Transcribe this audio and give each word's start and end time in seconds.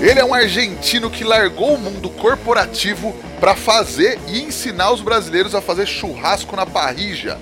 Ele 0.00 0.18
é 0.18 0.24
um 0.24 0.32
argentino 0.32 1.10
que 1.10 1.22
largou 1.22 1.74
o 1.74 1.78
mundo 1.78 2.08
corporativo 2.08 3.14
para 3.38 3.54
fazer 3.54 4.18
e 4.28 4.40
ensinar 4.40 4.92
os 4.92 5.02
brasileiros 5.02 5.54
a 5.54 5.60
fazer 5.60 5.84
churrasco 5.84 6.56
na 6.56 6.64
parrija. 6.64 7.38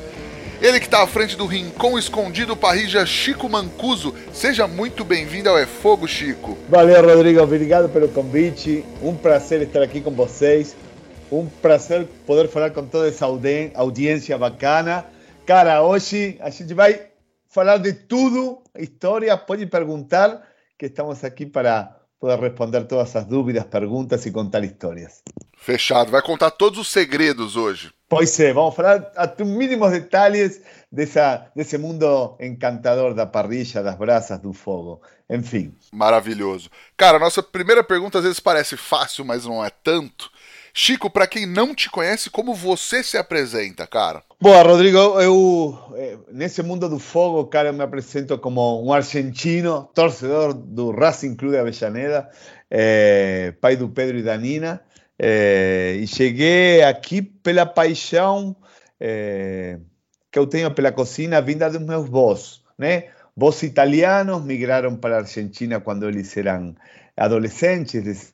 Ele 0.61 0.81
que 0.81 0.87
está 0.87 1.05
à 1.05 1.07
frente 1.07 1.37
do 1.37 1.47
Rincão 1.47 1.97
Escondido 1.97 2.57
Parrija, 2.57 3.07
Chico 3.07 3.49
Mancuso. 3.49 4.13
Seja 4.33 4.67
muito 4.67 5.05
bem-vindo 5.05 5.49
ao 5.49 5.57
É 5.57 5.67
Fogo, 5.67 6.09
Chico. 6.09 6.59
Valeu, 6.69 7.01
Rodrigo. 7.01 7.41
Obrigado 7.41 7.89
pelo 7.89 8.09
convite. 8.09 8.85
Um 9.01 9.15
prazer 9.15 9.63
estar 9.63 9.81
aqui 9.81 10.01
com 10.01 10.11
vocês. 10.11 10.75
Um 11.31 11.47
prazer 11.47 12.09
poder 12.27 12.49
falar 12.49 12.71
com 12.71 12.85
toda 12.85 13.07
essa 13.07 13.25
audi 13.25 13.71
audiência 13.73 14.37
bacana. 14.37 15.07
Cara, 15.47 15.81
hoje 15.81 16.37
a 16.41 16.51
gente 16.51 16.75
vai 16.75 17.03
falar 17.49 17.77
de 17.77 17.93
tudo, 17.93 18.61
história. 18.77 19.37
Pode 19.37 19.65
perguntar, 19.67 20.43
que 20.77 20.87
estamos 20.87 21.23
aqui 21.23 21.47
para 21.47 21.98
poder 22.19 22.39
responder 22.41 22.85
todas 22.85 23.15
as 23.15 23.25
dúvidas, 23.25 23.65
perguntas 23.65 24.27
e 24.27 24.31
contar 24.31 24.65
histórias. 24.65 25.23
Fechado, 25.57 26.11
vai 26.11 26.23
contar 26.23 26.51
todos 26.51 26.79
os 26.79 26.89
segredos 26.89 27.57
hoje. 27.57 27.93
Pois 28.09 28.41
é, 28.41 28.53
vamos 28.53 28.75
falar 28.75 29.13
até 29.17 29.45
mínimos 29.45 29.91
detalhes 29.91 30.63
dessa, 30.91 31.51
desse 31.55 31.77
mundo 31.77 32.37
encantador 32.41 33.13
da 33.15 33.27
parrilla, 33.27 33.83
das 33.83 33.97
brasas, 33.97 34.39
do 34.39 34.53
fogo. 34.53 35.03
Enfim. 35.29 35.75
Maravilhoso. 35.93 36.71
Cara, 36.97 37.19
nossa 37.19 37.43
primeira 37.43 37.85
pergunta 37.85 38.19
às 38.19 38.25
vezes 38.25 38.41
parece 38.41 38.77
fácil, 38.77 39.25
mas 39.25 39.45
não 39.45 39.63
é 39.63 39.69
tanto. 39.71 40.31
Chico, 40.81 41.11
para 41.11 41.27
quem 41.27 41.45
não 41.45 41.75
te 41.75 41.91
conhece, 41.91 42.31
como 42.31 42.55
você 42.55 43.03
se 43.03 43.17
apresenta, 43.17 43.85
cara? 43.85 44.23
Boa, 44.41 44.63
Rodrigo, 44.63 44.97
eu 45.21 45.77
nesse 46.31 46.63
mundo 46.63 46.89
do 46.89 47.01
fogo, 47.01 47.45
cara, 47.47 47.71
eu 47.71 47.73
me 47.73 47.83
apresento 47.83 48.39
como 48.39 48.81
um 48.87 48.93
argentino, 48.93 49.91
torcedor 49.93 50.55
do 50.55 50.93
Racing 50.93 51.35
Clube 51.35 51.57
de 51.57 51.61
Avellaneda, 51.61 52.31
é, 52.71 53.53
pai 53.61 53.75
do 53.75 53.89
Pedro 53.89 54.19
e 54.19 54.23
da 54.23 54.37
Nina, 54.37 54.81
é, 55.19 55.97
e 55.99 56.07
cheguei 56.07 56.85
aqui 56.85 57.23
pela 57.23 57.67
paixão 57.67 58.55
é, 59.01 59.81
que 60.31 60.39
eu 60.39 60.47
tenho 60.47 60.71
pela 60.71 60.93
cozinha 60.93 61.43
vinda 61.43 61.69
dos 61.69 61.83
meus 61.83 62.09
vós, 62.09 62.63
né? 62.79 63.09
Vós 63.37 63.65
italianos 63.65 64.45
migraram 64.45 64.95
para 64.95 65.17
a 65.17 65.19
Argentina 65.23 65.81
quando 65.81 66.09
eles 66.09 66.37
eram 66.37 66.77
adolescentes, 67.17 68.33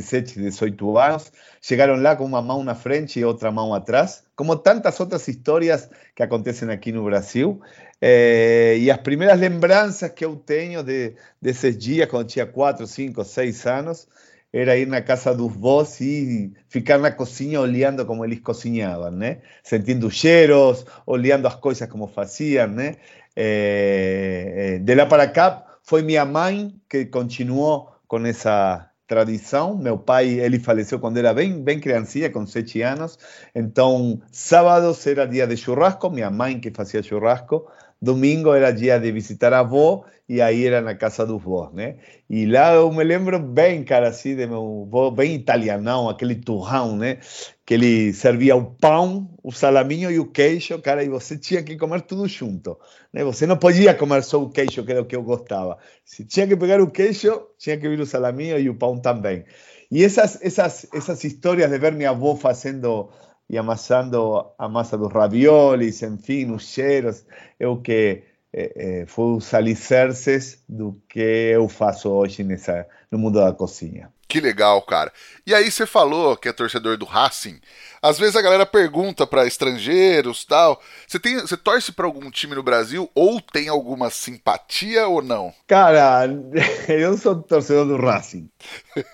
17, 0.00 0.40
18 0.40 0.98
anos, 0.98 1.32
chegaram 1.60 1.96
lá 1.96 2.16
com 2.16 2.24
uma 2.24 2.40
mão 2.42 2.62
na 2.64 2.74
frente 2.74 3.18
e 3.18 3.24
outra 3.24 3.50
mão 3.50 3.74
atrás, 3.74 4.24
como 4.34 4.56
tantas 4.56 4.98
outras 5.00 5.26
histórias 5.28 5.88
que 6.14 6.22
acontecem 6.22 6.70
aqui 6.70 6.92
no 6.92 7.04
Brasil. 7.04 7.60
Eh, 8.00 8.76
e 8.78 8.90
as 8.90 8.98
primeiras 8.98 9.38
lembranças 9.38 10.10
que 10.10 10.24
eu 10.24 10.36
tenho 10.36 10.82
de, 10.82 11.14
desses 11.40 11.76
dias, 11.76 12.08
quando 12.08 12.28
tinha 12.28 12.46
4, 12.46 12.86
5, 12.86 13.24
6 13.24 13.66
anos, 13.66 14.08
era 14.52 14.76
ir 14.76 14.86
na 14.86 15.02
casa 15.02 15.34
dos 15.34 15.52
vós 15.52 16.00
e 16.00 16.52
ficar 16.68 16.98
na 16.98 17.10
cozinha 17.10 17.60
olhando 17.60 18.06
como 18.06 18.24
eles 18.24 18.40
cozinhavam, 18.40 19.10
né? 19.10 19.38
Sentindo 19.62 20.10
cheiros, 20.10 20.86
olhando 21.06 21.46
as 21.46 21.56
coisas 21.56 21.88
como 21.88 22.06
faziam, 22.06 22.68
né? 22.68 22.96
Eh, 23.36 24.78
de 24.82 24.94
lá 24.94 25.06
para 25.06 25.28
cá, 25.28 25.64
foi 25.82 26.02
minha 26.02 26.24
mãe 26.24 26.74
que 26.88 27.06
continuou 27.06 27.92
com 28.06 28.24
essa 28.26 28.87
tradição. 29.08 29.76
Meu 29.76 29.98
pai, 29.98 30.28
ele 30.38 30.60
faleceu 30.60 31.00
quando 31.00 31.16
era 31.16 31.34
bem, 31.34 31.60
bem 31.60 31.80
criancinha, 31.80 32.30
com 32.30 32.46
sete 32.46 32.82
anos. 32.82 33.18
Então, 33.54 34.20
sábados 34.30 35.04
era 35.06 35.26
dia 35.26 35.46
de 35.46 35.56
churrasco, 35.56 36.10
minha 36.10 36.30
mãe 36.30 36.60
que 36.60 36.70
fazia 36.70 37.02
churrasco. 37.02 37.66
Domingo 38.00 38.54
era 38.54 38.70
dia 38.70 38.98
de 38.98 39.10
visitar 39.10 39.52
a 39.52 39.60
avó 39.60 40.04
e 40.28 40.42
aí 40.42 40.66
era 40.66 40.82
na 40.82 40.94
casa 40.94 41.24
dos 41.24 41.42
vós, 41.42 41.72
né? 41.72 41.96
E 42.28 42.44
lá 42.44 42.74
eu 42.74 42.92
me 42.92 43.02
lembro 43.02 43.38
bem, 43.38 43.82
cara, 43.82 44.08
assim, 44.08 44.36
de 44.36 44.46
meu 44.46 44.84
avô, 44.86 45.10
bem 45.10 45.34
italianão, 45.34 46.08
aquele 46.08 46.34
turrão, 46.34 46.96
né? 46.96 47.18
Que 47.64 47.74
ele 47.74 48.12
servia 48.12 48.54
o 48.54 48.64
pão, 48.64 49.30
o 49.42 49.50
salaminho 49.50 50.10
e 50.10 50.18
o 50.18 50.26
queijo, 50.26 50.78
cara, 50.80 51.02
e 51.02 51.08
você 51.08 51.38
tinha 51.38 51.62
que 51.62 51.76
comer 51.76 52.02
tudo 52.02 52.28
junto, 52.28 52.78
né? 53.12 53.24
Você 53.24 53.46
não 53.46 53.56
podia 53.56 53.94
comer 53.94 54.22
só 54.22 54.40
o 54.42 54.50
queijo, 54.50 54.84
que 54.84 54.92
era 54.92 55.00
o 55.00 55.06
que 55.06 55.16
eu 55.16 55.22
gostava. 55.22 55.78
Se 56.04 56.24
tinha 56.24 56.46
que 56.46 56.56
pegar 56.56 56.80
o 56.80 56.90
queijo, 56.90 57.48
tinha 57.58 57.78
que 57.78 57.88
vir 57.88 57.98
o 57.98 58.06
salaminho 58.06 58.58
e 58.58 58.68
o 58.68 58.74
pão 58.74 59.00
também. 59.00 59.44
E 59.90 60.04
essas, 60.04 60.38
essas, 60.42 60.86
essas 60.92 61.24
histórias 61.24 61.70
de 61.70 61.78
ver 61.78 61.92
minha 61.92 62.10
avó 62.10 62.36
fazendo 62.36 63.08
e 63.48 63.56
amassando 63.56 64.52
a 64.58 64.68
massa 64.68 64.96
dos 64.98 65.12
raviolis, 65.12 66.02
enfim, 66.02 66.50
os 66.52 66.68
cheiros, 66.68 67.24
é 67.58 67.66
o 67.66 67.78
que 67.78 68.24
é, 68.52 69.00
é, 69.02 69.06
foi 69.06 69.36
os 69.36 69.52
alicerces 69.54 70.62
do 70.68 71.00
que 71.08 71.20
eu 71.20 71.68
faço 71.68 72.10
hoje 72.10 72.42
nessa, 72.44 72.86
no 73.10 73.18
mundo 73.18 73.38
da 73.38 73.52
cozinha. 73.52 74.12
Que 74.28 74.40
legal, 74.40 74.82
cara. 74.82 75.10
E 75.46 75.54
aí 75.54 75.70
você 75.70 75.86
falou 75.86 76.36
que 76.36 76.46
é 76.46 76.52
torcedor 76.52 76.98
do 76.98 77.06
Racing. 77.06 77.58
Às 78.02 78.18
vezes 78.18 78.36
a 78.36 78.42
galera 78.42 78.66
pergunta 78.66 79.26
para 79.26 79.46
estrangeiros, 79.46 80.44
tal. 80.44 80.78
Você 81.06 81.18
tem, 81.18 81.40
você 81.40 81.56
torce 81.56 81.90
para 81.90 82.04
algum 82.04 82.30
time 82.30 82.54
no 82.54 82.62
Brasil 82.62 83.10
ou 83.14 83.40
tem 83.40 83.68
alguma 83.68 84.10
simpatia 84.10 85.08
ou 85.08 85.22
não? 85.22 85.50
Cara, 85.66 86.26
eu 86.86 87.16
sou 87.16 87.42
torcedor 87.42 87.86
do 87.86 87.96
Racing. 87.96 88.50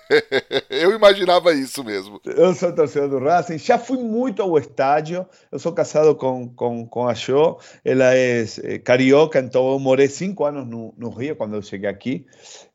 eu 0.69 0.91
imaginava 0.91 1.53
isso 1.53 1.81
mesmo. 1.81 2.19
Eu 2.25 2.53
sou 2.53 2.73
torcedor 2.73 3.07
do 3.07 3.19
Racing. 3.19 3.57
Já 3.57 3.79
fui 3.79 3.97
muito 3.97 4.41
ao 4.41 4.57
estádio. 4.57 5.25
Eu 5.49 5.57
sou 5.57 5.71
casado 5.71 6.13
com, 6.15 6.49
com, 6.49 6.85
com 6.85 7.07
a 7.07 7.13
Jo. 7.13 7.57
Ela 7.85 8.13
é, 8.13 8.45
é 8.63 8.77
carioca, 8.79 9.39
então 9.39 9.71
eu 9.71 9.79
morei 9.79 10.09
cinco 10.09 10.43
anos 10.43 10.67
no, 10.67 10.93
no 10.97 11.09
Rio 11.09 11.37
quando 11.37 11.55
eu 11.55 11.61
cheguei 11.61 11.89
aqui. 11.89 12.25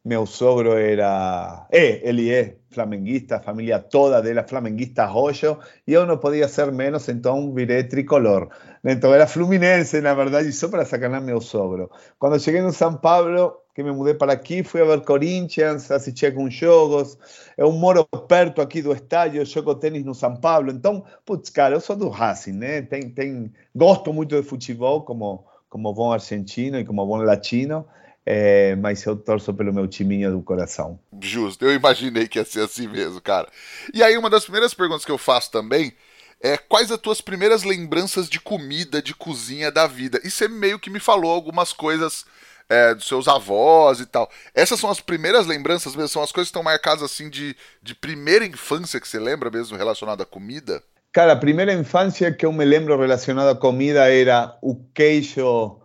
Meu 0.03 0.25
sogro 0.25 0.72
era. 0.78 1.66
É, 1.71 2.09
ele 2.09 2.31
é 2.33 2.56
flamenguista, 2.71 3.37
a 3.37 3.41
família 3.41 3.78
toda 3.78 4.22
dela 4.22 4.43
flamenguista 4.43 5.05
roxo, 5.05 5.59
e 5.87 5.93
eu 5.93 6.06
não 6.06 6.16
podia 6.16 6.49
ser 6.49 6.72
menos, 6.72 7.06
então 7.09 7.53
virei 7.53 7.84
tricolor. 7.84 8.49
Então 8.83 9.12
era 9.12 9.27
fluminense, 9.27 10.00
na 10.00 10.15
verdade, 10.15 10.50
só 10.53 10.69
para 10.69 10.87
sacanar 10.87 11.21
meu 11.21 11.41
sogro. 11.41 11.91
Quando 12.19 12.41
cheguei 12.41 12.62
no 12.62 12.72
São 12.72 12.94
Paulo, 12.97 13.55
que 13.75 13.83
me 13.83 13.93
mudei 13.93 14.15
para 14.15 14.33
aqui, 14.33 14.62
fui 14.62 14.81
a 14.81 14.84
ver 14.84 15.03
Corinthians, 15.03 15.91
assisti 15.91 16.25
alguns 16.25 16.55
jogos. 16.55 17.19
Eu 17.59 17.71
moro 17.71 18.05
perto 18.27 18.62
aqui 18.62 18.81
do 18.81 18.93
estádio, 18.93 19.44
jogo 19.44 19.75
tênis 19.75 20.05
no 20.05 20.15
São 20.15 20.34
Paulo. 20.34 20.71
Então, 20.71 21.05
putz, 21.27 21.50
cara, 21.50 21.75
eu 21.75 21.81
sou 21.81 21.94
do 21.94 22.09
Racing, 22.09 22.53
né? 22.53 22.82
Tem, 22.82 23.11
tem, 23.11 23.53
gosto 23.75 24.12
muito 24.15 24.35
de 24.35 24.43
futebol, 24.49 25.03
como, 25.03 25.44
como 25.69 25.93
bom 25.93 26.11
argentino 26.11 26.79
e 26.79 26.85
como 26.87 27.05
bom 27.06 27.17
latino. 27.19 27.87
É, 28.25 28.76
mas 28.76 29.05
eu 29.05 29.17
torço 29.17 29.52
pelo 29.55 29.72
meu 29.72 29.88
timinho 29.88 30.31
do 30.31 30.43
coração. 30.43 31.00
Justo, 31.20 31.64
eu 31.64 31.75
imaginei 31.75 32.28
que 32.28 32.38
ia 32.38 32.44
ser 32.44 32.61
assim 32.61 32.87
mesmo, 32.87 33.20
cara. 33.20 33.49
E 33.93 34.02
aí, 34.02 34.17
uma 34.17 34.31
das 34.31 34.44
primeiras 34.44 34.75
perguntas 34.75 35.05
que 35.05 35.11
eu 35.11 35.19
faço 35.19 35.50
também 35.50 35.93
é 36.40 36.56
quais 36.56 36.90
as 36.90 36.99
tuas 36.99 37.20
primeiras 37.20 37.62
lembranças 37.62 38.28
de 38.28 38.40
comida, 38.40 39.02
de 39.02 39.14
cozinha 39.14 39.70
da 39.70 39.87
vida? 39.87 40.20
E 40.25 40.31
você 40.31 40.49
meio 40.49 40.78
que 40.78 40.90
me 40.90 41.00
falou 41.00 41.31
algumas 41.31 41.72
coisas 41.72 42.25
é, 42.69 42.94
dos 42.94 43.06
seus 43.06 43.26
avós 43.26 44.00
e 44.00 44.06
tal. 44.06 44.31
Essas 44.55 44.81
são 44.81 44.90
as 44.90 45.00
primeiras 45.00 45.46
lembranças 45.46 45.94
mesmo? 45.94 46.08
São 46.08 46.22
as 46.22 46.32
coisas 46.32 46.49
que 46.49 46.56
estão 46.56 46.62
marcadas 46.62 47.02
assim 47.02 47.28
de, 47.28 47.56
de 47.82 47.94
primeira 47.94 48.46
infância 48.46 49.00
que 49.00 49.08
você 49.08 49.19
lembra 49.19 49.50
mesmo 49.50 49.76
relacionada 49.76 50.22
à 50.22 50.26
comida? 50.26 50.82
Cara, 51.12 51.32
a 51.32 51.37
primeira 51.37 51.72
infância 51.75 52.32
que 52.32 52.46
eu 52.46 52.52
me 52.52 52.64
lembro 52.64 52.99
relacionada 52.99 53.50
à 53.50 53.55
comida 53.56 54.08
era 54.08 54.56
o 54.62 54.76
queijo 54.94 55.80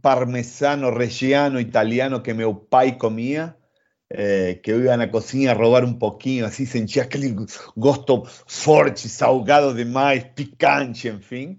parmesano 0.00 0.90
reggiano 0.90 1.58
italiano 1.60 2.22
que 2.22 2.32
meu 2.34 2.54
pai 2.54 2.96
comia. 2.96 3.56
é, 4.14 4.54
que 4.56 4.70
eu 4.70 4.84
ia 4.84 4.96
na 4.96 5.08
cozinha 5.08 5.54
roubar 5.54 5.84
um 5.84 5.94
pouquinho, 5.94 6.44
assim, 6.44 6.66
sentia 6.66 7.02
aquele 7.02 7.34
gosto 7.76 8.24
forte, 8.46 9.08
salgado 9.08 9.74
demais, 9.74 10.24
picante, 10.34 11.08
enfim. 11.08 11.58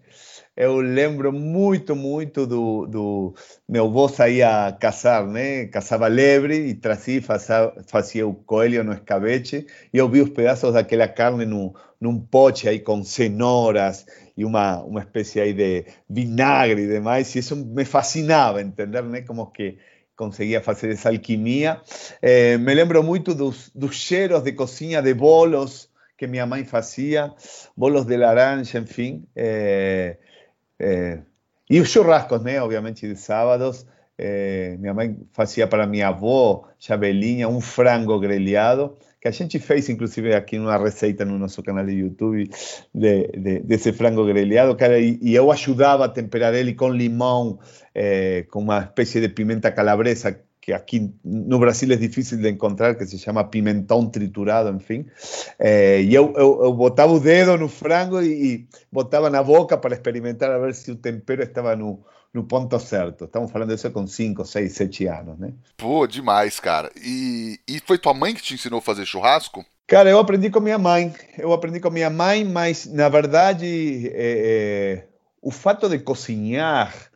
Eu 0.56 0.78
lembro 0.78 1.34
muito, 1.34 1.96
muito 1.96 2.46
do, 2.46 2.86
do 2.86 3.36
meu 3.68 3.86
avô 3.86 4.08
saía 4.08 4.72
caçar, 4.80 5.26
né? 5.26 5.66
Caçava 5.66 6.08
lebre 6.08 6.68
e 6.68 6.76
trazia, 6.76 7.22
fazia, 7.24 7.74
fazia 7.88 8.28
o 8.28 8.36
coelho 8.36 8.84
no 8.84 8.94
escabeche 8.94 9.66
e 9.92 9.98
eu 9.98 10.08
vi 10.08 10.22
os 10.22 10.30
pedaços 10.30 10.74
daquela 10.74 11.08
carne 11.08 11.44
no, 11.46 11.74
num 12.00 12.20
pote 12.20 12.70
aí 12.70 12.80
com 12.80 13.04
cenouras 13.04 14.06
e 14.38 14.46
uma, 14.46 14.84
uma 14.84 15.00
espécie 15.00 15.40
aí 15.40 15.54
de 15.54 15.86
vinagre 16.08 16.84
e 16.84 16.88
demais, 16.88 17.34
e 17.36 17.40
isso 17.40 17.56
me 17.56 17.86
fascinava, 17.86 18.62
entender, 18.62 19.02
né? 19.04 19.22
Como 19.22 19.52
que 19.52 19.78
conseguia 20.16 20.62
fazer 20.62 20.92
essa 20.92 21.10
alquimia. 21.10 21.82
Eh, 22.22 22.58
me 22.60 22.74
lembro 22.74 23.02
muito 23.04 23.34
dos, 23.34 23.72
dos 23.74 23.96
cheiros 23.96 24.44
de 24.44 24.52
cozinha 24.54 25.02
de 25.02 25.14
bolos 25.14 25.90
que 26.16 26.28
minha 26.28 26.46
mãe 26.46 26.64
fazia, 26.64 27.34
bolos 27.76 28.06
de 28.06 28.16
laranja, 28.18 28.80
enfim. 28.80 29.26
Eh, 29.36 30.18
e 31.70 31.80
os 31.80 31.90
churrascos, 31.90 32.42
né? 32.42 32.62
Obviamente, 32.62 33.08
de 33.08 33.16
sábados. 33.16 33.86
minha 34.80 34.94
mãe 34.94 35.18
fazia 35.32 35.68
para 35.68 35.88
minha 35.88 36.10
avó, 36.10 36.68
Jabelinha, 36.80 37.48
um 37.48 37.62
frango 37.62 38.20
grelhado 38.20 38.98
que 39.24 39.30
a 39.30 39.32
gente 39.32 39.58
fez, 39.58 39.88
inclusive, 39.88 40.36
aqui 40.36 40.60
numa 40.60 40.78
receita 40.78 41.24
no 41.24 41.40
nosso 41.40 41.64
canal 41.64 41.86
de 41.86 41.94
YouTube 41.94 42.50
de, 42.94 43.28
de, 43.30 43.60
desse 43.60 43.94
frango 43.94 44.26
grelhado, 44.26 44.76
cara, 44.76 45.00
e, 45.00 45.18
e, 45.22 45.34
eu 45.34 45.50
ajudava 45.50 46.04
a 46.04 46.10
temperar 46.10 46.54
ele 46.54 46.74
com 46.74 46.90
limão, 46.90 47.58
eh, 47.96 48.46
com 48.52 48.60
uma 48.60 48.80
espécie 48.80 49.22
de 49.22 49.30
pimenta 49.30 49.72
calabresa, 49.72 50.38
que 50.64 50.72
aqui 50.72 51.14
no 51.26 51.60
Brasil 51.60 51.92
é 51.92 51.98
difícil 51.98 52.38
de 52.38 52.50
encontrar, 52.50 52.96
que 52.96 53.06
se 53.06 53.20
chama 53.20 53.44
pimentão 53.44 54.10
triturado, 54.10 54.70
enfim. 54.70 55.06
Eh, 55.60 56.04
e 56.04 56.16
eu, 56.16 56.34
eu, 56.38 56.64
eu, 56.64 56.74
botava 56.74 57.12
o 57.12 57.20
dedo 57.20 57.58
no 57.58 57.68
frango 57.68 58.22
e, 58.22 58.28
e 58.46 58.68
botava 58.90 59.30
na 59.30 59.44
boca 59.44 59.78
para 59.78 59.94
experimentar 59.94 60.50
a 60.50 60.58
ver 60.58 60.74
se 60.74 60.90
o 60.90 60.96
tempero 60.96 61.44
estava 61.44 61.76
no, 61.76 62.00
no 62.34 62.46
ponto 62.46 62.80
certo. 62.80 63.26
Estamos 63.26 63.52
falando 63.52 63.76
disso 63.76 63.92
com 63.92 64.08
5, 64.08 64.46
6, 64.46 64.72
7 64.72 65.06
anos, 65.08 65.38
né? 65.38 65.52
Pô, 65.76 66.08
demais, 66.08 66.62
cara. 66.62 66.90
E, 66.96 67.60
e 67.68 67.82
foi 67.82 67.98
tua 67.98 68.14
mãe 68.14 68.34
que 68.34 68.42
te 68.42 68.54
ensinou 68.54 68.80
a 68.80 68.82
fazer 68.82 69.06
churrasco? 69.06 69.66
Cara, 69.86 70.10
eu 70.10 70.18
aprendi 70.18 70.50
com 70.50 70.62
minha 70.62 70.80
mãe. 70.80 71.14
Eu 71.38 71.52
aprendi 71.52 71.82
com 71.82 71.90
minha 71.90 72.10
mãe, 72.10 72.46
mas 72.46 72.86
na 72.86 73.10
verdade 73.10 74.10
é, 74.14 75.04
é, 75.04 75.08
o 75.42 75.52
fato 75.52 75.90
de 75.90 76.00
cozinhar 76.00 77.12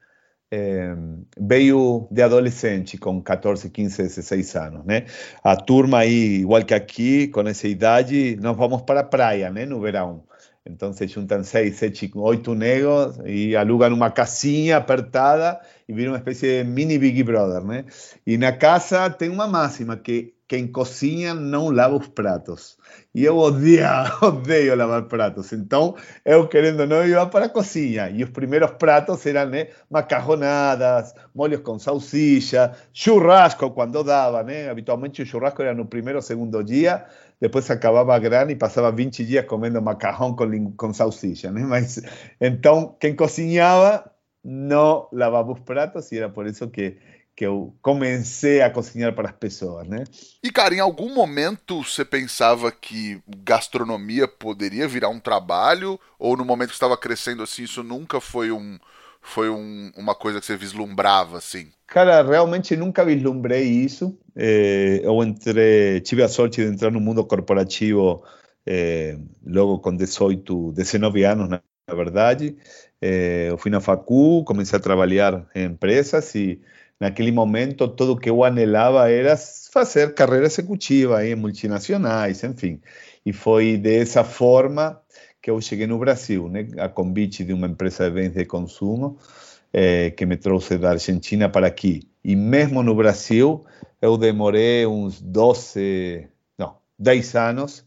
é, 0.51 0.95
veio 1.39 2.07
de 2.11 2.21
adolescente, 2.21 2.97
com 2.97 3.21
14, 3.21 3.69
15, 3.69 4.03
16 4.03 4.55
anos, 4.55 4.85
né? 4.85 5.05
A 5.43 5.55
turma 5.55 5.99
aí, 5.99 6.41
igual 6.41 6.63
que 6.63 6.73
aqui, 6.73 7.27
com 7.27 7.41
essa 7.41 7.67
idade, 7.67 8.37
nós 8.41 8.55
vamos 8.55 8.81
para 8.83 9.01
a 9.01 9.03
praia, 9.03 9.51
né? 9.51 9.65
No 9.65 9.79
verão. 9.79 10.23
Entonces 10.65 11.09
juntan 11.11 11.43
seis, 11.45 11.77
siete, 11.77 12.11
ocho 12.13 12.53
negros 12.53 13.19
y 13.25 13.55
alugan 13.55 13.93
una 13.93 14.13
casinha 14.13 14.77
apertada 14.77 15.61
y 15.87 15.93
viene 15.93 16.09
una 16.09 16.17
especie 16.17 16.57
de 16.57 16.63
mini 16.65 16.97
Big 16.97 17.23
Brother, 17.23 17.63
¿no? 17.63 17.85
Y 18.25 18.37
na 18.37 18.57
casa 18.57 19.09
tem 19.17 19.29
uma 19.29 19.47
máxima 19.47 20.03
que 20.03 20.36
quem 20.47 20.65
cozinha 20.67 21.33
não 21.33 21.69
lava 21.69 21.95
os 21.95 22.07
pratos. 22.07 22.77
E 23.13 23.25
eu 23.25 23.37
odio, 23.37 23.83
odeio 24.21 24.75
lavar 24.75 25.03
pratos. 25.03 25.51
Então, 25.51 25.95
eu 26.23 26.47
querendo 26.47 26.87
não 26.87 27.05
ia 27.05 27.25
para 27.25 27.45
a 27.45 27.49
cozinha. 27.49 28.09
E 28.09 28.23
os 28.23 28.29
primeiros 28.29 28.71
pratos 28.71 29.25
eram 29.25 29.49
né, 29.49 29.67
macarronadas, 29.89 31.13
molhos 31.35 31.61
com 31.61 31.77
salsicha, 31.77 32.73
churrasco 32.93 33.71
quando 33.71 34.03
dava. 34.03 34.41
Né? 34.43 34.69
Habitualmente 34.69 35.21
o 35.21 35.25
churrasco 35.25 35.61
era 35.61 35.73
no 35.73 35.85
primeiro 35.85 36.19
ou 36.19 36.23
segundo 36.23 36.63
dia 36.63 37.05
depois 37.39 37.69
acabava 37.69 38.15
a 38.15 38.19
grana 38.19 38.51
e 38.51 38.55
passava 38.55 38.91
20 38.91 39.23
dias 39.23 39.45
comendo 39.45 39.81
macarrão 39.81 40.35
com, 40.35 40.71
com 40.71 40.93
salsicha, 40.93 41.51
né? 41.51 41.61
Mas 41.69 42.01
então 42.41 42.95
quem 42.99 43.15
cozinhava 43.15 44.09
não 44.43 45.07
lavava 45.11 45.51
os 45.51 45.59
pratos 45.59 46.11
e 46.11 46.17
era 46.17 46.29
por 46.29 46.47
isso 46.47 46.67
que 46.69 46.97
que 47.37 47.45
eu 47.45 47.71
comecei 47.83 48.63
a 48.63 48.69
cozinhar 48.69 49.13
para 49.13 49.29
as 49.29 49.35
pessoas, 49.35 49.87
né? 49.87 50.03
E 50.43 50.51
cara, 50.51 50.73
em 50.73 50.79
algum 50.79 51.13
momento 51.13 51.83
você 51.83 52.03
pensava 52.03 52.71
que 52.71 53.21
gastronomia 53.45 54.27
poderia 54.27 54.87
virar 54.87 55.09
um 55.09 55.19
trabalho 55.19 55.99
ou 56.17 56.35
no 56.35 56.43
momento 56.43 56.69
que 56.69 56.73
estava 56.73 56.97
crescendo 56.97 57.43
assim 57.43 57.61
isso 57.61 57.83
nunca 57.83 58.19
foi 58.19 58.51
um 58.51 58.79
foi 59.21 59.49
um, 59.49 59.91
uma 59.95 60.15
coisa 60.15 60.39
que 60.39 60.45
você 60.45 60.55
vislumbrava, 60.55 61.37
assim? 61.37 61.67
Cara, 61.85 62.23
realmente 62.23 62.77
nunca 62.77 63.03
vislumbrei 63.03 63.63
isso. 63.63 64.17
É, 64.33 65.01
eu 65.03 65.21
entrei, 65.21 65.99
tive 65.99 66.23
a 66.23 66.29
sorte 66.29 66.63
de 66.63 66.71
entrar 66.71 66.91
no 66.91 67.01
mundo 67.01 67.25
corporativo 67.25 68.23
é, 68.65 69.17
logo 69.45 69.79
com 69.79 69.93
18, 69.95 70.71
19 70.71 71.23
anos, 71.25 71.49
na 71.49 71.61
verdade. 71.93 72.55
É, 73.01 73.47
eu 73.49 73.57
fui 73.57 73.69
na 73.69 73.81
facu, 73.81 74.45
comecei 74.45 74.77
a 74.77 74.81
trabalhar 74.81 75.45
em 75.53 75.65
empresas 75.65 76.33
e 76.33 76.61
naquele 76.99 77.31
momento 77.31 77.87
tudo 77.87 78.17
que 78.17 78.29
eu 78.29 78.43
anelava 78.43 79.09
era 79.09 79.37
fazer 79.71 80.13
carreira 80.13 80.45
executiva 80.45 81.25
em 81.25 81.35
multinacionais, 81.35 82.43
enfim. 82.43 82.81
E 83.25 83.31
foi 83.33 83.77
dessa 83.77 84.23
forma 84.23 84.99
que 85.41 85.49
eu 85.49 85.61
cheguei 85.61 85.87
no 85.87 85.99
Brasil, 85.99 86.49
né, 86.49 86.67
a 86.79 86.89
convite 86.89 87.43
de 87.43 87.53
uma 87.53 87.67
empresa 87.67 88.09
de 88.09 88.15
bens 88.15 88.33
de 88.33 88.45
consumo, 88.45 89.17
é, 89.71 90.11
que 90.11 90.25
me 90.25 90.37
trouxe 90.37 90.77
da 90.77 90.91
Argentina 90.91 91.47
para 91.47 91.67
aqui. 91.67 92.07
E 92.23 92.35
mesmo 92.35 92.81
no 92.83 92.95
Brasil, 92.95 93.65
eu 94.01 94.17
demorei 94.17 94.85
uns 94.85 95.21
12, 95.21 96.27
não, 96.57 96.77
10 96.97 97.35
anos 97.35 97.85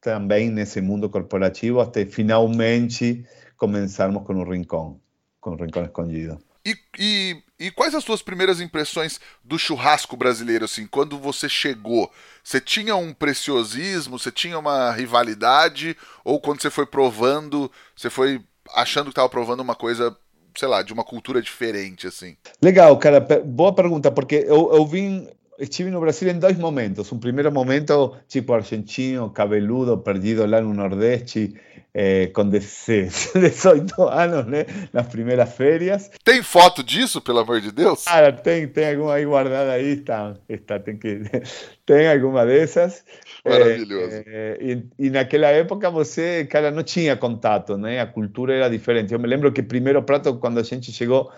também 0.00 0.50
nesse 0.50 0.80
mundo 0.80 1.10
corporativo, 1.10 1.80
até 1.80 2.06
finalmente 2.06 3.24
começarmos 3.56 4.24
com 4.24 4.34
o 4.34 4.48
Rincón, 4.48 4.98
com 5.40 5.50
o 5.50 5.56
Rincón 5.56 5.84
Escondido. 5.84 6.38
E, 6.64 6.74
e, 6.98 7.42
e, 7.58 7.70
quais 7.70 7.94
as 7.94 8.04
suas 8.04 8.20
primeiras 8.20 8.60
impressões 8.60 9.18
do 9.42 9.58
churrasco 9.58 10.16
brasileiro, 10.16 10.66
assim, 10.66 10.86
quando 10.86 11.18
você 11.18 11.48
chegou? 11.48 12.10
Você 12.44 12.60
tinha 12.60 12.94
um 12.94 13.14
preciosismo, 13.14 14.18
você 14.18 14.30
tinha 14.30 14.58
uma 14.58 14.92
rivalidade, 14.92 15.96
ou 16.22 16.38
quando 16.38 16.60
você 16.60 16.70
foi 16.70 16.84
provando, 16.84 17.70
você 17.96 18.10
foi 18.10 18.42
achando 18.74 19.06
que 19.06 19.12
estava 19.12 19.28
provando 19.28 19.60
uma 19.60 19.74
coisa, 19.74 20.14
sei 20.54 20.68
lá, 20.68 20.82
de 20.82 20.92
uma 20.92 21.02
cultura 21.02 21.40
diferente, 21.40 22.06
assim? 22.06 22.36
Legal, 22.60 22.94
cara, 22.98 23.20
boa 23.44 23.74
pergunta, 23.74 24.10
porque 24.10 24.44
eu, 24.46 24.70
eu 24.74 24.86
vim, 24.86 25.26
estive 25.58 25.90
no 25.90 26.00
Brasil 26.00 26.28
em 26.28 26.38
dois 26.38 26.58
momentos. 26.58 27.10
Um 27.12 27.18
primeiro 27.18 27.50
momento, 27.50 28.16
tipo 28.28 28.52
argentino, 28.52 29.30
cabeludo, 29.30 29.98
perdido 29.98 30.46
lá 30.46 30.60
no 30.60 30.72
Nordeste, 30.74 31.54
eh, 31.94 32.26
com 32.28 32.48
18 32.48 34.02
anos, 34.04 34.46
né? 34.46 34.66
Nas 34.92 35.06
primeiras 35.06 35.54
férias. 35.54 36.10
Tem 36.22 36.42
foto 36.42 36.82
disso, 36.82 37.20
pelo 37.20 37.38
amor 37.38 37.60
de 37.60 37.72
Deus? 37.72 38.04
Cara, 38.04 38.32
tem, 38.32 38.68
tem 38.68 38.90
alguma 38.90 39.14
aí 39.14 39.24
guardada 39.24 39.72
aí, 39.72 39.92
está, 39.94 40.34
está 40.48 40.78
tem 40.78 40.96
que... 40.96 41.22
Tem 41.86 42.08
alguma 42.08 42.44
dessas. 42.44 43.04
Maravilhoso. 43.44 44.24
É, 44.26 44.58
e, 44.60 45.06
e, 45.06 45.08
naquela 45.08 45.46
época 45.46 45.88
você, 45.88 46.44
cara, 46.44 46.72
não 46.72 46.82
tinha 46.82 47.16
contato, 47.16 47.78
né? 47.78 48.00
A 48.00 48.06
cultura 48.06 48.52
era 48.52 48.68
diferente. 48.68 49.14
Eu 49.14 49.20
me 49.20 49.28
lembro 49.28 49.52
que 49.52 49.60
o 49.60 49.64
primeiro 49.64 50.02
prato, 50.02 50.36
quando 50.36 50.58
a 50.58 50.64
gente 50.64 50.90
chegou, 50.90 51.30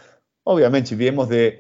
obviamente 0.46 0.94
viemos 0.94 1.28
de 1.28 1.58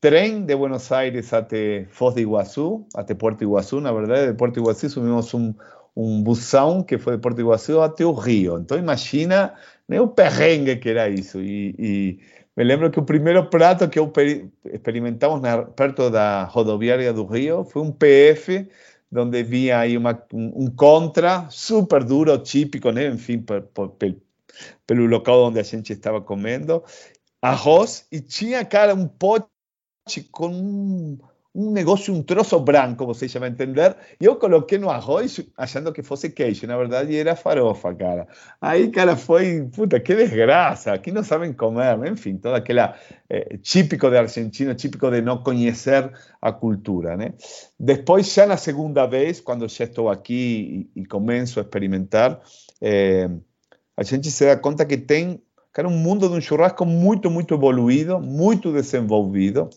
trem 0.00 0.44
de 0.44 0.56
Buenos 0.56 0.90
Aires 0.90 1.32
até 1.32 1.86
Foz 1.90 2.14
de 2.14 2.22
Iguaçu, 2.22 2.86
até 2.94 3.14
Porto 3.14 3.42
Iguaçu, 3.42 3.80
na 3.80 3.92
verdade, 3.92 4.28
de 4.28 4.34
Porto 4.36 4.58
Iguaçu 4.58 4.88
subimos 4.88 5.32
um, 5.34 5.54
um 5.94 6.22
busão 6.22 6.82
que 6.82 6.98
foi 6.98 7.16
de 7.16 7.22
Porto 7.22 7.40
Iguaçu 7.40 7.80
até 7.80 8.04
o 8.04 8.12
Rio. 8.12 8.58
Então 8.58 8.78
imagina 8.78 9.54
né, 9.86 10.00
o 10.00 10.08
perrengue 10.08 10.76
que 10.76 10.88
era 10.88 11.08
isso. 11.08 11.40
E, 11.40 11.74
e, 11.78 12.18
me 12.56 12.64
lembro 12.64 12.90
que 12.90 12.98
o 12.98 13.04
primeiro 13.04 13.48
prato 13.48 13.88
que 13.88 14.00
experimentamos 14.72 15.40
na, 15.40 15.62
perto 15.62 16.10
da 16.10 16.44
rodoviária 16.44 17.12
do 17.12 17.24
Rio 17.26 17.64
foi 17.64 17.82
um 17.82 17.92
PF, 17.92 18.68
onde 19.14 19.42
vinha 19.42 19.78
aí 19.78 19.96
uma, 19.96 20.20
um, 20.32 20.64
um 20.64 20.70
contra 20.70 21.46
super 21.50 22.04
duro, 22.04 22.36
típico, 22.38 22.90
né? 22.90 23.06
enfim, 23.06 23.38
por, 23.38 23.62
por, 23.62 23.94
pelo 24.86 25.06
local 25.06 25.44
onde 25.44 25.60
a 25.60 25.62
gente 25.62 25.92
estava 25.92 26.20
comendo, 26.20 26.82
arroz, 27.40 28.06
e 28.10 28.20
tinha, 28.20 28.64
cara, 28.64 28.94
um 28.94 29.06
pote 29.06 29.49
um 30.40 31.18
um 31.54 31.72
negócio, 31.72 32.14
um 32.14 32.22
troço 32.22 32.58
branco, 32.60 33.04
você 33.04 33.26
já 33.26 33.40
vai 33.40 33.48
entender. 33.48 33.96
E 34.20 34.24
eu 34.24 34.36
coloquei 34.36 34.78
no 34.78 34.88
arroz 34.88 35.40
achando 35.56 35.92
que 35.92 36.02
fosse 36.02 36.30
queijo, 36.30 36.66
na 36.66 36.76
verdade 36.76 37.16
era 37.16 37.34
farofa, 37.34 37.92
cara. 37.94 38.28
Aí, 38.60 38.88
cara, 38.88 39.16
foi, 39.16 39.68
puta, 39.74 39.98
que 39.98 40.14
desgraça, 40.14 40.92
aqui 40.92 41.10
não 41.10 41.24
sabem 41.24 41.52
comer, 41.52 41.98
enfim, 42.06 42.36
toda 42.36 42.56
aquela 42.56 42.94
é, 43.28 43.56
típico 43.58 44.08
de 44.08 44.16
argentino, 44.16 44.74
típico 44.74 45.10
de 45.10 45.20
não 45.22 45.42
conhecer 45.42 46.12
a 46.40 46.52
cultura, 46.52 47.16
né? 47.16 47.34
Depois, 47.78 48.32
já 48.32 48.46
na 48.46 48.56
segunda 48.56 49.06
vez, 49.06 49.40
quando 49.40 49.68
já 49.68 49.84
estou 49.84 50.08
aqui 50.08 50.88
e, 50.94 51.00
e 51.00 51.06
começo 51.06 51.58
a 51.58 51.62
experimentar, 51.62 52.40
é, 52.80 53.28
a 53.96 54.04
gente 54.04 54.30
se 54.30 54.46
dá 54.46 54.56
conta 54.56 54.86
que 54.86 54.96
tem, 54.96 55.42
cara, 55.72 55.88
um 55.88 55.98
mundo 55.98 56.28
de 56.28 56.34
um 56.34 56.40
churrasco 56.40 56.86
muito, 56.86 57.28
muito 57.28 57.54
evoluído, 57.54 58.20
muito 58.20 58.72
desenvolvido, 58.72 59.68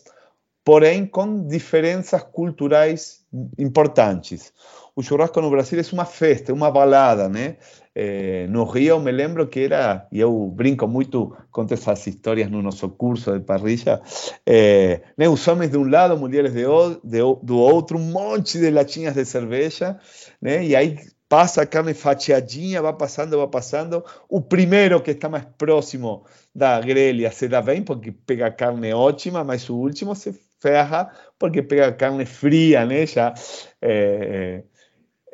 porém 0.64 1.06
com 1.06 1.46
diferenças 1.46 2.22
culturais 2.22 3.24
importantes. 3.58 4.52
O 4.96 5.02
churrasco 5.02 5.40
no 5.40 5.50
Brasil 5.50 5.78
é 5.78 5.82
uma 5.92 6.04
festa, 6.04 6.52
é 6.52 6.54
uma 6.54 6.70
balada, 6.70 7.28
né? 7.28 7.56
Eh, 7.96 8.46
no 8.48 8.64
Rio, 8.64 8.98
me 9.00 9.12
lembro 9.12 9.46
que 9.46 9.60
era, 9.60 10.06
e 10.10 10.20
eu 10.20 10.46
brinco 10.48 10.86
muito, 10.88 11.36
conto 11.50 11.74
essas 11.74 12.06
histórias 12.06 12.50
no 12.50 12.62
nosso 12.62 12.88
curso 12.88 13.32
de 13.32 13.44
parrilla, 13.44 14.00
eh, 14.46 15.00
né, 15.16 15.28
os 15.28 15.46
homens 15.46 15.70
de 15.70 15.78
um 15.78 15.88
lado, 15.88 16.16
mulheres 16.16 16.52
de, 16.52 16.64
de, 17.04 17.18
do 17.42 17.58
outro, 17.58 17.98
um 17.98 18.10
monte 18.10 18.58
de 18.58 18.70
latinhas 18.70 19.14
de 19.14 19.24
cerveja, 19.24 19.98
né? 20.40 20.64
E 20.64 20.74
aí 20.74 20.96
passa 21.28 21.62
a 21.62 21.66
carne 21.66 21.94
fatiadinha, 21.94 22.82
vai 22.82 22.92
passando, 22.92 23.36
vai 23.36 23.48
passando. 23.48 24.04
O 24.28 24.40
primeiro 24.40 25.00
que 25.00 25.10
está 25.10 25.28
mais 25.28 25.44
próximo 25.58 26.24
da 26.54 26.80
grelha 26.80 27.30
se 27.32 27.48
dá 27.48 27.60
bem, 27.60 27.82
porque 27.82 28.12
pega 28.12 28.50
carne 28.50 28.92
ótima, 28.92 29.42
mas 29.42 29.68
o 29.68 29.76
último 29.76 30.14
se 30.14 30.32
ferra, 30.60 31.10
porque 31.38 31.62
pega 31.62 31.92
carne 31.92 32.24
fria, 32.24 32.84
né? 32.84 33.06
Já, 33.06 33.34
é, 33.80 34.62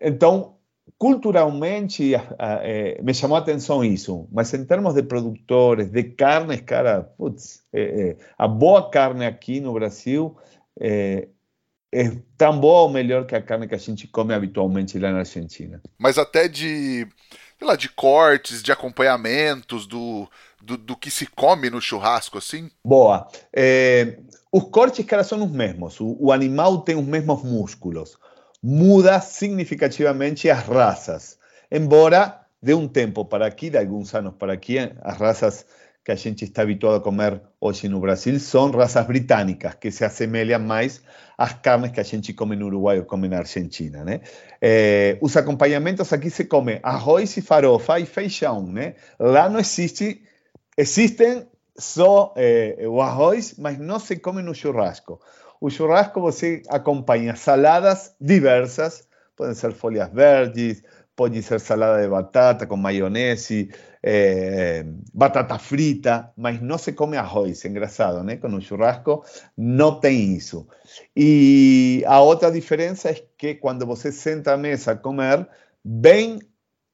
então, 0.00 0.57
culturalmente, 0.99 2.15
é, 2.39 3.00
me 3.03 3.15
chamou 3.15 3.37
a 3.37 3.41
atenção 3.41 3.85
isso. 3.85 4.29
Mas 4.33 4.53
em 4.55 4.65
termos 4.65 4.95
de 4.95 5.03
produtores, 5.03 5.91
de 5.91 6.05
carnes, 6.05 6.61
cara, 6.61 7.03
putz, 7.03 7.62
é, 7.73 8.17
a 8.37 8.49
boa 8.49 8.91
carne 8.91 9.27
aqui 9.27 9.61
no 9.61 9.73
Brasil 9.73 10.37
é 11.93 12.11
tão 12.37 12.59
boa 12.59 12.83
ou 12.83 12.89
melhor 12.89 13.27
que 13.27 13.35
a 13.35 13.43
carne 13.43 13.67
que 13.67 13.75
a 13.75 13.79
gente 13.79 14.07
come 14.07 14.33
habitualmente 14.33 14.99
lá 14.99 15.11
na 15.11 15.21
Argentina. 15.21 15.83
Mas 15.99 16.19
até 16.19 16.47
de, 16.47 17.07
sei 17.59 17.67
lá, 17.67 17.75
de 17.75 17.89
cortes, 17.89 18.62
de 18.62 18.71
acompanhamentos, 18.71 19.87
do, 19.87 20.29
do, 20.62 20.76
do 20.76 20.97
que 20.97 21.11
se 21.11 21.26
come 21.26 21.71
no 21.71 21.81
churrasco, 21.81 22.38
assim? 22.38 22.71
Boa. 22.85 23.29
É, 23.52 24.19
os 24.52 24.64
cortes, 24.64 25.05
cara, 25.05 25.25
são 25.25 25.43
os 25.45 25.50
mesmos. 25.50 26.00
O, 26.00 26.17
o 26.19 26.33
animal 26.33 26.83
tem 26.83 26.97
os 26.97 27.05
mesmos 27.05 27.43
músculos. 27.43 28.19
Muda 28.62 29.21
significativamente 29.21 30.50
as 30.50 30.67
raças. 30.67 31.38
Embora, 31.71 32.40
de 32.62 32.75
um 32.75 32.87
tempo 32.87 33.25
para 33.25 33.47
aqui, 33.47 33.71
de 33.71 33.79
alguns 33.79 34.14
anos 34.14 34.35
para 34.38 34.52
aqui, 34.52 34.79
as 35.02 35.17
raças 35.17 35.64
que 36.05 36.11
a 36.11 36.14
gente 36.14 36.45
está 36.45 36.62
habituado 36.62 36.97
a 36.97 37.00
comer 37.00 37.40
hoje 37.61 37.88
no 37.88 38.00
Brasil 38.00 38.38
são 38.40 38.71
raças 38.71 39.07
britânicas, 39.07 39.75
que 39.75 39.90
se 39.90 40.05
assemelham 40.05 40.59
mais 40.59 41.02
às 41.37 41.52
carnes 41.52 41.93
que 41.93 42.00
a 42.00 42.02
gente 42.02 42.33
come 42.33 42.57
no 42.57 42.67
Uruguai 42.67 42.99
ou 42.99 43.05
come 43.05 43.29
na 43.29 43.38
Argentina. 43.38 44.05
Né? 44.05 44.21
Eh, 44.61 45.19
os 45.21 45.37
acompanhamentos 45.37 46.12
aqui 46.12 46.31
se 46.31 46.45
come 46.47 46.81
arroz 46.83 47.37
e 47.37 47.43
farofa 47.43 48.00
e 48.00 48.07
feijão. 48.07 48.67
Né? 48.67 48.95
Lá 49.19 49.49
não 49.49 49.61
existe, 49.61 50.23
existem 50.81 51.47
só 51.77 52.33
eh, 52.37 52.87
o 52.87 53.01
arroz, 53.01 53.55
mas 53.59 53.79
não 53.79 53.99
se 53.99 54.17
come 54.17 54.43
no 54.43 54.55
churrasco. 54.55 55.21
O 55.61 55.69
churrasco 55.69 56.21
você 56.21 56.63
acompanha 56.69 57.37
saladas 57.37 58.15
diversas, 58.21 59.07
podem 59.37 59.55
ser 59.55 59.73
folhas 59.73 60.11
verdes, 60.11 60.83
pode 61.15 61.43
ser 61.43 61.61
salada 61.61 62.03
de 62.03 62.09
batata 62.09 62.67
com 62.67 62.77
maionese, 62.77 63.71
eh, 64.03 64.87
batata 65.13 65.59
frita, 65.59 66.33
mas 66.35 66.63
não 66.63 66.79
se 66.79 66.93
come 66.95 67.19
arroz, 67.19 67.63
engraçado, 67.67 68.25
né? 68.25 68.37
Com 68.37 68.49
o 68.49 68.61
churrasco 68.61 69.23
não 69.57 70.01
tem 70.01 70.35
isso. 70.35 70.67
E 71.15 72.03
a 72.07 72.21
outra 72.21 72.51
diferença 72.51 73.11
é 73.11 73.23
que 73.37 73.55
quando 73.55 73.85
você 73.85 74.11
senta 74.11 74.55
à 74.55 74.57
mesa 74.57 74.93
a 74.93 74.97
comer, 74.97 75.47
vem 75.85 76.39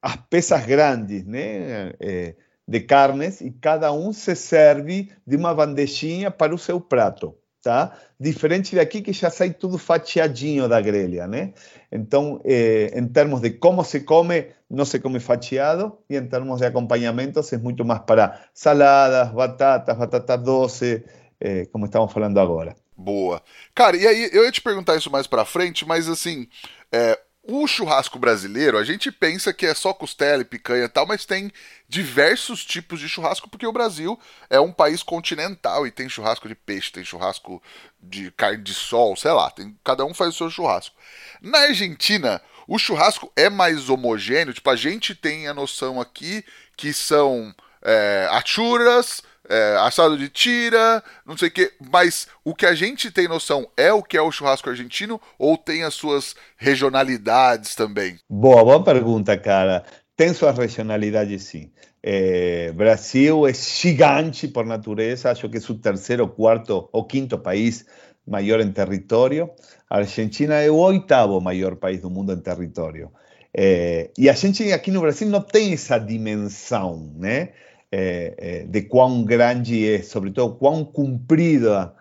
as 0.03 0.17
peças 0.29 0.67
grandes, 0.67 1.25
né? 1.25 1.93
Eh, 2.01 2.35
de 2.67 2.81
carnes 2.81 3.41
e 3.41 3.51
cada 3.51 3.93
um 3.93 4.13
se 4.13 4.35
serve 4.35 5.11
de 5.27 5.37
uma 5.37 5.55
bandejinha 5.55 6.31
para 6.31 6.55
o 6.55 6.59
seu 6.59 6.81
prato 6.81 7.35
tá? 7.67 7.99
Diferente 8.19 8.77
daqui 8.77 9.03
que 9.03 9.13
já 9.13 9.29
sai 9.29 9.51
tudo 9.51 9.77
fatiadinho 9.77 10.69
da 10.69 10.81
grelha, 10.81 11.27
né? 11.27 11.53
Então, 11.91 12.41
eh, 12.45 12.93
em 12.95 13.09
termos 13.09 13.41
de 13.41 13.51
como 13.51 13.83
se 13.83 14.03
come, 14.03 14.47
não 14.71 14.85
se 14.85 15.01
come 15.01 15.19
fatiado, 15.19 15.99
e 16.09 16.17
em 16.17 16.25
termos 16.29 16.61
de 16.61 16.67
acompanhamentos, 16.67 17.53
é 17.53 17.59
muito 17.59 17.85
mais 17.85 18.03
para 18.03 18.41
saladas, 18.55 19.33
batatas, 19.33 19.99
batata 19.99 20.39
doce, 20.39 21.05
eh, 21.41 21.67
como 21.73 21.87
estamos 21.87 22.13
falando 22.13 22.39
agora. 22.39 22.77
Boa. 22.97 23.43
Cara, 23.75 23.97
e 23.97 24.07
aí 24.07 24.31
eu 24.33 24.45
ia 24.45 24.53
te 24.53 24.63
perguntar 24.63 24.97
isso 24.97 25.11
mais 25.11 25.27
para 25.27 25.45
frente, 25.45 25.85
mas 25.85 26.09
assim, 26.09 26.47
é, 26.93 27.19
o 27.49 27.67
churrasco 27.67 28.19
brasileiro, 28.19 28.77
a 28.77 28.83
gente 28.83 29.13
pensa 29.13 29.53
que 29.53 29.65
é 29.65 29.75
só 29.75 29.93
costela 29.95 30.43
e 30.43 30.45
picanha 30.45 30.85
e 30.85 30.89
tal, 30.89 31.07
mas 31.07 31.25
tem 31.25 31.53
diversos 31.89 32.65
tipos 32.65 32.99
de 32.99 33.09
churrasco, 33.09 33.49
porque 33.49 33.67
o 33.67 33.73
Brasil 33.73 34.19
é 34.51 34.59
um 34.59 34.73
país 34.73 35.03
continental 35.03 35.87
e 35.87 35.93
tem 35.93 36.09
churrasco 36.09 36.49
de 36.49 36.57
peixe, 36.57 36.91
tem 36.91 37.05
churrasco 37.05 37.63
de 38.03 38.33
carne 38.33 38.63
de 38.63 38.75
sol, 38.75 39.15
sei 39.17 39.31
lá, 39.31 39.49
tem, 39.51 39.79
cada 39.85 40.05
um 40.05 40.13
faz 40.13 40.35
o 40.35 40.39
seu 40.39 40.51
churrasco. 40.51 40.97
Na 41.41 41.61
Argentina, 41.61 42.43
o 42.67 42.79
churrasco 42.79 43.33
é 43.37 43.49
mais 43.49 43.89
homogêneo, 43.89 44.53
tipo, 44.53 44.69
a 44.69 44.77
gente 44.77 45.15
tem 45.15 45.47
a 45.47 45.55
noção 45.55 46.01
aqui 46.01 46.45
que 46.77 46.93
são 46.93 47.55
é, 47.81 48.29
achuras, 48.33 49.23
é, 49.49 49.77
assado 49.81 50.17
de 50.17 50.29
tira, 50.29 51.03
não 51.25 51.37
sei 51.37 51.49
o 51.49 51.51
que, 51.51 51.73
mas 51.93 52.27
o 52.45 52.55
que 52.55 52.67
a 52.67 52.75
gente 52.75 53.11
tem 53.11 53.29
noção 53.29 53.69
é 53.77 53.93
o 53.93 54.03
que 54.03 54.17
é 54.17 54.23
o 54.23 54.31
churrasco 54.31 54.71
argentino 54.71 55.21
ou 55.39 55.57
tem 55.57 55.83
as 55.83 55.95
suas 55.95 56.35
regionalidades 56.57 57.75
também? 57.75 58.19
Boa, 58.29 58.65
boa 58.65 58.83
pergunta, 58.83 59.37
cara. 59.37 59.85
Tem 60.17 60.33
suas 60.33 60.57
regionalidades, 60.57 61.45
sim. 61.45 61.71
É, 62.03 62.73
Brasil 62.73 63.47
é 63.47 63.53
gigante 63.53 64.47
por 64.47 64.65
natureza, 64.65 65.31
acho 65.31 65.49
que 65.49 65.57
é 65.57 65.61
o 65.61 65.75
terceiro, 65.75 66.29
quarto 66.29 66.89
ou 66.93 67.05
quinto 67.05 67.37
país 67.37 67.85
maior 68.27 68.61
em 68.61 68.73
território. 68.73 69.51
A 69.89 69.99
Argentina 69.99 70.55
é 70.55 70.71
o 70.71 70.77
oitavo 70.77 71.41
maior 71.41 71.77
país 71.77 72.01
do 72.01 72.11
mundo 72.11 72.33
em 72.33 72.41
território. 72.41 73.11
É, 73.53 74.11
e 74.19 74.29
a 74.29 74.35
gente 74.35 74.71
aqui 74.73 74.91
no 74.91 75.01
Brasil 75.01 75.29
não 75.29 75.41
tem 75.41 75.73
essa 75.73 75.99
dimensão, 75.99 77.13
né? 77.17 77.51
Eh, 77.93 78.35
eh, 78.39 78.67
de 78.69 78.89
cuán 78.89 79.25
grande 79.25 79.95
es, 79.95 80.09
sobre 80.09 80.33
todo 80.33 80.59
cuán 80.59 80.87
cumprida 80.87 81.95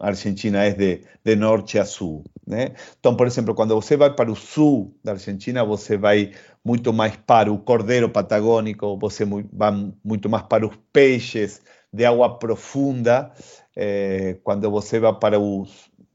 Argentina 0.00 0.66
es 0.66 0.78
de, 0.78 1.04
de, 1.22 1.36
norte 1.36 1.78
a 1.78 1.84
sur. 1.84 2.22
Entonces, 2.46 3.18
por 3.18 3.26
ejemplo, 3.26 3.54
cuando 3.54 3.74
você 3.74 3.96
va 3.96 4.16
para 4.16 4.30
el 4.30 4.36
sur 4.36 4.88
de 5.02 5.10
Argentina, 5.10 5.62
você 5.62 5.96
vai 5.96 6.32
mucho 6.64 6.92
más 6.92 7.16
para 7.18 7.50
el 7.50 7.62
cordero 7.64 8.12
patagónico, 8.12 8.98
você 8.98 9.24
va 9.26 9.70
mucho 10.02 10.28
más 10.28 10.44
para 10.44 10.64
los 10.64 10.76
peces 10.92 11.62
de 11.92 12.06
agua 12.06 12.38
profunda. 12.38 13.34
Eh, 13.76 14.40
cuando 14.42 14.70
você 14.70 14.98
va 14.98 15.18
para 15.20 15.36
el 15.36 15.64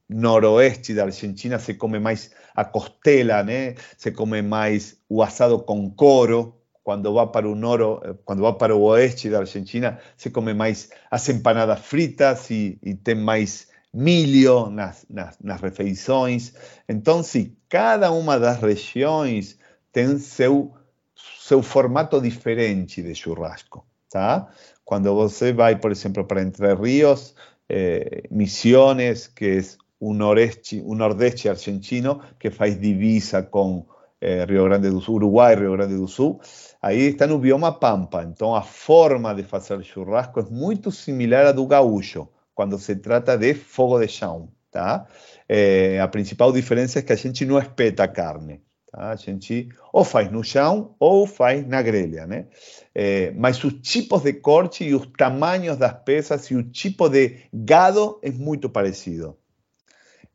noroeste 0.08 0.94
de 0.94 1.02
Argentina, 1.02 1.60
se 1.60 1.78
come 1.78 2.00
más 2.00 2.32
a 2.56 2.72
costela, 2.72 3.46
se 3.98 4.14
come 4.14 4.42
más 4.42 4.98
o 5.08 5.24
asado 5.24 5.66
con 5.66 5.92
coro, 5.92 6.57
cuando 6.88 7.13
va 7.13 7.34
para 7.34 7.50
un 7.50 7.65
oro, 7.65 8.01
eh, 8.01 8.13
cuando 8.24 8.46
va 8.46 8.58
para 8.58 8.74
el 8.74 8.79
oeste 8.82 9.29
de 9.29 9.36
Argentina, 9.36 10.00
se 10.15 10.32
come 10.32 10.53
más 10.53 10.89
as 11.12 11.27
empanadas 11.27 11.82
fritas 11.82 12.50
y 12.50 12.77
tem 13.03 13.15
mais 13.15 13.67
milho 13.91 14.70
nas, 14.70 15.06
nas, 15.10 15.38
nas 15.44 15.60
refeições. 15.60 16.53
Então, 16.88 17.24
se 17.24 17.58
cada 17.67 18.10
uma 18.12 18.39
das 18.39 18.62
regiões 18.62 19.60
tem 19.91 20.17
seu, 20.17 20.75
seu 21.41 21.62
formato 21.62 22.22
diferente 22.22 23.03
de 23.03 23.13
churrasco, 23.13 23.86
tá? 24.10 24.48
Quando 24.86 25.13
você 25.13 25.51
vai, 25.51 25.75
por 25.77 25.91
exemplo, 25.91 26.24
para 26.24 26.41
Entre 26.41 26.74
Ríos, 26.74 27.36
eh, 27.67 28.24
Misiones, 28.32 29.27
que 29.27 29.58
é 29.60 29.62
o 30.00 30.13
nordeste, 30.13 30.82
o 30.86 30.96
nordeste 30.96 31.50
argentino, 31.50 32.22
que 32.39 32.50
faz 32.50 32.79
divisa 32.79 33.44
com 33.44 33.86
eh, 34.21 34.45
Rio 34.45 34.65
Grande 34.65 34.89
do 34.89 35.01
Sul, 35.01 35.15
Uruguai, 35.15 35.55
Rio 35.55 35.74
Grande 35.74 35.95
do 35.95 36.07
Sul, 36.07 36.39
Aí 36.81 37.07
está 37.07 37.25
no 37.25 37.39
bioma 37.39 37.71
Pampa, 37.71 38.24
então 38.24 38.55
a 38.55 38.62
forma 38.62 39.33
de 39.33 39.43
fazer 39.43 39.83
churrasco 39.83 40.39
é 40.39 40.43
muito 40.43 40.91
similar 40.91 41.47
à 41.47 41.51
do 41.51 41.65
gaúcho, 41.65 42.29
quando 42.53 42.77
se 42.77 42.95
trata 42.95 43.36
de 43.38 43.53
fogo 43.55 44.00
de 44.00 44.07
chão, 44.07 44.50
tá? 44.71 45.07
É, 45.50 46.00
a 46.00 46.07
principal 46.07 46.51
diferença 46.51 47.00
é 47.00 47.01
que 47.01 47.12
a 47.12 47.15
gente 47.15 47.45
não 47.45 47.57
espeta 47.57 48.03
a 48.03 48.07
carne, 48.07 48.62
tá? 48.91 49.09
A 49.09 49.15
gente 49.15 49.69
ou 49.91 50.03
faz 50.03 50.31
no 50.31 50.43
chão 50.43 50.95
ou 51.00 51.25
faz 51.25 51.67
na 51.67 51.81
grelha, 51.81 52.27
né? 52.27 52.47
É, 52.93 53.31
mas 53.31 53.63
os 53.63 53.74
tipos 53.81 54.21
de 54.21 54.33
corte 54.33 54.83
e 54.83 54.93
os 54.93 55.07
tamanhos 55.17 55.77
das 55.77 55.93
peças 56.03 56.45
e 56.51 56.55
o 56.55 56.63
tipo 56.63 57.09
de 57.09 57.39
gado 57.51 58.19
é 58.21 58.29
muito 58.29 58.69
parecido. 58.69 59.36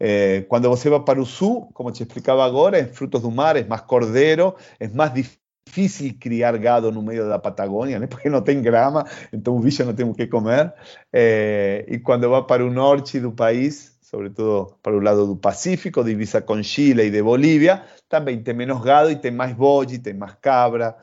É, 0.04 0.40
quando 0.48 0.68
você 0.68 0.90
vai 0.90 0.98
para 0.98 1.20
o 1.20 1.24
sul, 1.24 1.70
como 1.72 1.92
te 1.92 2.02
explicava 2.02 2.44
agora, 2.44 2.80
em 2.80 2.88
frutos 2.88 3.22
do 3.22 3.30
mar, 3.30 3.54
é 3.54 3.62
mais 3.62 3.82
cordeiro, 3.82 4.52
é 4.80 4.88
mais 4.88 5.12
difícil 5.14 6.12
criar 6.18 6.58
gado 6.58 6.90
no 6.90 7.00
meio 7.00 7.28
da 7.28 7.38
Patagônia, 7.38 8.00
né? 8.00 8.08
porque 8.08 8.28
não 8.28 8.42
tem 8.42 8.60
grama, 8.60 9.06
então 9.32 9.56
o 9.56 9.60
bicho 9.60 9.84
não 9.84 9.94
tem 9.94 10.04
o 10.04 10.12
que 10.12 10.26
comer. 10.26 10.74
É, 11.12 11.84
e 11.86 12.00
quando 12.00 12.42
para 12.42 12.66
o 12.66 12.70
norte 12.70 13.20
do 13.20 13.30
país, 13.30 13.96
sobretudo 14.00 14.74
para 14.82 14.92
o 14.92 14.98
lado 14.98 15.24
do 15.24 15.36
Pacífico, 15.36 16.02
divisa 16.02 16.42
com 16.42 16.60
Chile 16.64 17.04
e 17.04 17.10
de 17.10 17.22
Bolívia, 17.22 17.84
também 18.08 18.42
tem 18.42 18.54
menos 18.54 18.82
gado 18.82 19.08
e 19.08 19.14
tem 19.14 19.30
mais 19.30 19.54
bode, 19.54 20.00
tem 20.00 20.14
mais 20.14 20.34
cabra. 20.40 20.96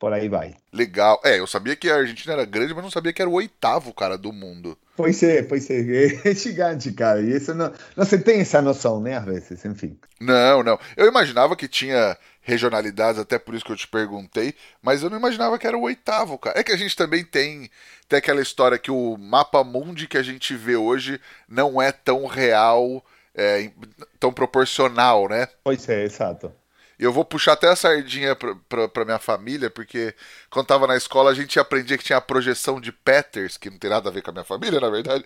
por 0.00 0.12
aí 0.12 0.28
vai. 0.28 0.56
Legal. 0.72 1.20
É, 1.24 1.38
eu 1.38 1.46
sabia 1.46 1.76
que 1.76 1.88
a 1.88 1.98
Argentina 1.98 2.32
era 2.32 2.44
grande, 2.44 2.74
mas 2.74 2.82
não 2.82 2.90
sabia 2.90 3.12
que 3.12 3.22
era 3.22 3.30
o 3.30 3.34
oitavo, 3.34 3.94
cara, 3.94 4.18
do 4.18 4.32
mundo. 4.32 4.76
Pois 4.96 5.22
é, 5.22 5.42
pois 5.42 5.68
é. 5.70 5.76
É 6.24 6.34
gigante, 6.34 6.90
cara. 6.92 7.20
E 7.20 7.36
isso 7.36 7.54
não, 7.54 7.72
não 7.94 8.04
se 8.04 8.18
tem 8.18 8.40
essa 8.40 8.62
noção, 8.62 9.00
né, 9.00 9.16
às 9.16 9.24
vezes, 9.24 9.64
enfim. 9.64 9.98
Não, 10.20 10.62
não. 10.62 10.78
Eu 10.96 11.06
imaginava 11.06 11.54
que 11.54 11.68
tinha 11.68 12.16
regionalidades, 12.40 13.20
até 13.20 13.38
por 13.38 13.54
isso 13.54 13.64
que 13.64 13.72
eu 13.72 13.76
te 13.76 13.88
perguntei, 13.88 14.54
mas 14.80 15.02
eu 15.02 15.10
não 15.10 15.18
imaginava 15.18 15.58
que 15.58 15.66
era 15.66 15.76
o 15.76 15.82
oitavo, 15.82 16.38
cara. 16.38 16.58
É 16.58 16.62
que 16.62 16.72
a 16.72 16.76
gente 16.76 16.96
também 16.96 17.24
tem, 17.24 17.68
tem 18.08 18.18
aquela 18.18 18.40
história 18.40 18.78
que 18.78 18.90
o 18.90 19.16
mapa 19.16 19.62
mundi 19.62 20.06
que 20.06 20.16
a 20.16 20.22
gente 20.22 20.54
vê 20.54 20.76
hoje 20.76 21.20
não 21.48 21.82
é 21.82 21.90
tão 21.92 22.24
real, 22.26 23.04
é, 23.34 23.70
tão 24.18 24.32
proporcional, 24.32 25.28
né? 25.28 25.48
Pois 25.62 25.88
é, 25.88 26.04
exato. 26.04 26.52
Eu 26.98 27.12
vou 27.12 27.24
puxar 27.24 27.52
até 27.52 27.68
a 27.68 27.76
sardinha 27.76 28.34
para 28.34 29.04
minha 29.04 29.18
família, 29.18 29.68
porque 29.68 30.14
quando 30.50 30.66
tava 30.66 30.86
na 30.86 30.96
escola 30.96 31.30
a 31.30 31.34
gente 31.34 31.58
aprendia 31.60 31.98
que 31.98 32.04
tinha 32.04 32.16
a 32.16 32.22
projeção 32.22 32.80
de 32.80 32.90
Peters, 32.90 33.56
que 33.58 33.68
não 33.68 33.78
tem 33.78 33.90
nada 33.90 34.08
a 34.08 34.12
ver 34.12 34.22
com 34.22 34.30
a 34.30 34.32
minha 34.32 34.44
família, 34.44 34.80
na 34.80 34.88
verdade, 34.88 35.24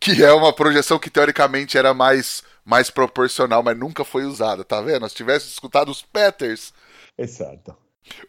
que 0.00 0.24
é 0.24 0.32
uma 0.32 0.52
projeção 0.52 0.98
que 0.98 1.10
teoricamente 1.10 1.76
era 1.76 1.92
mais, 1.92 2.42
mais 2.64 2.90
proporcional, 2.90 3.62
mas 3.62 3.76
nunca 3.78 4.04
foi 4.04 4.24
usada, 4.24 4.64
tá 4.64 4.80
vendo? 4.80 5.06
Se 5.08 5.14
tivesse 5.14 5.48
escutado 5.48 5.90
os 5.90 6.00
Peters. 6.02 6.72
Exato. 7.18 7.76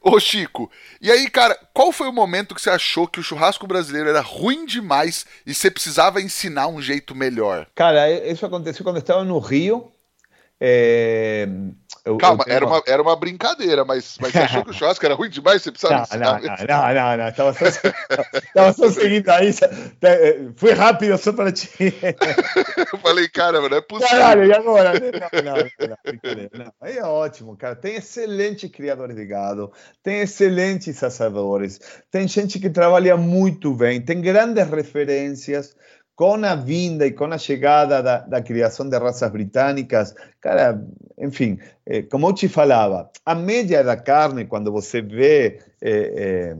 Ô 0.01 0.19
Chico, 0.19 0.71
e 0.99 1.11
aí, 1.11 1.29
cara, 1.29 1.55
qual 1.71 1.91
foi 1.91 2.07
o 2.07 2.13
momento 2.13 2.55
que 2.55 2.61
você 2.61 2.69
achou 2.69 3.07
que 3.07 3.19
o 3.19 3.23
churrasco 3.23 3.67
brasileiro 3.67 4.09
era 4.09 4.21
ruim 4.21 4.65
demais 4.65 5.25
e 5.45 5.53
você 5.53 5.69
precisava 5.69 6.19
ensinar 6.19 6.67
um 6.67 6.81
jeito 6.81 7.13
melhor? 7.13 7.67
Cara, 7.75 8.09
isso 8.27 8.45
aconteceu 8.45 8.83
quando 8.83 8.95
eu 8.95 9.01
estava 9.01 9.23
no 9.23 9.37
Rio. 9.37 9.91
É, 10.59 11.47
eu, 12.07 12.17
Calma, 12.17 12.45
eu 12.47 12.53
era, 12.53 12.65
uma, 12.65 12.83
era 12.87 13.01
uma 13.01 13.15
brincadeira, 13.15 13.83
mas, 13.83 14.17
mas 14.21 14.31
você 14.31 14.39
achou 14.39 14.63
que 14.63 14.69
o 14.69 14.73
churrasco 14.73 15.05
era 15.05 15.13
ruim 15.13 15.29
demais? 15.29 15.61
Você 15.61 15.71
precisava 15.71 16.07
não, 16.13 16.19
não, 16.19 16.39
não, 16.39 16.39
não, 16.39 16.93
não, 16.93 17.17
não, 17.17 17.27
Estava 17.27 17.53
só, 18.73 18.83
só 18.87 18.91
seguindo 18.91 19.29
aí. 19.29 19.51
Foi 20.55 20.71
rápido 20.71 21.17
só 21.17 21.33
para 21.33 21.51
ti. 21.51 21.69
eu 22.93 22.99
falei, 22.99 23.27
cara, 23.27 23.59
não 23.59 23.77
é 23.77 23.81
possível. 23.81 24.17
Caralho, 24.17 24.45
e 24.45 24.53
agora? 24.53 24.93
Não, 24.93 25.43
não, 25.43 25.55
não, 25.87 26.65
não, 26.65 26.73
Aí 26.81 26.97
é 26.97 27.03
ótimo, 27.03 27.57
cara. 27.57 27.75
Tem 27.75 27.95
excelentes 27.95 28.71
criadores 28.71 29.15
de 29.15 29.25
gado, 29.25 29.71
tem 30.01 30.21
excelentes 30.21 31.03
assadores, 31.03 31.79
tem 32.09 32.27
gente 32.27 32.57
que 32.59 32.69
trabalha 32.69 33.17
muito 33.17 33.73
bem, 33.73 34.01
tem 34.01 34.21
grandes 34.21 34.65
referências 34.69 35.75
com 36.17 36.33
a 36.43 36.55
vinda 36.55 37.05
e 37.05 37.11
com 37.11 37.25
a 37.25 37.37
chegada 37.37 38.01
da, 38.01 38.17
da 38.21 38.41
criação 38.41 38.89
de 38.89 38.97
raças 38.97 39.31
britânicas, 39.31 40.15
cara, 40.41 40.83
enfim, 41.15 41.59
eh, 41.85 42.01
como 42.01 42.27
eu 42.27 42.33
te 42.33 42.49
falava, 42.49 43.11
a 43.23 43.35
média 43.35 43.83
da 43.83 43.95
carne, 43.95 44.43
quando 44.43 44.71
você 44.71 44.99
vê, 44.99 45.61
eh, 45.79 46.13
eh, 46.17 46.57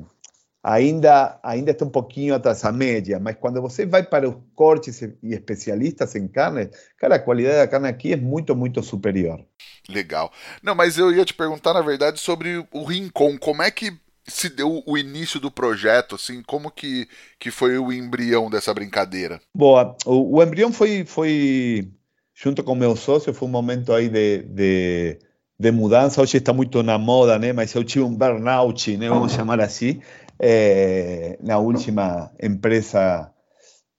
ainda, 0.62 1.40
ainda 1.42 1.72
está 1.72 1.86
um 1.86 1.90
pouquinho 1.90 2.36
atrás 2.36 2.62
da 2.62 2.72
média, 2.72 3.20
mas 3.20 3.36
quando 3.36 3.60
você 3.60 3.84
vai 3.84 4.04
para 4.04 4.30
os 4.30 4.36
cortes 4.54 5.02
e 5.02 5.34
especialistas 5.34 6.14
em 6.14 6.28
carne, 6.28 6.70
cara, 6.96 7.16
a 7.16 7.20
qualidade 7.20 7.58
da 7.58 7.68
carne 7.68 7.88
aqui 7.88 8.14
é 8.14 8.16
muito, 8.16 8.56
muito 8.56 8.84
superior. 8.84 9.44
Legal. 9.90 10.32
Não, 10.62 10.76
mas 10.76 11.00
eu 11.00 11.12
ia 11.12 11.26
te 11.26 11.34
perguntar, 11.34 11.74
na 11.74 11.82
verdade, 11.82 12.20
sobre 12.20 12.64
o 12.72 12.84
Rincon. 12.84 13.40
Como 13.40 13.64
é 13.64 13.72
que 13.72 13.92
se 14.28 14.50
deu 14.50 14.84
o 14.86 14.98
início 14.98 15.40
do 15.40 15.50
projeto, 15.50 16.16
assim, 16.16 16.44
como 16.44 16.70
que, 16.70 17.08
que 17.40 17.50
foi 17.50 17.78
o 17.78 17.92
embrião 17.92 18.50
dessa 18.50 18.74
brincadeira? 18.74 19.40
Boa, 19.56 19.96
o, 20.06 20.38
o 20.38 20.44
embrião 20.44 20.72
foi, 20.72 21.06
foi, 21.06 21.90
junto 22.36 22.64
com 22.64 22.76
meu 22.76 22.96
sócio, 22.96 23.34
foi 23.34 23.48
um 23.48 23.52
momento 23.52 23.94
aí 23.94 24.10
de, 24.10 24.44
de, 24.44 25.20
de 25.58 25.72
mudança, 25.72 26.22
hoje 26.22 26.38
está 26.38 26.52
muito 26.52 26.84
na 26.84 26.98
moda, 26.98 27.40
né, 27.40 27.54
mas 27.54 27.74
eu 27.74 27.84
tive 27.84 28.04
um 28.04 28.16
burnout, 28.16 28.98
né, 28.98 29.10
vamos 29.10 29.32
chamar 29.32 29.62
assim, 29.62 30.02
é, 30.40 31.38
na 31.42 31.58
última 31.58 32.32
empresa 32.42 33.32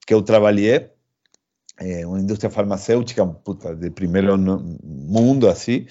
que 0.06 0.12
eu 0.12 0.22
trabalhei, 0.22 0.90
é, 1.80 2.06
uma 2.06 2.18
indústria 2.20 2.50
farmacêutica 2.50 3.24
puta, 3.26 3.74
de 3.74 3.90
primeiro 3.90 4.36
mundo, 4.36 5.48
assim. 5.48 5.86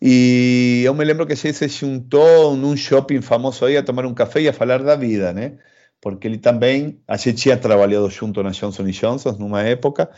E 0.00 0.82
eu 0.84 0.94
me 0.94 1.04
lembro 1.04 1.26
que 1.26 1.34
gente 1.34 1.54
se 1.54 1.68
juntou 1.68 2.56
num 2.56 2.76
shopping 2.76 3.22
famoso 3.22 3.64
aí 3.64 3.76
a 3.76 3.82
tomar 3.82 4.04
um 4.04 4.14
café 4.14 4.42
e 4.42 4.48
a 4.48 4.52
falar 4.52 4.82
da 4.82 4.94
vida, 4.96 5.32
né? 5.32 5.58
Porque 6.00 6.26
ele 6.26 6.38
também, 6.38 7.00
a 7.06 7.16
gente 7.16 7.42
tinha 7.42 7.56
trabalhado 7.58 8.08
junto 8.08 8.42
na 8.42 8.50
Johnson 8.50 8.84
Johnson 8.84 9.32
numa 9.32 9.62
época, 9.62 10.10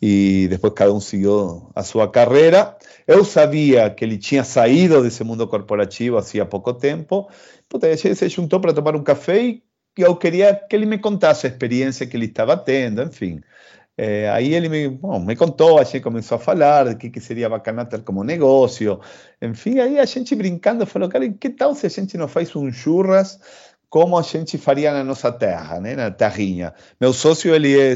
e 0.00 0.46
depois 0.48 0.72
cada 0.74 0.92
um 0.92 1.00
seguiu 1.00 1.70
a 1.74 1.82
sua 1.82 2.10
carreira. 2.10 2.76
Eu 3.06 3.24
sabia 3.24 3.90
que 3.90 4.04
ele 4.04 4.16
tinha 4.16 4.44
saído 4.44 5.02
desse 5.02 5.22
mundo 5.24 5.46
corporativo 5.46 6.16
há 6.18 6.46
pouco 6.46 6.72
tempo, 6.72 7.28
puta, 7.68 7.86
a 7.86 7.94
gente 7.94 8.14
se 8.14 8.28
juntou 8.28 8.60
para 8.60 8.72
tomar 8.72 8.96
um 8.96 9.02
café 9.02 9.42
e 9.42 9.62
eu 9.98 10.14
queria 10.16 10.54
que 10.54 10.76
ele 10.76 10.86
me 10.86 10.98
contasse 10.98 11.46
a 11.46 11.50
experiência 11.50 12.06
que 12.06 12.16
ele 12.16 12.26
estava 12.26 12.56
tendo, 12.56 13.02
enfim. 13.02 13.40
É, 13.98 14.28
aí 14.28 14.52
ele 14.52 14.68
me, 14.68 14.88
bom, 14.88 15.18
me 15.18 15.34
contou, 15.34 15.78
a 15.78 15.84
gente 15.84 16.02
começou 16.02 16.36
a 16.36 16.38
falar 16.38 16.88
de 16.88 16.96
que, 16.96 17.08
que 17.08 17.20
seria 17.20 17.48
bacana 17.48 17.86
ter 17.86 18.02
como 18.02 18.22
negócio. 18.22 19.00
Enfim, 19.40 19.78
aí 19.78 19.98
a 19.98 20.04
gente 20.04 20.34
brincando 20.34 20.84
falou, 20.84 21.08
cara, 21.08 21.28
que 21.30 21.48
tal 21.48 21.74
se 21.74 21.86
a 21.86 21.90
gente 21.90 22.16
não 22.18 22.28
faz 22.28 22.54
um 22.54 22.70
churras 22.70 23.40
como 23.88 24.18
a 24.18 24.22
gente 24.22 24.58
faria 24.58 24.92
na 24.92 25.02
nossa 25.02 25.32
terra, 25.32 25.80
né, 25.80 25.96
na 25.96 26.10
terrinha? 26.10 26.74
Meu 27.00 27.12
sócio, 27.12 27.54
ele 27.54 27.78
é 27.80 27.94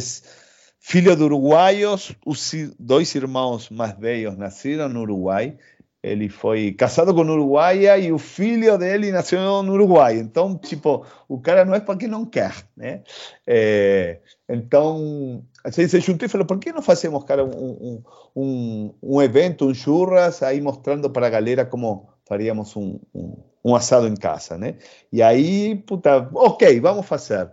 filho 0.79 1.15
de 1.15 1.23
uruguaios, 1.23 2.13
os 2.25 2.53
dois 2.79 3.15
irmãos 3.15 3.69
mais 3.69 3.99
velhos 3.99 4.37
nasceram 4.39 4.89
no 4.89 5.03
Uruguai, 5.03 5.59
ele 6.03 6.29
foi 6.29 6.73
casado 6.73 7.15
com 7.15 7.21
uruguaia 7.21 7.99
e 7.99 8.11
o 8.11 8.19
filho 8.19 8.79
dele 8.79 9.13
nasceu 9.13 9.63
no 9.63 9.73
Uruguai. 9.73 10.17
Então, 10.19 10.57
tipo, 10.57 11.05
o 11.29 11.39
cara 11.39 11.65
não 11.65 11.75
é 11.75 11.81
para 11.81 11.97
quem 11.97 12.09
não 12.09 12.25
quer, 12.25 12.55
né? 12.75 13.03
É, 13.47 14.21
então, 14.49 15.45
a 15.63 15.71
gente 15.71 15.91
se 15.91 16.01
juntou 16.01 16.27
e 16.27 16.29
falou, 16.29 16.47
por 16.47 16.59
que 16.59 16.73
não 16.73 16.81
fazemos, 16.81 17.23
cara, 17.25 17.45
um, 17.45 18.03
um, 18.35 18.95
um 19.03 19.23
evento, 19.23 19.67
um 19.67 19.75
churras, 19.75 20.43
aí 20.43 20.61
mostrando 20.61 21.11
para 21.11 21.27
a 21.27 21.31
galera 21.31 21.67
como 21.67 22.09
faríamos 22.27 22.75
um, 22.77 22.99
um, 23.15 23.37
um 23.63 23.75
assado 23.75 24.07
em 24.07 24.17
casa, 24.17 24.57
né? 24.57 24.77
E 25.13 25.23
aí, 25.23 25.77
puta, 25.87 26.31
ok, 26.33 26.81
vamos 26.81 27.05
fazer. 27.05 27.51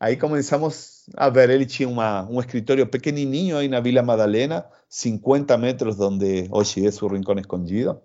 Aí 0.00 0.16
começamos 0.16 1.04
a 1.16 1.28
ver, 1.30 1.50
ele 1.50 1.66
tinha 1.66 1.88
uma, 1.88 2.28
um 2.28 2.40
escritório 2.40 2.86
pequenininho 2.86 3.56
aí 3.56 3.68
na 3.68 3.80
Vila 3.80 4.02
Madalena, 4.02 4.66
50 4.94 5.58
metros 5.58 5.98
onde 5.98 6.46
hoje 6.52 6.86
é 6.86 7.04
o 7.04 7.08
Rincón 7.08 7.40
Escondido. 7.40 8.00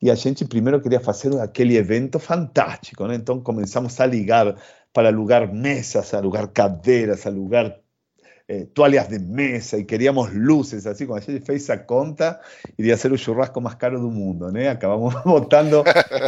E 0.00 0.10
a 0.10 0.14
gente 0.14 0.46
primeiro 0.46 0.80
queria 0.80 0.98
fazer 0.98 1.38
aquele 1.38 1.76
evento 1.76 2.18
fantástico, 2.18 3.06
né? 3.06 3.16
Então 3.16 3.38
começamos 3.38 4.00
a 4.00 4.06
ligar 4.06 4.56
para 4.94 5.08
alugar 5.08 5.52
mesas, 5.52 6.14
alugar 6.14 6.48
cadeiras, 6.48 7.26
alugar 7.26 7.76
eh, 8.48 8.66
toalhas 8.72 9.08
de 9.08 9.18
mesa 9.18 9.76
e 9.76 9.84
queríamos 9.84 10.32
luces, 10.32 10.86
así 10.86 11.04
como 11.04 11.18
a 11.18 11.20
gente 11.20 11.44
fez 11.44 11.68
a 11.68 11.76
conta, 11.76 12.40
iria 12.78 12.96
ser 12.96 13.12
o 13.12 13.18
churrasco 13.18 13.60
mais 13.60 13.74
caro 13.74 14.00
do 14.00 14.10
mundo, 14.10 14.50
né? 14.50 14.70
Acabamos 14.70 15.12
botando 15.24 15.84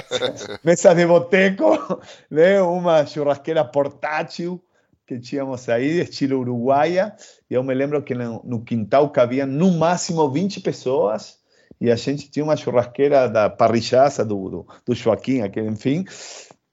mesas 0.62 0.94
de 0.94 1.06
boteco, 1.06 1.98
né? 2.30 2.60
Uma 2.60 3.06
churrasqueira 3.06 3.64
portátil, 3.64 4.62
que 5.06 5.18
tínhamos 5.18 5.68
aí, 5.68 6.00
estilo 6.00 6.40
uruguaia, 6.40 7.14
e 7.50 7.54
eu 7.54 7.62
me 7.62 7.74
lembro 7.74 8.02
que 8.02 8.14
no, 8.14 8.42
no 8.44 8.64
quintal 8.64 9.10
cabia 9.10 9.46
no 9.46 9.72
máximo 9.72 10.30
20 10.30 10.60
pessoas, 10.60 11.38
e 11.80 11.90
a 11.90 11.96
gente 11.96 12.30
tinha 12.30 12.44
uma 12.44 12.56
churrasqueira 12.56 13.28
da 13.28 13.50
parrilhaça 13.50 14.24
do, 14.24 14.48
do, 14.48 14.66
do 14.86 14.94
Joaquim, 14.94 15.42
aquele, 15.42 15.68
enfim, 15.68 16.04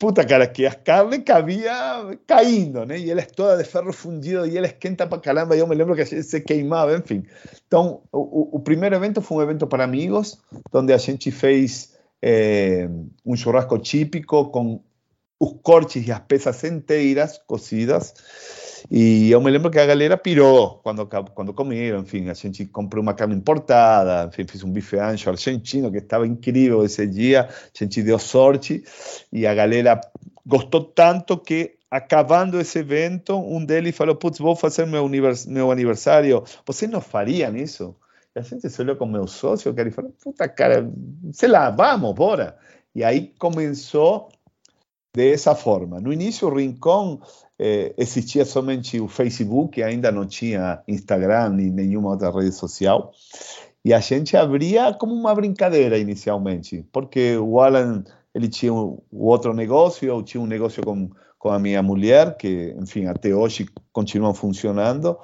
puta 0.02 0.26
cara, 0.26 0.48
que 0.48 0.66
a 0.66 0.74
carne 0.74 1.20
cabia 1.20 1.72
caindo, 2.26 2.86
né? 2.86 2.98
E 2.98 3.12
ela 3.12 3.22
é 3.22 3.26
toda 3.26 3.58
de 3.58 3.64
ferro 3.64 3.94
fundido 3.94 4.48
e 4.48 4.58
ela 4.58 4.66
esquenta 4.66 5.06
para 5.06 5.20
caramba. 5.20 5.56
Eu 5.56 5.68
me 5.68 5.76
lembro 5.76 5.94
que 5.94 6.02
a 6.02 6.06
gente 6.06 6.24
se 6.24 6.42
queimava, 6.42 6.98
enfim. 6.98 7.24
Então, 7.68 8.02
o, 8.12 8.58
o 8.58 8.60
primeiro 8.60 8.96
evento 8.96 9.22
foi 9.22 9.38
um 9.38 9.42
evento 9.44 9.68
para 9.68 9.84
amigos, 9.84 10.42
onde 10.74 10.92
a 10.92 10.98
gente 10.98 11.30
fez 11.30 11.96
é, 12.20 12.90
um 13.24 13.36
churrasco 13.36 13.78
típico 13.78 14.50
com 14.50 14.82
os 15.42 15.54
cortes 15.64 16.08
e 16.08 16.12
as 16.12 16.20
peças 16.20 16.64
inteiras 16.64 17.42
cocidas. 17.48 18.14
E 18.92 19.32
me 19.42 19.50
lembro 19.50 19.72
que 19.72 19.80
a 19.80 19.86
galera 19.88 20.16
pirou 20.16 20.80
quando, 20.84 21.08
quando 21.34 21.52
comeram, 21.52 22.02
enfim, 22.02 22.30
a 22.30 22.36
gente 22.36 22.66
comprou 22.68 23.02
uma 23.02 23.16
carne 23.16 23.34
importada, 23.34 24.28
enfim, 24.28 24.46
fiz 24.48 24.64
um 24.64 24.72
bife 24.72 24.98
ancho 25.00 25.32
argentino 25.32 25.92
que 25.92 25.98
estava 25.98 26.28
incrível 26.28 26.86
esse 26.86 27.08
dia, 27.08 27.50
a 27.50 27.78
gente 27.78 28.04
deu 28.04 28.20
sorte 28.20 28.84
a 29.48 29.56
galera 29.56 30.00
gostou 30.46 30.84
tanto 30.84 31.38
que 31.38 31.76
acabando 31.90 32.60
esse 32.60 32.78
evento, 32.78 33.36
um 33.36 33.66
deles 33.66 33.98
falou, 33.98 34.16
putz, 34.16 34.38
vou 34.38 34.56
fazer 34.56 34.86
meu, 34.86 35.10
meu 35.48 35.72
aniversário, 35.72 36.44
vocês 36.66 36.90
não 36.90 37.02
fariam 37.02 37.56
isso? 37.58 37.96
E 38.36 38.40
a 38.40 38.44
gente 38.44 38.70
se 38.70 38.82
olhou 38.82 38.96
com 38.96 39.08
meu 39.08 39.26
sócio, 39.26 39.74
que 39.74 39.82
ele 39.82 39.92
puta 40.24 40.48
cara, 40.48 40.88
sei 41.34 41.50
lá, 41.50 41.70
vamos, 41.72 42.14
bora. 42.14 42.58
E 42.94 43.04
aí 43.04 43.34
começou 43.38 44.30
dessa 45.16 45.56
forma. 45.56 46.00
No 46.00 46.12
início, 46.12 46.48
o 46.48 46.54
Rincón 46.54 47.20
eh, 47.60 47.94
existia 47.98 48.46
somente 48.46 49.00
o 49.00 49.08
Facebook, 49.08 49.82
ainda 49.84 50.12
não 50.12 50.26
tinha 50.26 50.82
Instagram 50.88 51.50
nem 51.50 51.70
nenhuma 51.70 52.12
outra 52.12 52.32
rede 52.32 52.54
social. 52.54 53.12
E 53.84 53.94
a 53.94 54.00
gente 54.00 54.38
abria 54.38 54.94
como 54.94 55.14
uma 55.14 55.34
brincadeira 55.34 55.98
inicialmente, 55.98 56.86
porque 56.92 57.36
o 57.38 57.60
Alan 57.60 58.04
ele 58.34 58.48
tinha 58.48 58.74
o 58.74 59.04
outro 59.12 59.54
negócio, 59.54 60.08
eu 60.08 60.24
tinha 60.24 60.42
um 60.42 60.48
negócio 60.48 60.84
com, 60.84 61.10
com 61.38 61.50
a 61.50 61.60
minha 61.60 61.82
mulher, 61.84 62.38
que, 62.38 62.74
enfim, 62.80 63.06
até 63.06 63.36
hoje 63.36 63.66
continuam 63.92 64.34
funcionando. 64.34 65.18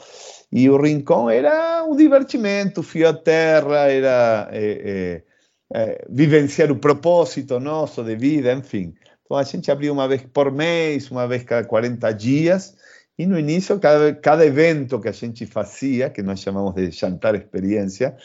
E 0.51 0.69
o 0.69 0.81
Rincón 0.81 1.29
era 1.29 1.85
um 1.85 1.95
divertimento, 1.95 2.83
fio 2.83 3.07
a 3.07 3.13
terra, 3.13 3.89
era 3.89 4.49
é, 4.51 5.23
é, 5.71 5.79
é, 5.79 6.05
vivenciar 6.09 6.71
o 6.71 6.79
propósito 6.79 7.59
nosso 7.59 8.03
de 8.03 8.15
vida, 8.15 8.51
enfim. 8.51 8.93
Então 9.27 9.35
a 9.35 9.43
gente 9.43 9.69
abria 9.69 9.91
uma 9.91 10.07
vez 10.07 10.21
por 10.21 10.51
mês, 10.51 11.11
uma 11.11 11.27
vez 11.27 11.43
cada 11.43 11.67
40 11.67 12.11
dias, 12.13 12.75
e 13.19 13.25
no 13.25 13.37
início, 13.37 13.77
cada, 13.77 14.15
cada 14.15 14.45
evento 14.45 15.01
que 15.01 15.09
a 15.09 15.11
gente 15.11 15.45
fazia, 15.45 16.09
que 16.09 16.23
nós 16.23 16.39
chamamos 16.39 16.73
de 16.75 16.89
jantar 16.91 17.35
experiência, 17.35 18.15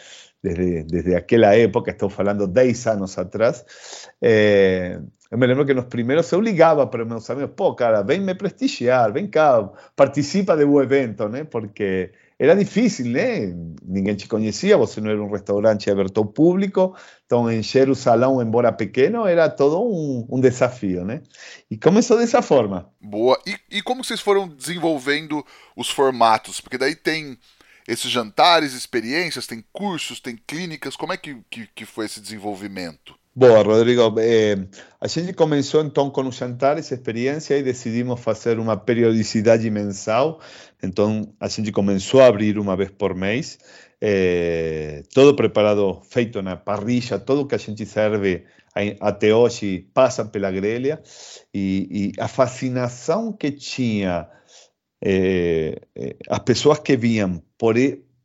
desde, 0.40 0.84
desde 0.84 1.16
aquela 1.16 1.56
época, 1.56 1.90
estou 1.90 2.08
falando 2.08 2.46
10 2.46 2.86
anos 2.86 3.18
atrás, 3.18 3.64
é, 4.22 5.00
eu 5.28 5.38
me 5.38 5.46
lembro 5.46 5.66
que 5.66 5.74
nos 5.74 5.86
primeiros 5.86 6.30
eu 6.30 6.40
ligava 6.40 6.86
para 6.86 7.04
meus 7.04 7.28
amigos, 7.30 7.52
pô, 7.56 7.74
cara, 7.74 8.02
vem 8.02 8.20
me 8.20 8.34
prestigiar, 8.34 9.12
vem 9.12 9.26
cá, 9.26 9.68
participa 9.96 10.56
do 10.56 10.80
evento, 10.80 11.28
né? 11.28 11.42
Porque 11.42 12.12
era 12.42 12.56
difícil, 12.56 13.06
né? 13.06 13.54
Ninguém 13.84 14.16
te 14.16 14.26
conhecia, 14.26 14.76
você 14.76 15.00
não 15.00 15.12
era 15.12 15.22
um 15.22 15.30
restaurante 15.30 15.88
aberto 15.88 16.18
ao 16.18 16.26
público, 16.26 16.96
então 17.24 17.50
encher 17.50 17.88
o 17.88 17.94
salão, 17.94 18.42
embora 18.42 18.72
pequeno, 18.72 19.24
era 19.24 19.48
todo 19.48 19.80
um, 19.80 20.26
um 20.28 20.40
desafio, 20.40 21.04
né? 21.04 21.22
E 21.70 21.78
começou 21.78 22.18
dessa 22.18 22.42
forma. 22.42 22.90
Boa. 23.00 23.40
E, 23.46 23.78
e 23.78 23.80
como 23.80 24.02
vocês 24.02 24.20
foram 24.20 24.48
desenvolvendo 24.48 25.46
os 25.76 25.88
formatos? 25.88 26.60
Porque 26.60 26.76
daí 26.76 26.96
tem 26.96 27.38
esses 27.86 28.10
jantares, 28.10 28.72
experiências, 28.72 29.46
tem 29.46 29.64
cursos, 29.72 30.18
tem 30.18 30.36
clínicas, 30.44 30.96
como 30.96 31.12
é 31.12 31.16
que, 31.16 31.36
que, 31.48 31.68
que 31.72 31.86
foi 31.86 32.06
esse 32.06 32.20
desenvolvimento? 32.20 33.14
Boa, 33.34 33.62
Rodrigo. 33.62 34.14
Eh, 34.20 34.68
a 35.00 35.08
gente 35.08 35.32
começou 35.32 35.82
então 35.82 36.10
com 36.10 36.20
os 36.28 36.36
jantares, 36.36 36.92
experiência, 36.92 37.56
e 37.56 37.62
decidimos 37.62 38.20
fazer 38.20 38.58
uma 38.58 38.76
periodicidade 38.76 39.70
mensal. 39.70 40.38
Então, 40.82 41.32
a 41.40 41.48
gente 41.48 41.72
começou 41.72 42.20
a 42.20 42.26
abrir 42.26 42.58
uma 42.58 42.76
vez 42.76 42.90
por 42.90 43.14
mês, 43.14 43.58
eh, 44.02 45.02
todo 45.14 45.34
preparado, 45.34 46.02
feito 46.10 46.42
na 46.42 46.56
parrilla, 46.58 47.18
tudo 47.18 47.46
que 47.46 47.54
a 47.54 47.58
gente 47.58 47.86
serve 47.86 48.44
até 49.00 49.34
hoje 49.34 49.88
passa 49.94 50.26
pela 50.26 50.50
grelha. 50.50 51.02
E, 51.54 52.12
e 52.18 52.20
a 52.20 52.28
fascinação 52.28 53.32
que 53.32 53.50
tinha 53.50 54.28
eh, 55.02 55.80
as 56.28 56.40
pessoas 56.40 56.80
que 56.80 56.98
vinham 56.98 57.42
por, 57.56 57.76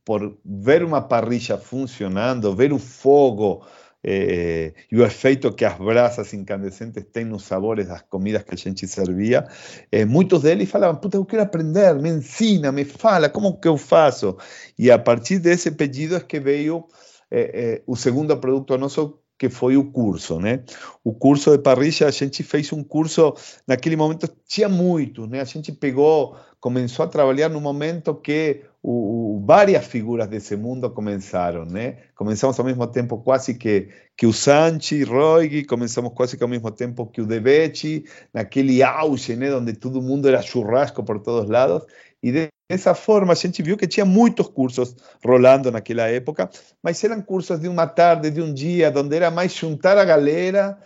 por 0.04 0.38
ver 0.44 0.84
uma 0.84 1.02
parrilla 1.02 1.58
funcionando, 1.58 2.54
ver 2.54 2.74
o 2.74 2.80
fogo 2.80 3.66
eh, 4.10 4.74
e 4.90 4.98
o 4.98 5.04
efeito 5.06 5.54
que 5.54 5.66
as 5.66 5.78
brasas 5.78 6.34
incandescentes 6.34 7.04
têm 7.12 7.26
nos 7.26 7.44
sabores 7.44 7.90
das 7.90 8.04
comidas 8.04 8.44
que 8.44 8.54
a 8.54 8.58
gente 8.58 8.88
servia, 8.88 9.46
eh, 9.92 10.06
muitos 10.06 10.44
deles 10.44 10.70
falavam, 10.70 10.96
puta, 11.02 11.18
eu 11.18 11.26
quero 11.26 11.44
aprender, 11.44 11.94
me 11.96 12.10
ensina, 12.10 12.72
me 12.72 12.86
fala, 12.86 13.28
como 13.28 13.60
que 13.60 13.68
eu 13.68 13.78
faço? 13.78 14.38
E 14.80 14.90
a 14.90 14.98
partir 14.98 15.40
desse 15.40 15.72
pedido 15.72 16.16
é 16.16 16.22
que 16.22 16.40
veio 16.40 16.86
eh, 17.30 17.52
eh 17.54 17.84
o 17.86 17.98
segundo 17.98 18.38
produto 18.38 18.78
nosso, 18.78 19.20
que 19.38 19.50
foi 19.50 19.78
o 19.78 19.92
curso, 19.92 20.40
né? 20.40 20.64
O 21.04 21.14
curso 21.14 21.52
de 21.52 21.60
parrilla, 21.60 22.08
a 22.08 22.12
gente 22.12 22.44
fez 22.44 22.72
um 22.74 22.84
curso, 22.84 23.34
naquele 23.68 23.96
momento 23.96 24.28
tinha 24.48 24.68
muito, 24.68 25.28
né? 25.28 25.42
A 25.42 25.46
gente 25.46 25.72
pegou, 25.72 26.36
começou 26.60 27.06
a 27.06 27.08
trabalhar 27.08 27.50
no 27.50 27.62
momento 27.62 28.16
que 28.16 28.64
o, 28.82 29.44
várias 29.46 29.86
figuras 29.86 30.28
desse 30.28 30.56
mundo 30.56 30.90
começaram, 30.90 31.66
né? 31.66 31.98
Começamos 32.16 32.58
ao 32.58 32.66
mesmo 32.66 32.88
tempo 32.88 33.18
quase 33.18 33.54
que, 33.54 33.90
que 34.16 34.26
o 34.26 34.34
Sanchi, 34.34 35.04
Roig, 35.04 35.66
começamos 35.66 36.14
quase 36.14 36.38
que 36.38 36.44
ao 36.44 36.50
mesmo 36.50 36.72
tempo 36.72 37.06
que 37.06 37.22
o 37.22 37.26
Debechi, 37.26 38.06
naquele 38.34 38.82
auge, 38.82 39.36
né? 39.36 39.54
Onde 39.54 39.74
todo 39.74 40.02
mundo 40.02 40.28
era 40.28 40.42
churrasco 40.42 41.04
por 41.04 41.20
todos 41.20 41.50
lados. 41.50 41.84
E 42.22 42.50
dessa 42.70 42.96
forma 42.96 43.34
a 43.34 43.36
gente 43.36 43.62
viu 43.62 43.78
que 43.78 43.88
tinha 43.88 44.06
muitos 44.06 44.48
cursos 44.48 44.96
rolando 45.24 45.72
naquela 45.72 46.08
época, 46.08 46.50
mas 46.82 47.04
eram 47.04 47.22
cursos 47.22 47.60
de 47.60 47.68
uma 47.68 47.88
tarde, 47.88 48.32
de 48.32 48.42
um 48.42 48.54
dia, 48.54 48.92
onde 48.96 49.16
era 49.16 49.30
mais 49.30 49.54
juntar 49.54 49.98
a 49.98 50.06
galera, 50.06 50.78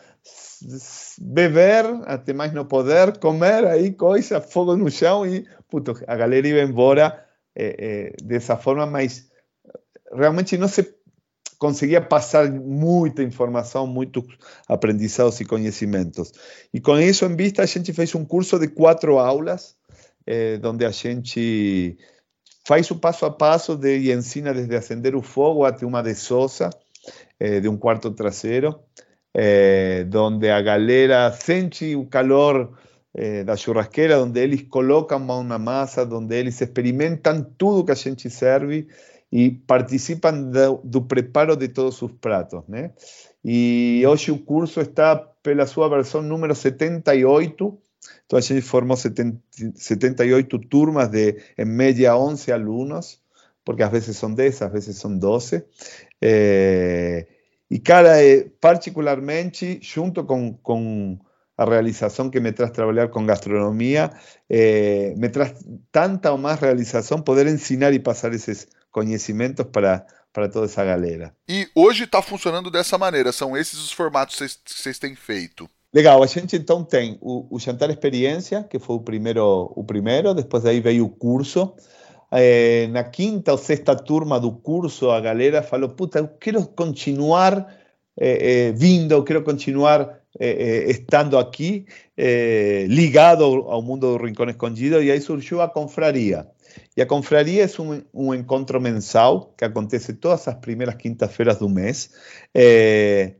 beber 1.20 1.86
até 2.06 2.34
mais 2.34 2.54
não 2.54 2.66
poder, 2.66 3.18
comer 3.18 3.66
aí 3.66 3.92
coisa, 3.92 4.42
fogo 4.42 4.76
no 4.76 4.92
chão 4.92 5.26
e 5.26 5.46
puto, 5.70 5.94
a 6.06 6.16
galera 6.16 6.48
ia 6.48 6.64
embora 6.64 7.26
é, 7.56 7.76
é, 7.80 8.14
dessa 8.24 8.58
forma, 8.58 8.86
mas 8.86 9.30
realmente 10.14 10.58
não 10.58 10.68
se 10.68 10.96
conseguia 11.58 12.02
passar 12.02 12.52
muita 12.52 13.22
informação, 13.22 13.86
muitos 13.86 14.24
aprendizados 14.68 15.40
e 15.40 15.46
conhecimentos. 15.46 16.32
E 16.74 16.82
com 16.82 17.00
isso 17.00 17.24
em 17.26 17.36
vista, 17.36 17.62
a 17.62 17.68
gente 17.68 17.94
fez 17.94 18.16
um 18.16 18.26
curso 18.26 18.58
de 18.58 18.68
quatro 18.68 19.20
aulas, 19.20 19.76
é, 20.26 20.60
onde 20.64 20.86
a 20.86 20.92
gente 20.92 21.98
faz 22.66 22.90
o 22.92 22.96
passo 22.96 23.26
a 23.26 23.32
passo 23.32 23.76
de, 23.76 23.98
e 23.98 24.12
ensina 24.12 24.54
desde 24.54 24.76
acender 24.76 25.16
o 25.16 25.22
fogo 25.22 25.66
até 25.66 25.86
uma 25.86 26.02
desossa 26.02 26.70
é, 27.40 27.60
de 27.60 27.68
um 27.68 27.78
quarto 27.78 28.12
traseiro, 28.12 28.80
é, 29.34 30.06
onde 30.14 30.50
a 30.50 30.62
galera 30.62 31.32
sente 31.32 31.96
o 31.96 32.06
calor 32.06 32.78
eh, 33.14 33.44
da 33.44 33.58
churrasqueira, 33.58 34.22
onde 34.22 34.40
eles 34.40 34.64
colocam 34.70 35.20
mão 35.20 35.44
na 35.44 35.60
massa, 35.60 36.08
onde 36.10 36.34
eles 36.34 36.62
experimentam 36.62 37.44
tudo 37.58 37.84
que 37.84 37.92
a 37.92 37.96
gente 37.96 38.30
serve 38.30 38.88
e 39.30 39.52
participam 39.52 40.44
do, 40.44 40.82
do 40.84 41.02
preparo 41.02 41.58
de 41.58 41.68
todos 41.68 42.02
os 42.02 42.12
pratos, 42.14 42.64
né? 42.70 42.92
E 43.44 44.02
hoje 44.08 44.32
o 44.32 44.40
curso 44.40 44.80
está 44.80 45.16
pela 45.44 45.66
sua 45.66 45.90
versão 45.90 46.22
número 46.22 46.56
78, 46.56 47.78
então 48.32 48.40
a 48.40 48.42
gente 48.42 48.62
formou 48.62 48.96
70, 48.96 49.42
78 49.76 50.58
turmas 50.60 51.10
de, 51.10 51.36
em 51.58 51.66
média, 51.66 52.16
11 52.16 52.50
alunos, 52.50 53.20
porque 53.66 53.84
às 53.84 53.92
vezes 53.92 54.16
são 54.16 54.34
10, 54.34 54.62
às 54.62 54.72
vezes 54.72 54.96
são 54.96 55.18
12. 55.18 55.62
É, 56.22 57.28
e, 57.70 57.78
cara, 57.78 58.24
é, 58.24 58.46
particularmente, 58.62 59.80
junto 59.82 60.24
com 60.24 61.20
a 61.58 61.66
realização 61.66 62.30
que 62.30 62.40
me 62.40 62.54
traz 62.54 62.72
trabalhar 62.72 63.10
com 63.10 63.26
gastronomia, 63.26 64.10
eh, 64.50 65.14
me 65.18 65.28
traz 65.28 65.54
tanta 65.92 66.32
ou 66.32 66.38
mais 66.38 66.58
realização 66.58 67.22
poder 67.22 67.48
ensinar 67.48 67.92
e 67.92 68.00
passar 68.00 68.34
esses 68.34 68.66
conhecimentos 68.90 69.66
para, 69.66 70.06
para 70.32 70.48
toda 70.48 70.68
essa 70.68 70.86
galera. 70.86 71.36
E 71.50 71.68
hoje 71.76 72.06
está 72.06 72.22
funcionando 72.22 72.72
dessa 72.72 72.98
maneira, 72.98 73.34
são 73.34 73.58
esses 73.58 73.78
os 73.78 73.92
formatos 73.92 74.38
que 74.38 74.74
vocês 74.74 74.98
têm 74.98 75.16
feito. 75.16 75.70
Legal, 75.94 76.24
a 76.24 76.26
gente 76.26 76.56
então 76.56 76.86
tem 76.86 77.18
o, 77.20 77.54
o 77.54 77.60
Jantar 77.60 77.90
Experiência, 77.90 78.64
que 78.64 78.80
foi 78.80 78.96
o 78.96 79.02
primeiro, 79.02 79.74
o 79.76 79.84
primeiro, 79.84 80.34
depois 80.34 80.64
daí 80.64 80.80
veio 80.80 81.06
o 81.06 81.10
curso. 81.10 81.74
Eh, 82.32 82.88
na 82.88 83.04
quinta 83.04 83.52
ou 83.52 83.58
sexta 83.58 83.94
turma 83.94 84.40
do 84.40 84.54
curso, 84.54 85.12
a 85.12 85.20
galera 85.20 85.62
falou: 85.62 85.90
Puta, 85.90 86.20
eu 86.20 86.30
quero 86.30 86.66
continuar 86.66 87.76
eh, 88.18 88.70
eh, 88.70 88.72
vindo, 88.72 89.12
eu 89.14 89.24
quero 89.24 89.44
continuar 89.44 90.22
estando 90.88 91.38
aqui, 91.38 91.86
ligado 92.88 93.44
ao 93.44 93.82
mundo 93.82 94.18
do 94.18 94.24
Rincón 94.24 94.50
Escondido, 94.50 95.04
e 95.04 95.12
aí 95.12 95.20
surgiu 95.20 95.62
a 95.62 95.68
confraria. 95.68 96.48
E 96.96 97.02
a 97.02 97.06
confraria 97.06 97.66
é 97.66 97.82
um, 97.82 98.02
um 98.14 98.34
encontro 98.34 98.80
mensal 98.80 99.54
que 99.58 99.66
acontece 99.66 100.14
todas 100.14 100.48
as 100.48 100.56
primeiras 100.56 100.96
quintas-feiras 100.96 101.58
do 101.58 101.70
mês, 101.70 102.12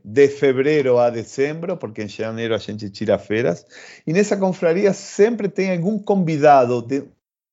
de 0.04 0.28
fevereiro 0.28 0.98
a 0.98 1.10
dezembro, 1.10 1.76
porque 1.76 2.02
em 2.02 2.08
janeiro 2.08 2.54
a 2.54 2.58
gente 2.58 2.88
tira 2.90 3.18
feiras. 3.18 3.66
E 4.06 4.12
nessa 4.12 4.36
confraria 4.36 4.92
sempre 4.92 5.48
tem 5.48 5.72
algum 5.72 5.98
convidado 5.98 6.82
de, 6.82 7.04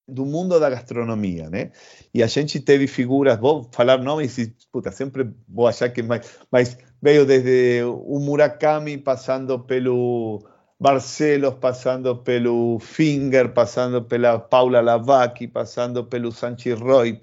do 0.08 0.26
mundo 0.26 0.60
da 0.60 0.70
gastronomia, 0.70 1.50
né? 1.50 1.72
E 2.14 2.24
a 2.24 2.28
gente 2.28 2.60
teve 2.60 2.88
figuras, 2.88 3.40
vou 3.40 3.70
falar 3.72 4.00
nomes 4.00 4.38
e, 4.38 4.54
puta, 4.72 4.92
sempre 4.92 5.30
vou 5.48 5.68
achar 5.68 5.90
que 5.90 6.02
mais, 6.02 6.40
mas 6.52 6.78
veio 7.02 7.26
desde 7.26 7.84
o 7.84 8.20
Murakami, 8.20 8.98
passando 8.98 9.60
pelo 9.60 10.44
Barcelos, 10.82 11.56
passando 11.56 12.16
pelo 12.16 12.80
Finger, 12.80 13.54
passando 13.54 14.02
pela 14.02 14.40
Paula 14.40 14.80
Lavacchi, 14.80 15.46
passando 15.46 16.06
pelo 16.06 16.32
Sanchi 16.32 16.72
Roy, 16.72 17.20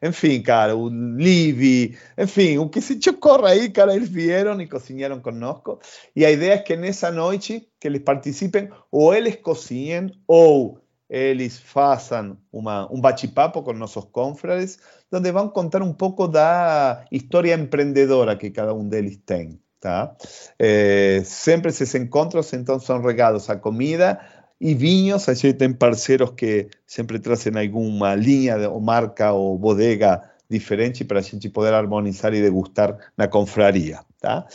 enfim, 0.00 0.40
cara, 0.40 0.76
o 0.76 0.88
Livi, 0.88 1.98
enfim, 2.16 2.58
o 2.58 2.68
que 2.68 2.80
se 2.80 2.96
te 3.00 3.10
ocorra 3.10 3.48
aí, 3.48 3.68
cara, 3.68 3.96
eles 3.96 4.08
vieram 4.08 4.60
e 4.60 4.68
cozinharam 4.68 5.20
conosco. 5.20 5.80
E 6.14 6.24
a 6.24 6.30
ideia 6.30 6.52
é 6.52 6.58
que 6.58 6.76
nessa 6.76 7.10
noite 7.10 7.68
que 7.80 7.88
eles 7.88 8.02
participem, 8.02 8.70
ou 8.92 9.12
eles 9.12 9.36
cozinhem, 9.36 10.12
ou 10.28 10.78
eles 11.08 11.58
façam 11.58 12.38
uma, 12.52 12.88
um 12.92 13.00
bate-papo 13.00 13.64
com 13.64 13.72
nossos 13.72 14.04
confrades, 14.04 14.78
onde 15.12 15.32
vão 15.32 15.48
contar 15.48 15.82
um 15.82 15.92
pouco 15.92 16.28
da 16.28 17.04
história 17.10 17.54
empreendedora 17.54 18.36
que 18.36 18.50
cada 18.50 18.72
um 18.72 18.88
deles 18.88 19.18
tem. 19.26 19.60
Tá? 19.80 20.14
É, 20.58 21.22
sempre 21.24 21.70
esses 21.70 21.94
encontros 21.94 22.52
então 22.52 22.78
são 22.78 23.00
regados 23.00 23.48
a 23.48 23.56
comida 23.56 24.20
e 24.60 24.74
vinhos. 24.74 25.28
A 25.28 25.34
gente 25.34 25.54
tem 25.54 25.72
parceiros 25.72 26.32
que 26.36 26.68
sempre 26.86 27.18
trazem 27.18 27.56
alguma 27.56 28.14
linha 28.14 28.68
ou 28.68 28.80
marca 28.80 29.32
ou 29.32 29.58
bodega 29.58 30.22
diferente 30.50 31.04
para 31.04 31.20
a 31.20 31.22
gente 31.22 31.48
poder 31.48 31.72
harmonizar 31.72 32.34
e 32.34 32.42
degustar 32.42 32.96
na 33.16 33.26
confraria. 33.26 34.00
Tá? 34.20 34.46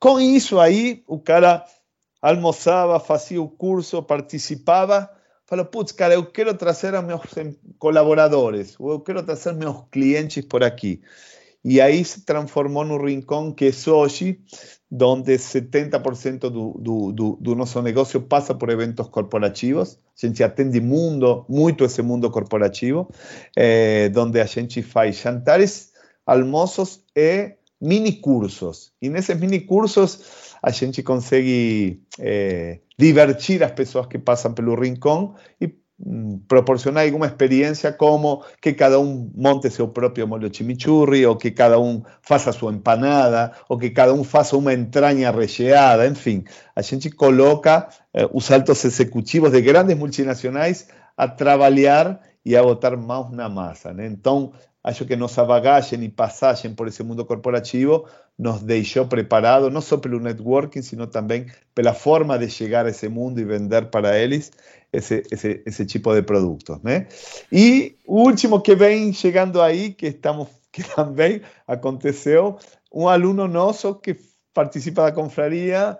Com 0.00 0.18
isso 0.18 0.58
aí, 0.58 1.04
o 1.06 1.20
cara 1.20 1.64
almoçava, 2.20 2.98
fazia 2.98 3.40
o 3.40 3.48
curso, 3.48 4.02
participava, 4.02 5.08
falou, 5.46 5.64
putz, 5.64 5.92
cara, 5.92 6.14
eu 6.14 6.26
quero 6.26 6.54
trazer 6.54 6.94
a 6.94 7.02
meus 7.02 7.20
colaboradores, 7.78 8.76
eu 8.80 8.98
quero 9.00 9.22
trazer 9.22 9.52
meus 9.52 9.84
clientes 9.90 10.44
por 10.44 10.64
aqui. 10.64 11.00
E 11.64 11.80
aí 11.80 12.04
se 12.04 12.24
transformou 12.24 12.84
no 12.84 13.04
rincão 13.04 13.52
que 13.52 13.66
é 13.66 13.90
hoje, 13.90 14.40
onde 15.00 15.34
70% 15.34 16.40
do, 16.40 16.72
do, 16.78 17.12
do, 17.12 17.38
do, 17.40 17.54
nosso 17.54 17.80
negócio 17.80 18.20
passa 18.20 18.54
por 18.54 18.68
eventos 18.68 19.08
corporativos. 19.08 19.98
A 20.20 20.26
gente 20.26 20.42
atende 20.42 20.80
mundo, 20.80 21.46
muito 21.48 21.84
esse 21.84 22.02
mundo 22.02 22.30
corporativo, 22.30 23.08
eh, 23.56 24.10
onde 24.16 24.40
a 24.40 24.46
gente 24.46 24.82
faz 24.82 25.16
jantares, 25.16 25.92
almoços 26.26 27.00
e 27.14 27.54
mini 27.80 28.12
cursos. 28.20 28.92
E 29.00 29.08
nesses 29.08 29.38
mini 29.38 29.60
cursos 29.60 30.52
a 30.62 30.70
gente 30.70 31.02
consegue 31.02 32.02
eh, 32.18 32.80
divertir 32.98 33.62
as 33.62 33.72
pessoas 33.72 34.06
que 34.06 34.18
passam 34.18 34.52
pelo 34.52 34.74
rincão 34.74 35.34
e 35.60 35.68
proporcionar 36.48 37.04
alguna 37.04 37.26
experiencia 37.26 37.96
como 37.96 38.42
que 38.60 38.74
cada 38.74 38.98
uno 38.98 39.30
monte 39.34 39.70
su 39.70 39.92
propio 39.92 40.26
molho 40.26 40.48
chimichurri 40.48 41.24
o 41.24 41.38
que 41.38 41.54
cada 41.54 41.78
uno 41.78 42.04
faça 42.22 42.52
su 42.52 42.68
empanada 42.68 43.52
o 43.68 43.78
que 43.78 43.92
cada 43.92 44.12
uno 44.12 44.24
faça 44.24 44.56
una 44.56 44.72
entraña 44.72 45.30
recheada, 45.30 46.04
en 46.06 46.16
fin. 46.16 46.44
A 46.74 46.82
gente 46.82 47.10
coloca 47.12 47.88
eh, 48.12 48.26
os 48.32 48.50
altos 48.50 48.84
ejecutivos 48.84 49.52
de 49.52 49.62
grandes 49.62 49.96
multinacionales 49.96 50.88
a 51.16 51.36
trabajar 51.36 52.20
y 52.44 52.56
a 52.56 52.62
botar 52.62 52.96
más 52.96 53.30
na 53.30 53.48
masa. 53.48 53.94
Entonces, 54.82 55.00
acho 55.00 55.06
que 55.06 55.16
nossa 55.16 55.44
bagagem 55.44 56.02
y 56.02 56.08
passagem 56.08 56.74
por 56.74 56.88
ese 56.88 57.04
mundo 57.04 57.26
corporativo 57.26 58.04
nos 58.36 58.66
dejó 58.66 59.08
preparado, 59.08 59.70
no 59.70 59.80
solo 59.80 60.02
pelo 60.02 60.20
networking, 60.20 60.82
sino 60.82 61.08
también 61.08 61.46
la 61.76 61.94
forma 61.94 62.38
de 62.38 62.48
llegar 62.48 62.86
a 62.86 62.90
ese 62.90 63.08
mundo 63.08 63.40
y 63.40 63.44
vender 63.44 63.90
para 63.90 64.18
ellos 64.18 64.50
ese, 64.90 65.22
ese, 65.30 65.62
ese 65.66 65.86
tipo 65.86 66.14
de 66.14 66.22
productos. 66.22 66.80
¿eh? 66.86 67.06
Y 67.50 67.96
último 68.06 68.62
que 68.62 68.74
ven 68.74 69.12
llegando 69.12 69.62
ahí, 69.62 69.94
que 69.94 70.08
estamos 70.08 70.48
que 70.72 70.82
también 70.82 71.42
aconteceu, 71.66 72.56
un 72.90 73.08
alumno 73.08 73.46
nosso 73.46 74.00
que 74.00 74.16
participa 74.54 75.02
da 75.02 75.12
confraria 75.12 75.98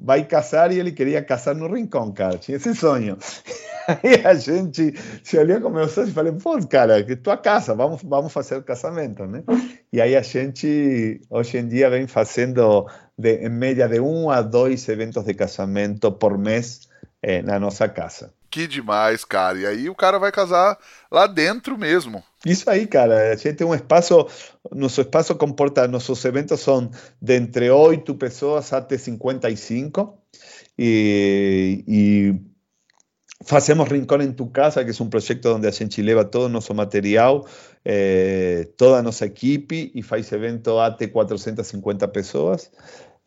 vai 0.00 0.24
casar 0.24 0.72
e 0.72 0.78
ele 0.78 0.92
queria 0.92 1.22
casar 1.22 1.54
no 1.54 1.72
rincão, 1.72 2.12
cara. 2.12 2.38
Tinha 2.38 2.56
esse 2.56 2.74
sonho. 2.74 3.16
Aí 3.88 4.26
a 4.26 4.34
gente 4.34 4.92
se 5.24 5.38
olhou 5.38 5.62
com 5.62 5.70
meus 5.70 5.92
sócios 5.92 6.10
e 6.10 6.14
falei, 6.14 6.32
pô, 6.32 6.58
cara, 6.66 7.02
que 7.02 7.16
tua 7.16 7.38
casa, 7.38 7.74
vamos, 7.74 8.02
vamos 8.02 8.30
fazer 8.30 8.62
casamento, 8.62 9.24
né? 9.24 9.42
E 9.90 9.98
aí 9.98 10.14
a 10.14 10.20
gente, 10.20 11.22
hoje 11.30 11.56
em 11.56 11.66
dia, 11.66 11.88
vem 11.88 12.06
fazendo, 12.06 12.86
de, 13.16 13.46
em 13.46 13.48
média, 13.48 13.88
de 13.88 13.98
um 13.98 14.28
a 14.28 14.42
dois 14.42 14.86
eventos 14.90 15.24
de 15.24 15.32
casamento 15.32 16.12
por 16.12 16.36
mês 16.36 16.86
é, 17.22 17.40
na 17.40 17.58
nossa 17.58 17.88
casa. 17.88 18.34
Que 18.50 18.66
demais, 18.66 19.24
cara. 19.24 19.58
E 19.58 19.66
aí 19.66 19.90
o 19.90 19.94
cara 19.94 20.18
vai 20.18 20.32
casar 20.32 20.78
lá 21.10 21.26
dentro 21.26 21.76
mesmo. 21.76 22.22
Isso 22.46 22.68
aí, 22.70 22.86
cara. 22.86 23.32
A 23.32 23.36
gente 23.36 23.56
tem 23.56 23.66
um 23.66 23.74
espaço, 23.74 24.26
nosso 24.72 25.00
espaço 25.00 25.34
comporta, 25.34 25.86
nossos 25.86 26.24
eventos 26.24 26.60
são 26.60 26.90
de 27.20 27.36
entre 27.36 27.70
8 27.70 28.14
pessoas 28.14 28.72
até 28.72 28.96
55. 28.96 30.18
E, 30.78 31.84
e 31.86 32.34
fazemos 33.44 33.88
Rincón 33.88 34.22
em 34.22 34.32
tu 34.32 34.46
Casa, 34.46 34.84
que 34.84 34.90
é 34.90 35.04
um 35.04 35.10
projeto 35.10 35.46
onde 35.54 35.66
a 35.66 35.70
gente 35.70 36.00
leva 36.00 36.24
todo 36.24 36.46
o 36.46 36.48
nosso 36.48 36.72
material, 36.74 37.46
eh, 37.84 38.68
toda 38.76 38.98
a 38.98 39.02
nossa 39.02 39.26
equipe 39.26 39.90
e 39.94 40.02
faz 40.02 40.30
evento 40.32 40.78
até 40.78 41.06
450 41.06 42.08
pessoas. 42.08 42.70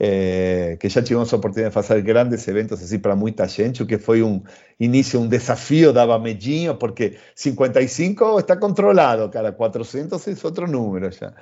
Eh, 0.04 0.78
que 0.80 0.90
ya 0.90 1.04
tuvimos 1.04 1.32
la 1.32 1.38
oportunidad 1.38 1.72
de 1.72 1.80
hacer 1.80 2.02
grandes 2.02 2.48
eventos 2.48 2.82
así 2.82 2.98
para 2.98 3.14
mucha 3.14 3.48
gente, 3.48 3.86
que 3.86 4.00
fue 4.00 4.24
un 4.24 4.44
inicio, 4.80 5.20
un 5.20 5.30
desafío, 5.30 5.94
daba 5.94 6.18
medinho, 6.18 6.80
porque 6.80 7.20
55 7.36 8.40
está 8.40 8.60
controlado, 8.60 9.30
cara, 9.30 9.56
400 9.56 10.28
es 10.28 10.44
otro 10.44 10.66
número 10.66 11.12
ya. 11.12 11.36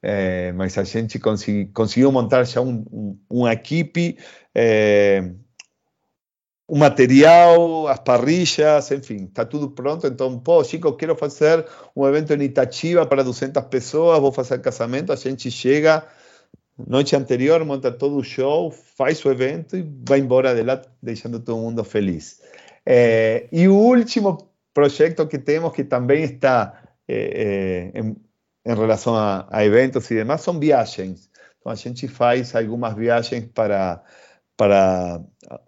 Eh, 0.00 0.52
mas 0.54 0.78
a 0.78 0.84
gente 0.84 1.18
consiguió 1.18 2.12
montar 2.12 2.44
ya 2.44 2.60
un, 2.60 3.20
un, 3.26 3.50
equipe, 3.50 4.16
eh, 4.54 5.34
un 6.66 6.78
material, 6.78 7.88
as 7.88 7.98
parrillas, 7.98 8.92
en 8.92 9.02
fin, 9.02 9.24
está 9.24 9.48
todo 9.48 9.74
pronto. 9.74 10.06
Entonces, 10.06 10.40
pô, 10.44 10.62
chicos, 10.62 10.94
quiero 10.96 11.16
hacer 11.20 11.66
un 11.94 12.08
evento 12.08 12.32
en 12.32 12.42
Itachiva 12.42 13.08
para 13.08 13.24
200 13.24 13.64
personas, 13.64 14.20
voy 14.20 14.32
a 14.36 14.40
hacer 14.40 14.62
casamento, 14.62 15.12
a 15.12 15.16
gente 15.16 15.50
llega 15.50 16.06
noite 16.78 17.14
anterior, 17.14 17.64
monta 17.64 17.90
todo 17.92 18.16
o 18.16 18.24
show, 18.24 18.70
faz 18.70 19.24
o 19.24 19.30
evento 19.30 19.76
e 19.76 19.86
vai 20.06 20.18
embora 20.18 20.54
de 20.54 20.62
lá, 20.62 20.80
deixando 21.02 21.40
todo 21.40 21.58
mundo 21.58 21.84
feliz. 21.84 22.40
É, 22.84 23.48
e 23.52 23.68
o 23.68 23.74
último 23.74 24.50
projeto 24.72 25.26
que 25.26 25.38
temos, 25.38 25.72
que 25.72 25.84
também 25.84 26.24
está 26.24 26.82
é, 27.08 27.92
é, 27.94 28.00
em, 28.00 28.16
em, 28.66 28.74
relação 28.74 29.14
a, 29.14 29.46
a, 29.50 29.64
eventos 29.64 30.10
e 30.10 30.16
demais, 30.16 30.40
são 30.40 30.58
viagens. 30.58 31.30
Então, 31.60 31.72
a 31.72 31.76
gente 31.76 32.08
faz 32.08 32.54
algumas 32.54 32.94
viagens 32.94 33.46
para. 33.54 34.02
para 34.56 35.20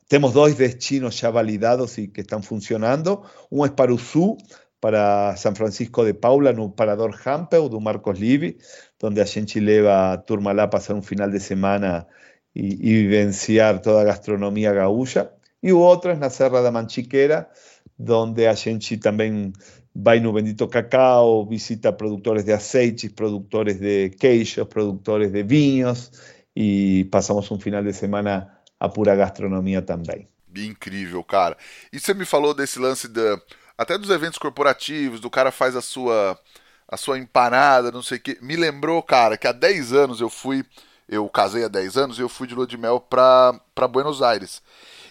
temos 0.08 0.32
dois 0.32 0.56
destinos 0.56 1.16
já 1.16 1.30
validados 1.30 1.96
e 1.98 2.08
que 2.08 2.20
estão 2.20 2.42
funcionando. 2.42 3.22
Um 3.50 3.64
é 3.64 3.70
para 3.70 3.94
o 3.94 3.98
sul, 3.98 4.36
para 4.80 5.34
San 5.36 5.54
Francisco 5.54 6.04
de 6.04 6.12
Paula, 6.12 6.52
no 6.52 6.70
Parador 6.70 7.16
Hampel, 7.24 7.68
do 7.68 7.80
Marcos 7.80 8.18
Livi, 8.18 8.58
donde 8.98 9.20
a 9.20 9.26
gente 9.26 9.60
leva 9.60 10.12
a 10.12 10.22
turma 10.24 10.52
lá 10.52 10.64
a 10.64 10.70
pasar 10.70 10.96
un 10.96 11.02
final 11.02 11.30
de 11.30 11.40
semana 11.40 12.06
y, 12.54 12.76
vivenciar 12.76 13.82
toda 13.82 14.02
la 14.02 14.12
gastronomía 14.12 14.72
gaúcha. 14.72 15.32
Y 15.60 15.72
otro 15.72 16.12
es 16.12 16.18
la 16.18 16.30
Serra 16.30 16.62
da 16.62 16.70
Manchiquera, 16.70 17.50
donde 17.96 18.48
a 18.48 18.56
gente 18.56 18.96
también 18.98 19.52
va 19.96 20.16
no 20.16 20.32
Bendito 20.32 20.68
Cacao, 20.68 21.46
visita 21.46 21.96
productores 21.96 22.44
de 22.44 22.54
aceites, 22.54 23.12
productores 23.12 23.80
de 23.80 24.14
queijos, 24.18 24.68
productores 24.68 25.32
de 25.32 25.42
vinos 25.42 26.12
y 26.54 27.04
pasamos 27.04 27.50
un 27.50 27.60
final 27.60 27.84
de 27.84 27.92
semana 27.92 28.62
a 28.78 28.88
pura 28.88 29.14
gastronomia 29.14 29.84
também. 29.84 30.26
Incrível, 30.54 31.22
cara. 31.22 31.56
E 31.92 31.98
você 31.98 32.14
me 32.14 32.24
falou 32.24 32.54
desse 32.54 32.78
lance 32.78 33.08
de, 33.08 33.20
até 33.76 33.98
dos 33.98 34.10
eventos 34.10 34.38
corporativos, 34.38 35.20
do 35.20 35.30
cara 35.30 35.50
faz 35.50 35.76
a 35.76 35.82
sua 35.82 36.38
a 36.88 36.96
sua 36.96 37.18
empanada, 37.18 37.90
não 37.90 38.02
sei 38.02 38.18
o 38.18 38.20
que. 38.20 38.38
Me 38.40 38.56
lembrou, 38.56 39.02
cara, 39.02 39.36
que 39.36 39.46
há 39.46 39.52
10 39.52 39.92
anos 39.92 40.20
eu 40.20 40.30
fui. 40.30 40.64
Eu 41.08 41.28
casei 41.28 41.64
há 41.64 41.68
10 41.68 41.96
anos 41.96 42.18
e 42.18 42.22
eu 42.22 42.28
fui 42.28 42.48
de 42.48 42.54
lua 42.54 42.66
de 42.66 42.76
mel 42.76 42.98
pra, 42.98 43.58
pra 43.74 43.86
Buenos 43.86 44.22
Aires. 44.22 44.60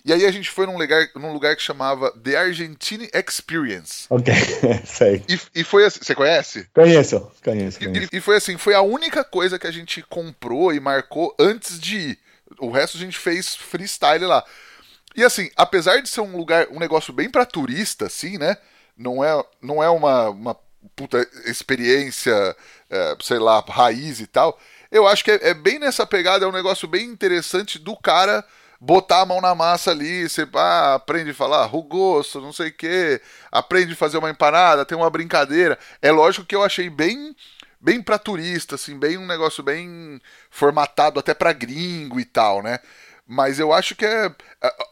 E 0.04 0.14
aí 0.14 0.24
a 0.24 0.32
gente 0.32 0.52
foi 0.52 0.68
num 0.68 0.78
lugar, 0.78 1.08
num 1.16 1.34
lugar 1.34 1.56
que 1.56 1.64
chamava 1.64 2.12
The 2.12 2.38
Argentine 2.38 3.10
Experience. 3.12 4.06
Ok, 4.10 4.32
sei. 4.86 5.24
E, 5.28 5.40
e 5.56 5.64
foi 5.64 5.84
assim, 5.84 6.00
você 6.02 6.14
conhece? 6.14 6.68
Conheço, 6.76 7.32
conheço. 7.44 7.80
conheço. 7.80 8.10
E, 8.14 8.18
e, 8.18 8.22
foi 8.22 8.36
assim, 8.36 8.56
foi 8.56 8.76
a 8.76 8.82
única 8.82 9.24
coisa 9.24 9.58
que 9.58 9.66
a 9.66 9.72
gente 9.72 10.04
comprou 10.04 10.72
e 10.72 10.80
marcou 10.80 11.34
antes 11.40 11.80
de 11.80 11.98
ir. 11.98 12.20
O 12.60 12.70
resto 12.70 12.98
a 12.98 13.00
gente 13.00 13.18
fez 13.18 13.56
freestyle 13.56 14.26
lá. 14.26 14.44
E 15.16 15.24
assim, 15.24 15.50
apesar 15.56 16.00
de 16.02 16.08
ser 16.08 16.22
um 16.22 16.38
lugar, 16.38 16.68
um 16.70 16.78
negócio 16.78 17.12
bem 17.12 17.28
para 17.30 17.46
turista, 17.46 18.06
assim, 18.06 18.38
né? 18.38 18.58
Não 18.96 19.24
é, 19.24 19.44
não 19.60 19.82
é 19.82 19.90
uma, 19.90 20.30
uma 20.30 20.56
puta 20.96 21.26
experiência, 21.46 22.56
é, 22.90 23.18
sei 23.22 23.40
lá, 23.40 23.64
raiz 23.68 24.20
e 24.20 24.28
tal. 24.28 24.60
Eu 24.92 25.08
acho 25.08 25.24
que 25.24 25.32
é, 25.32 25.50
é, 25.50 25.54
bem 25.54 25.80
nessa 25.80 26.06
pegada, 26.06 26.46
é 26.46 26.48
um 26.48 26.52
negócio 26.52 26.88
bem 26.88 27.06
interessante 27.06 27.80
do 27.80 27.96
cara 27.96 28.46
botar 28.80 29.22
a 29.22 29.26
mão 29.26 29.42
na 29.42 29.56
massa 29.56 29.92
ali, 29.92 30.28
você 30.28 30.48
ah, 30.54 30.96
aprende 30.96 31.32
a 31.32 31.34
falar 31.34 31.66
rugoso, 31.66 32.42
não 32.42 32.54
sei 32.54 32.70
o 32.70 32.74
que, 32.74 33.22
aprende 33.52 33.94
a 33.94 33.96
fazer 33.96 34.18
uma 34.18 34.30
empanada, 34.30 34.86
tem 34.86 34.98
uma 34.98 35.10
brincadeira. 35.10 35.78
É 36.02 36.12
lógico 36.12 36.46
que 36.46 36.56
eu 36.56 36.64
achei 36.64 36.90
bem 36.90 37.36
bem 37.80 38.02
para 38.02 38.18
turista, 38.18 38.76
assim, 38.76 38.98
bem 38.98 39.16
um 39.16 39.28
negócio 39.28 39.62
bem 39.62 40.20
formatado 40.50 41.20
até 41.20 41.36
para 41.36 41.54
gringo 41.54 42.20
e 42.20 42.26
tal, 42.26 42.64
né? 42.64 42.80
Mas 43.28 43.60
eu 43.60 43.74
acho 43.74 43.96
que 43.96 44.06
é 44.06 44.32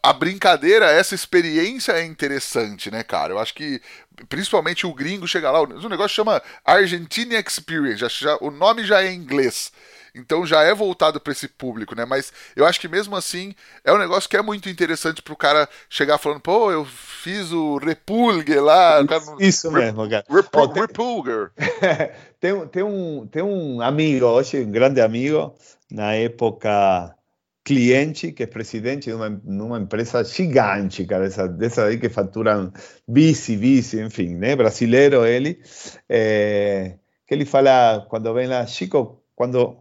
a, 0.01 0.11
brincadeira, 0.11 0.89
essa 0.89 1.13
experiência 1.13 1.91
é 1.91 2.03
interessante, 2.03 2.89
né, 2.89 3.03
cara? 3.03 3.33
Eu 3.33 3.39
acho 3.39 3.53
que 3.53 3.79
principalmente 4.27 4.87
o 4.87 4.93
gringo 4.93 5.27
chega 5.27 5.51
lá, 5.51 5.61
o 5.61 5.89
negócio 5.89 6.15
chama 6.15 6.41
Argentina 6.65 7.35
Experience, 7.35 7.99
já, 7.99 8.07
já, 8.07 8.37
o 8.41 8.49
nome 8.49 8.85
já 8.85 9.03
é 9.03 9.11
em 9.11 9.17
inglês. 9.17 9.71
Então 10.15 10.45
já 10.45 10.61
é 10.61 10.73
voltado 10.73 11.19
para 11.19 11.31
esse 11.31 11.47
público, 11.47 11.95
né? 11.95 12.05
Mas 12.05 12.31
eu 12.55 12.65
acho 12.65 12.79
que 12.79 12.87
mesmo 12.87 13.15
assim 13.15 13.53
é 13.83 13.91
um 13.91 13.97
negócio 13.97 14.29
que 14.29 14.37
é 14.37 14.41
muito 14.43 14.69
interessante 14.69 15.23
pro 15.23 15.35
cara 15.35 15.67
chegar 15.89 16.19
falando, 16.19 16.39
pô, 16.39 16.71
eu 16.71 16.85
fiz 16.85 17.51
o 17.51 17.77
Repulgue 17.77 18.55
lá. 18.55 18.99
Isso, 18.99 19.07
cara, 19.07 19.23
isso 19.39 19.71
mesmo, 19.71 20.09
cara. 20.09 20.23
Rep, 20.29 20.47
oh, 20.53 20.67
tem, 20.67 20.81
Repulger. 20.81 21.51
tem, 22.39 22.67
tem, 22.67 22.83
um, 22.83 23.27
tem 23.27 23.41
um 23.41 23.81
amigo 23.81 24.25
hoje, 24.25 24.59
um 24.59 24.71
grande 24.71 25.01
amigo, 25.01 25.55
na 25.89 26.13
época 26.13 27.15
cliente 27.63 28.31
que 28.31 28.43
é 28.43 28.47
presidente 28.47 29.05
de 29.05 29.13
uma, 29.13 29.41
uma 29.45 29.79
empresa 29.79 30.23
gigante, 30.23 31.05
cara, 31.05 31.23
dessa, 31.23 31.47
dessa 31.47 31.85
aí 31.85 31.97
que 31.97 32.09
faturam 32.09 32.71
bici, 33.07 33.55
bici, 33.55 34.01
enfim, 34.01 34.35
né? 34.35 34.55
Brasileiro 34.55 35.25
ele, 35.25 35.61
é, 36.09 36.97
que 37.25 37.33
ele 37.33 37.45
fala, 37.45 38.05
quando 38.09 38.33
vem 38.33 38.47
lá, 38.47 38.65
Chico, 38.65 39.23
quando 39.35 39.77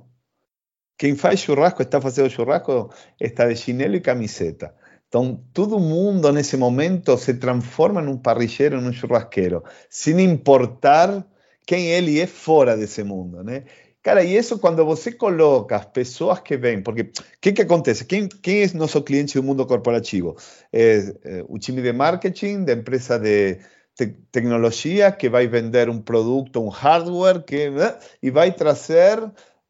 quem 0.97 1.17
faz 1.17 1.41
churrasco, 1.41 1.83
está 1.83 2.01
fazendo 2.01 2.31
churrasco, 2.31 2.91
está 3.21 3.49
de 3.49 3.57
chinelo 3.57 3.97
e 3.97 4.01
camiseta. 4.01 4.73
Então, 5.09 5.45
todo 5.53 5.79
mundo 5.79 6.33
nesse 6.33 6.57
momento 6.57 7.19
se 7.19 7.35
transforma 7.35 8.01
num 8.01 8.17
parrilleiro, 8.17 8.81
num 8.81 8.93
churrasqueiro, 8.93 9.63
sem 9.91 10.21
importar 10.21 11.27
quem 11.67 11.89
ele 11.89 12.21
é 12.21 12.27
fora 12.27 12.77
desse 12.77 13.03
mundo, 13.03 13.43
né? 13.43 13.65
Cara, 14.03 14.25
e 14.25 14.37
isso 14.37 14.59
quando 14.59 14.85
você 14.85 15.13
coloca 15.13 15.77
as 15.77 15.85
pessoas 15.87 16.41
que 16.41 16.57
vêm, 16.57 16.83
porque 16.83 17.03
o 17.03 17.13
que, 17.41 17.53
que 17.53 17.63
acontece? 17.63 18.05
Quem, 18.05 18.27
quem 18.29 18.63
é 18.63 18.75
nosso 18.75 19.01
cliente 19.03 19.35
do 19.35 19.43
mundo 19.45 19.65
corporativo? 19.65 20.37
É, 20.73 21.15
é 21.23 21.45
o 21.49 21.57
time 21.57 21.81
de 21.81 21.93
marketing, 21.93 22.65
da 22.65 22.73
empresa 22.73 23.19
de 23.19 23.59
te 23.95 24.07
tecnologia 24.33 25.13
que 25.13 25.29
vai 25.29 25.47
vender 25.47 25.89
um 25.89 26.01
produto, 26.01 26.61
um 26.61 26.69
hardware, 26.69 27.45
que, 27.45 27.71
né? 27.71 27.97
e 28.23 28.31
vai 28.31 28.51
trazer 28.53 29.23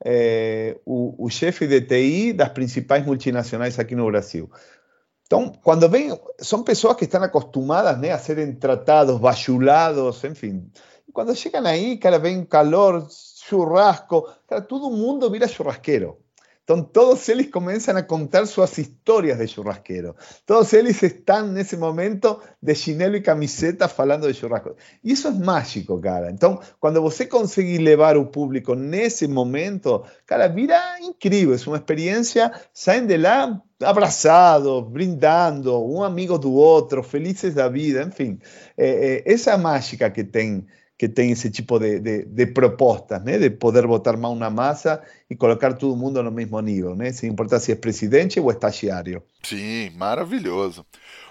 é, 0.05 0.79
o, 0.87 1.27
o 1.27 1.29
chefe 1.29 1.67
de 1.67 1.81
TI 1.83 2.33
das 2.33 2.49
principais 2.51 3.05
multinacionais 3.05 3.79
aqui 3.79 3.95
no 3.95 4.07
Brasil. 4.07 4.51
Então, 5.27 5.53
quando 5.63 5.89
vem, 5.89 6.19
são 6.39 6.63
pessoas 6.63 6.97
que 6.97 7.05
estão 7.05 7.23
acostumadas 7.23 7.99
né, 7.99 8.13
a 8.13 8.19
serem 8.19 8.55
tratados, 8.55 9.19
bajulados, 9.19 10.23
enfim. 10.25 10.71
Quando 11.13 11.35
chegam 11.35 11.67
aí, 11.67 11.97
cara, 11.99 12.19
vem 12.19 12.45
calor, 12.45 13.07
churrasco, 13.49 14.29
cara, 14.47 14.63
todo 14.63 14.91
mundo 14.91 15.31
vira 15.31 15.49
churrasqueiro. 15.49 16.19
Então, 16.65 16.81
todos 16.81 17.29
eles 17.29 17.51
comienzan 17.51 17.97
a 17.97 18.07
contar 18.07 18.47
sus 18.47 18.79
historias 18.79 19.37
de 19.39 19.49
churrasquero. 19.49 20.15
Todos 20.45 20.73
ellos 20.75 21.03
están 21.03 21.51
en 21.51 21.59
ese 21.59 21.77
momento 21.77 22.41
de 22.61 22.77
chinelo 22.77 23.17
y 23.17 23.23
camiseta 23.23 23.91
hablando 23.97 24.29
de 24.29 24.35
churrasco. 24.35 24.77
Y 25.03 25.13
eso 25.13 25.31
es 25.31 25.39
mágico, 25.39 26.01
cara. 26.01 26.31
Entonces, 26.31 26.73
cuando 26.79 27.03
você 27.03 27.29
conseguir 27.29 27.83
levar 27.83 28.17
o 28.17 28.31
público 28.31 28.77
nesse 28.77 29.27
momento, 29.27 30.05
cara, 30.25 30.47
vira 30.47 31.01
incrível. 31.01 31.57
Es 31.57 31.67
una 31.67 31.79
experiencia, 31.79 32.53
saem 32.73 33.09
de 33.09 33.19
lá 33.19 33.61
abrazados, 33.81 34.89
brindando, 34.89 35.81
un 35.81 36.05
amigo 36.05 36.39
do 36.39 36.53
outro, 36.53 37.03
felices 37.03 37.57
da 37.57 37.69
vida, 37.69 38.03
en 38.03 38.13
fin. 38.13 38.41
Eh, 38.77 39.23
eh, 39.27 39.33
esa 39.35 39.59
mágica 39.59 40.13
que 40.13 40.23
tem 40.23 40.65
que 41.03 41.09
tem 41.09 41.33
esse 41.33 41.51
tipo 41.51 41.81
de, 41.81 41.99
de, 41.99 42.25
de 42.27 42.47
propostas, 42.47 43.21
né? 43.25 43.37
de 43.37 43.51
poder 43.51 43.85
botar 43.89 44.17
mão 44.17 44.37
na 44.37 44.49
massa 44.49 45.03
e 45.29 45.35
colocar 45.35 45.75
todo 45.75 45.97
mundo 45.97 46.23
no 46.23 46.31
mesmo 46.31 46.61
nível, 46.61 46.95
né? 46.95 47.11
sem 47.11 47.29
importar 47.29 47.59
se 47.59 47.73
é 47.73 47.75
presidente 47.75 48.39
ou 48.39 48.49
estagiário. 48.53 49.21
Sim, 49.43 49.91
maravilhoso. 49.97 50.87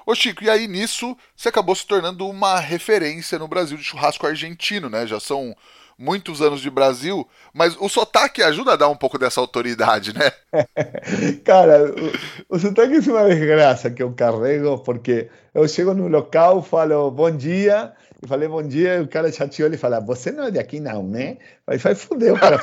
Ô 0.05 0.13
Chico, 0.13 0.43
e 0.43 0.49
aí 0.49 0.67
nisso 0.67 1.15
você 1.33 1.47
acabou 1.47 1.73
se 1.73 1.87
tornando 1.87 2.27
uma 2.27 2.59
referência 2.59 3.39
no 3.39 3.47
Brasil 3.47 3.77
de 3.77 3.83
churrasco 3.85 4.27
argentino, 4.27 4.89
né? 4.89 5.07
Já 5.07 5.21
são 5.21 5.55
muitos 6.01 6.41
anos 6.41 6.61
de 6.61 6.69
Brasil, 6.69 7.27
mas 7.53 7.77
o 7.79 7.87
sotaque 7.87 8.41
ajuda 8.41 8.73
a 8.73 8.75
dar 8.75 8.89
um 8.89 8.95
pouco 8.95 9.19
dessa 9.19 9.39
autoridade, 9.39 10.13
né? 10.13 10.31
Cara, 11.45 11.93
o, 12.49 12.55
o 12.55 12.59
sotaque 12.59 12.95
é 12.95 13.11
uma 13.11 13.29
desgraça 13.29 13.91
que 13.91 14.01
eu 14.01 14.11
carrego, 14.11 14.79
porque 14.79 15.29
eu 15.53 15.67
chego 15.67 15.93
no 15.93 16.07
local, 16.07 16.63
falo 16.63 17.11
bom 17.11 17.29
dia, 17.29 17.93
e 18.23 18.27
falei 18.27 18.47
bom 18.47 18.63
dia, 18.63 18.97
e 18.97 19.01
o 19.01 19.07
cara 19.07 19.31
chateou 19.31 19.71
e 19.71 19.77
fala, 19.77 19.99
você 19.99 20.31
não 20.31 20.45
é 20.45 20.51
de 20.51 20.59
aqui 20.59 20.79
não, 20.79 21.03
né? 21.03 21.37
Aí 21.67 21.77
falei, 21.77 21.95
fudeu, 21.95 22.35
cara. 22.35 22.59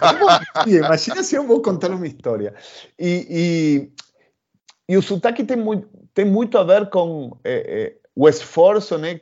Imagina 0.67 1.23
se 1.23 1.35
eu 1.35 1.47
vou 1.47 1.61
contar 1.61 1.91
uma 1.91 2.07
história. 2.07 2.55
E, 2.99 3.91
e, 4.89 4.93
e 4.93 4.97
o 4.97 5.03
sotaque 5.03 5.45
tem 5.45 5.57
muito, 5.57 5.89
tem 6.15 6.25
muito 6.25 6.59
a 6.59 6.65
ver 6.65 6.89
com 6.91 7.37
é, 7.45 7.83
é, 7.83 7.97
o 8.15 8.29
esforço, 8.29 8.99
né? 8.99 9.21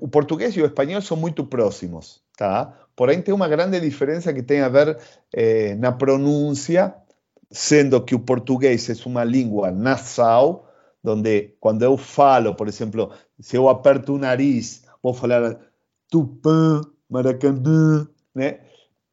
O 0.00 0.08
português 0.08 0.56
e 0.56 0.62
o 0.62 0.66
espanhol 0.66 1.00
são 1.00 1.16
muito 1.16 1.44
próximos, 1.44 2.20
tá? 2.36 2.72
Porém, 2.96 3.20
tem 3.20 3.34
uma 3.34 3.48
grande 3.48 3.78
diferença 3.78 4.32
que 4.32 4.42
tem 4.42 4.62
a 4.62 4.68
ver 4.68 4.98
é, 5.32 5.74
na 5.74 5.92
pronúncia, 5.92 6.94
sendo 7.50 8.02
que 8.02 8.14
o 8.14 8.20
português 8.20 8.88
é 8.88 8.94
uma 9.06 9.22
língua 9.22 9.70
nasal, 9.70 10.68
onde 11.04 11.54
quando 11.60 11.82
eu 11.82 11.96
falo, 11.96 12.54
por 12.54 12.66
exemplo, 12.66 13.12
se 13.38 13.56
eu 13.56 13.68
aperto 13.68 14.14
o 14.14 14.18
nariz 14.18 14.86
vou 15.06 15.14
falar 15.14 15.60
Tupã, 16.10 16.80
Maracanã, 17.08 18.08
né? 18.34 18.60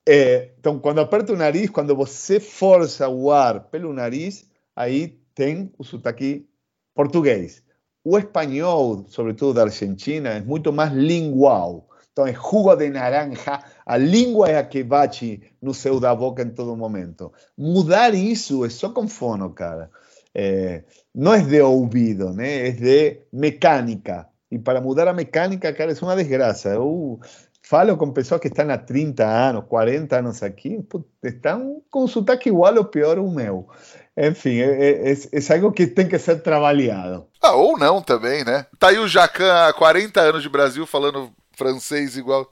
É, 0.07 0.51
então, 0.59 0.79
quando 0.79 0.99
aperta 0.99 1.31
o 1.31 1.37
nariz, 1.37 1.69
quando 1.69 1.95
você 1.95 2.39
força 2.39 3.07
o 3.07 3.31
ar 3.31 3.65
pelo 3.69 3.93
nariz, 3.93 4.49
aí 4.75 5.19
tem 5.35 5.71
o 5.77 5.83
sotaque 5.83 6.47
português. 6.95 7.63
O 8.03 8.17
espanhol, 8.17 9.05
sobretudo 9.07 9.53
da 9.53 9.63
Argentina, 9.63 10.29
é 10.29 10.41
muito 10.41 10.73
mais 10.73 10.91
lingual. 10.91 11.87
Então, 12.13 12.27
é 12.27 12.33
jugo 12.33 12.75
de 12.75 12.91
naranja, 12.91 13.59
a 13.83 13.97
língua 13.97 14.47
é 14.47 14.57
a 14.57 14.63
que 14.63 14.83
bate 14.83 15.41
no 15.59 15.73
céu 15.73 15.99
da 15.99 16.13
boca 16.13 16.43
em 16.43 16.51
todo 16.51 16.77
momento. 16.77 17.33
Mudar 17.57 18.13
isso 18.13 18.63
é 18.63 18.69
só 18.69 18.89
com 18.89 19.07
fono, 19.07 19.49
cara. 19.49 19.89
É, 20.33 20.83
não 21.13 21.33
é 21.33 21.41
de 21.41 21.59
ouvido, 21.61 22.31
né? 22.31 22.67
é 22.67 22.71
de 22.71 23.21
mecânica. 23.33 24.29
Y 24.51 24.59
para 24.59 24.79
mudar 24.79 25.07
a 25.07 25.13
mecánica, 25.13 25.73
cara, 25.73 25.91
es 25.91 26.03
una 26.03 26.15
desgracia. 26.15 26.73
Eu 26.73 27.19
falo 27.63 27.97
con 27.97 28.13
pessoas 28.13 28.39
que 28.39 28.49
están 28.49 28.69
a 28.69 28.85
30 28.85 29.49
años, 29.49 29.65
40 29.67 30.15
años 30.15 30.43
aquí, 30.43 30.77
están 31.23 31.81
con 31.89 32.07
su 32.07 32.19
sotaque 32.19 32.49
igual 32.49 32.77
o 32.77 32.91
peor 32.91 33.17
o 33.17 33.31
meu. 33.31 33.67
Enfim, 34.15 34.59
é, 34.59 35.11
é, 35.11 35.13
é, 35.13 35.53
algo 35.53 35.71
que 35.71 35.87
tem 35.87 36.07
que 36.07 36.19
ser 36.19 36.43
trabalhado. 36.43 37.25
Ah, 37.41 37.55
ou 37.55 37.79
não 37.79 37.99
também, 37.99 38.45
né? 38.45 38.67
Tá 38.77 38.89
aí 38.89 38.99
o 38.99 39.07
Jacan 39.07 39.51
há 39.51 39.73
40 39.73 40.21
anos 40.21 40.43
de 40.43 40.49
Brasil 40.49 40.85
falando 40.85 41.31
francês 41.55 42.17
igual. 42.17 42.51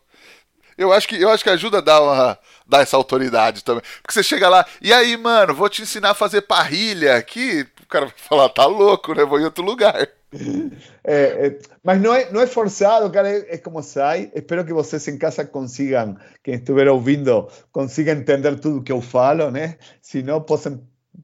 Eu 0.78 0.92
acho 0.92 1.08
que, 1.08 1.16
eu 1.22 1.30
acho 1.30 1.44
que 1.44 1.50
ajuda 1.50 1.78
a 1.78 1.82
dar, 1.82 2.02
uma, 2.02 2.40
dar 2.68 2.82
essa 2.82 2.98
autoridade 2.98 3.64
também. 3.64 3.84
Porque 4.02 4.14
você 4.14 4.24
chega 4.24 4.50
lá, 4.50 4.66
e 4.82 4.92
aí, 4.92 5.16
mano, 5.18 5.54
vou 5.54 5.70
te 5.70 5.82
ensinar 5.82 6.12
a 6.12 6.16
fazer 6.16 6.42
parrilha 6.42 7.18
aqui. 7.18 7.68
O 7.84 7.88
cara 7.88 8.06
vai 8.06 8.16
falar, 8.18 8.50
tá 8.50 8.66
louco, 8.66 9.14
né? 9.14 9.24
Vou 9.24 9.40
em 9.40 9.44
outro 9.44 9.64
lugar. 9.64 10.08
É, 11.04 11.48
é, 11.48 11.60
mas 11.84 12.00
não 12.00 12.14
é, 12.14 12.32
não 12.32 12.40
é 12.40 12.46
forçado, 12.46 13.10
cara, 13.12 13.28
é, 13.28 13.56
é, 13.56 13.58
como 13.58 13.82
sai. 13.82 14.32
Espero 14.36 14.64
que 14.64 14.72
vocês 14.72 15.06
em 15.08 15.18
casa 15.18 15.44
consigam, 15.44 16.16
quem 16.44 16.54
estiver 16.56 16.88
ouvindo, 16.88 17.50
consiga 17.72 18.12
entender 18.12 18.60
tudo 18.60 18.84
que 18.84 18.92
eu 18.92 19.02
falo, 19.02 19.50
né? 19.50 19.78
Se 20.00 20.22
não, 20.22 20.40
podem, 20.40 20.80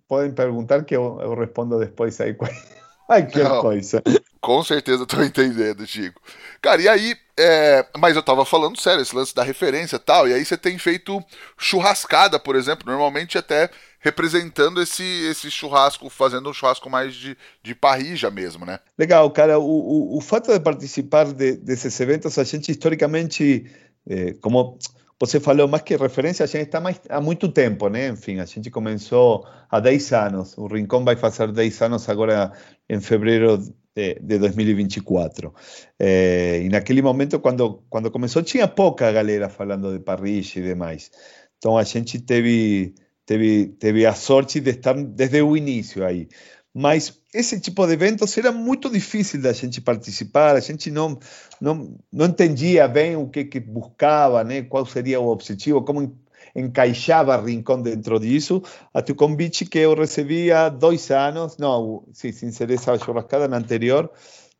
podem 0.07 0.33
perguntar 0.33 0.83
que 0.83 0.95
eu, 0.95 1.19
eu 1.21 1.35
respondo 1.35 1.79
depois 1.79 2.19
aí 2.19 2.33
qualquer 3.05 3.43
não, 3.43 3.61
coisa. 3.61 4.01
Com 4.41 4.63
certeza 4.63 5.03
estou 5.03 5.23
entendendo, 5.25 5.85
Chico. 5.85 6.21
Cara, 6.61 6.81
e 6.81 6.87
aí, 6.87 7.15
é, 7.37 7.85
mas 7.97 8.15
eu 8.15 8.23
tava 8.23 8.45
falando 8.45 8.79
sério, 8.79 9.01
esse 9.01 9.15
lance 9.15 9.33
da 9.33 9.43
referência 9.43 9.99
tal, 9.99 10.27
e 10.27 10.33
aí 10.33 10.43
você 10.43 10.57
tem 10.57 10.77
feito 10.77 11.23
churrascada, 11.57 12.39
por 12.39 12.55
exemplo, 12.55 12.89
normalmente 12.89 13.37
até 13.37 13.69
representando 13.99 14.81
esse, 14.81 15.03
esse 15.03 15.49
churrasco, 15.49 16.09
fazendo 16.09 16.49
um 16.49 16.53
churrasco 16.53 16.89
mais 16.89 17.15
de, 17.15 17.37
de 17.63 17.75
parrija 17.75 18.29
mesmo, 18.29 18.65
né? 18.65 18.79
Legal, 18.97 19.29
cara. 19.31 19.59
O, 19.59 19.63
o, 19.63 20.17
o 20.17 20.21
fato 20.21 20.51
de 20.51 20.59
participar 20.59 21.25
de, 21.33 21.57
desses 21.57 21.99
eventos, 21.99 22.37
a 22.37 22.43
gente 22.43 22.71
historicamente, 22.71 23.65
eh, 24.07 24.35
como 24.39 24.77
você 25.19 25.39
falou, 25.39 25.67
mais 25.67 25.81
que 25.81 25.95
referência, 25.95 26.43
a 26.43 26.47
gente 26.47 26.67
está 26.67 26.79
mais, 26.79 27.01
há 27.09 27.19
muito 27.19 27.49
tempo, 27.49 27.89
né? 27.89 28.09
Enfim, 28.09 28.39
a 28.39 28.45
gente 28.45 28.69
começou 28.69 29.45
há 29.69 29.79
10 29.79 30.13
anos. 30.13 30.57
O 30.57 30.67
Rincón 30.67 31.03
vai 31.03 31.15
fazer 31.15 31.51
10 31.51 31.81
anos 31.81 32.07
agora 32.07 32.51
em 32.87 33.01
fevereiro 33.01 33.59
de, 33.97 34.19
de 34.21 34.37
2024. 34.37 35.51
Eh, 35.99 36.61
e 36.65 36.69
naquele 36.69 37.01
momento, 37.01 37.39
quando, 37.39 37.83
quando 37.89 38.11
começou, 38.11 38.43
tinha 38.43 38.67
pouca 38.67 39.11
galera 39.11 39.49
falando 39.49 39.91
de 39.91 39.99
parrilla 39.99 40.45
e 40.55 40.61
demais. 40.61 41.09
Então 41.57 41.75
a 41.77 41.83
gente 41.83 42.19
teve 42.19 42.93
teve, 43.25 43.67
teve 43.79 44.05
a 44.05 44.13
sorte 44.13 44.59
de 44.59 44.69
estar 44.69 44.93
desde 44.93 45.41
o 45.41 45.57
início 45.57 46.05
aí. 46.05 46.27
Mas 46.73 47.19
esse 47.33 47.59
tipo 47.59 47.87
de 47.87 47.93
eventos 47.93 48.37
era 48.37 48.51
muito 48.51 48.87
difícil 48.87 49.41
da 49.41 49.51
gente 49.51 49.81
participar, 49.81 50.55
a 50.55 50.59
gente 50.59 50.91
não, 50.91 51.17
não, 51.59 51.97
não 52.13 52.27
entendia 52.27 52.87
bem 52.87 53.15
o 53.15 53.27
que, 53.27 53.45
que 53.45 53.59
buscava, 53.59 54.43
né? 54.43 54.61
qual 54.61 54.85
seria 54.85 55.19
o 55.19 55.27
objetivo, 55.27 55.81
como 55.83 56.15
encaixava 56.57 57.37
Rincón 57.37 57.83
dentro 57.83 58.19
disso, 58.19 58.63
até 58.91 59.11
o 59.11 59.15
convite 59.15 59.65
que 59.65 59.77
eu 59.77 59.93
recebi 59.93 60.51
há 60.51 60.69
dois 60.69 61.11
anos, 61.11 61.57
não, 61.57 62.03
sim, 62.11 62.29
essa 62.29 62.97
churrascada 62.97 63.47
na 63.47 63.57
anterior, 63.57 64.11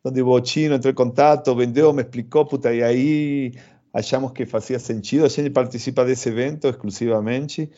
onde 0.04 0.22
o 0.22 0.26
Bochino 0.26 0.76
entrou 0.76 0.92
em 0.92 0.94
contato, 0.94 1.54
vendeu, 1.56 1.92
me 1.92 2.02
explicou, 2.02 2.46
puta, 2.46 2.72
e 2.72 2.82
aí 2.82 3.52
achamos 3.92 4.30
que 4.32 4.46
fazia 4.46 4.78
sentido, 4.78 5.26
a 5.26 5.28
gente 5.28 5.50
participa 5.50 6.04
desse 6.04 6.28
evento 6.28 6.68
exclusivamente, 6.68 7.68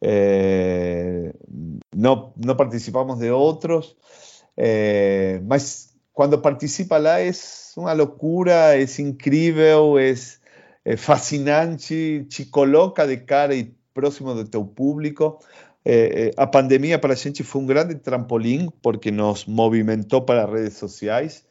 eh, 0.00 1.32
no, 1.94 2.32
no, 2.36 2.56
participamos 2.56 3.18
de 3.20 3.30
otros, 3.30 3.96
eh, 4.56 5.40
mas 5.44 5.94
cuando 6.12 6.42
participa 6.42 6.98
lá 6.98 7.20
es 7.20 7.72
una 7.76 7.94
locura, 7.94 8.74
es 8.74 8.98
increíble, 8.98 10.10
es, 10.10 10.40
es 10.88 11.00
fascinante, 11.00 12.24
te 12.28 12.50
coloca 12.50 13.06
de 13.06 13.26
cara 13.26 13.54
y 13.54 13.74
próximo 13.92 14.34
de 14.34 14.46
tu 14.46 14.74
público. 14.74 15.38
Eh, 15.84 16.32
a 16.36 16.50
pandemia 16.50 16.98
para 16.98 17.12
a 17.12 17.16
gente 17.16 17.44
foi 17.44 17.60
um 17.60 17.66
grande 17.66 17.96
trampolim, 17.96 18.70
porque 18.82 19.10
nos 19.12 19.44
movimentou 19.46 20.22
para 20.24 20.44
as 20.44 20.50
redes 20.50 20.78
sociais, 20.78 21.44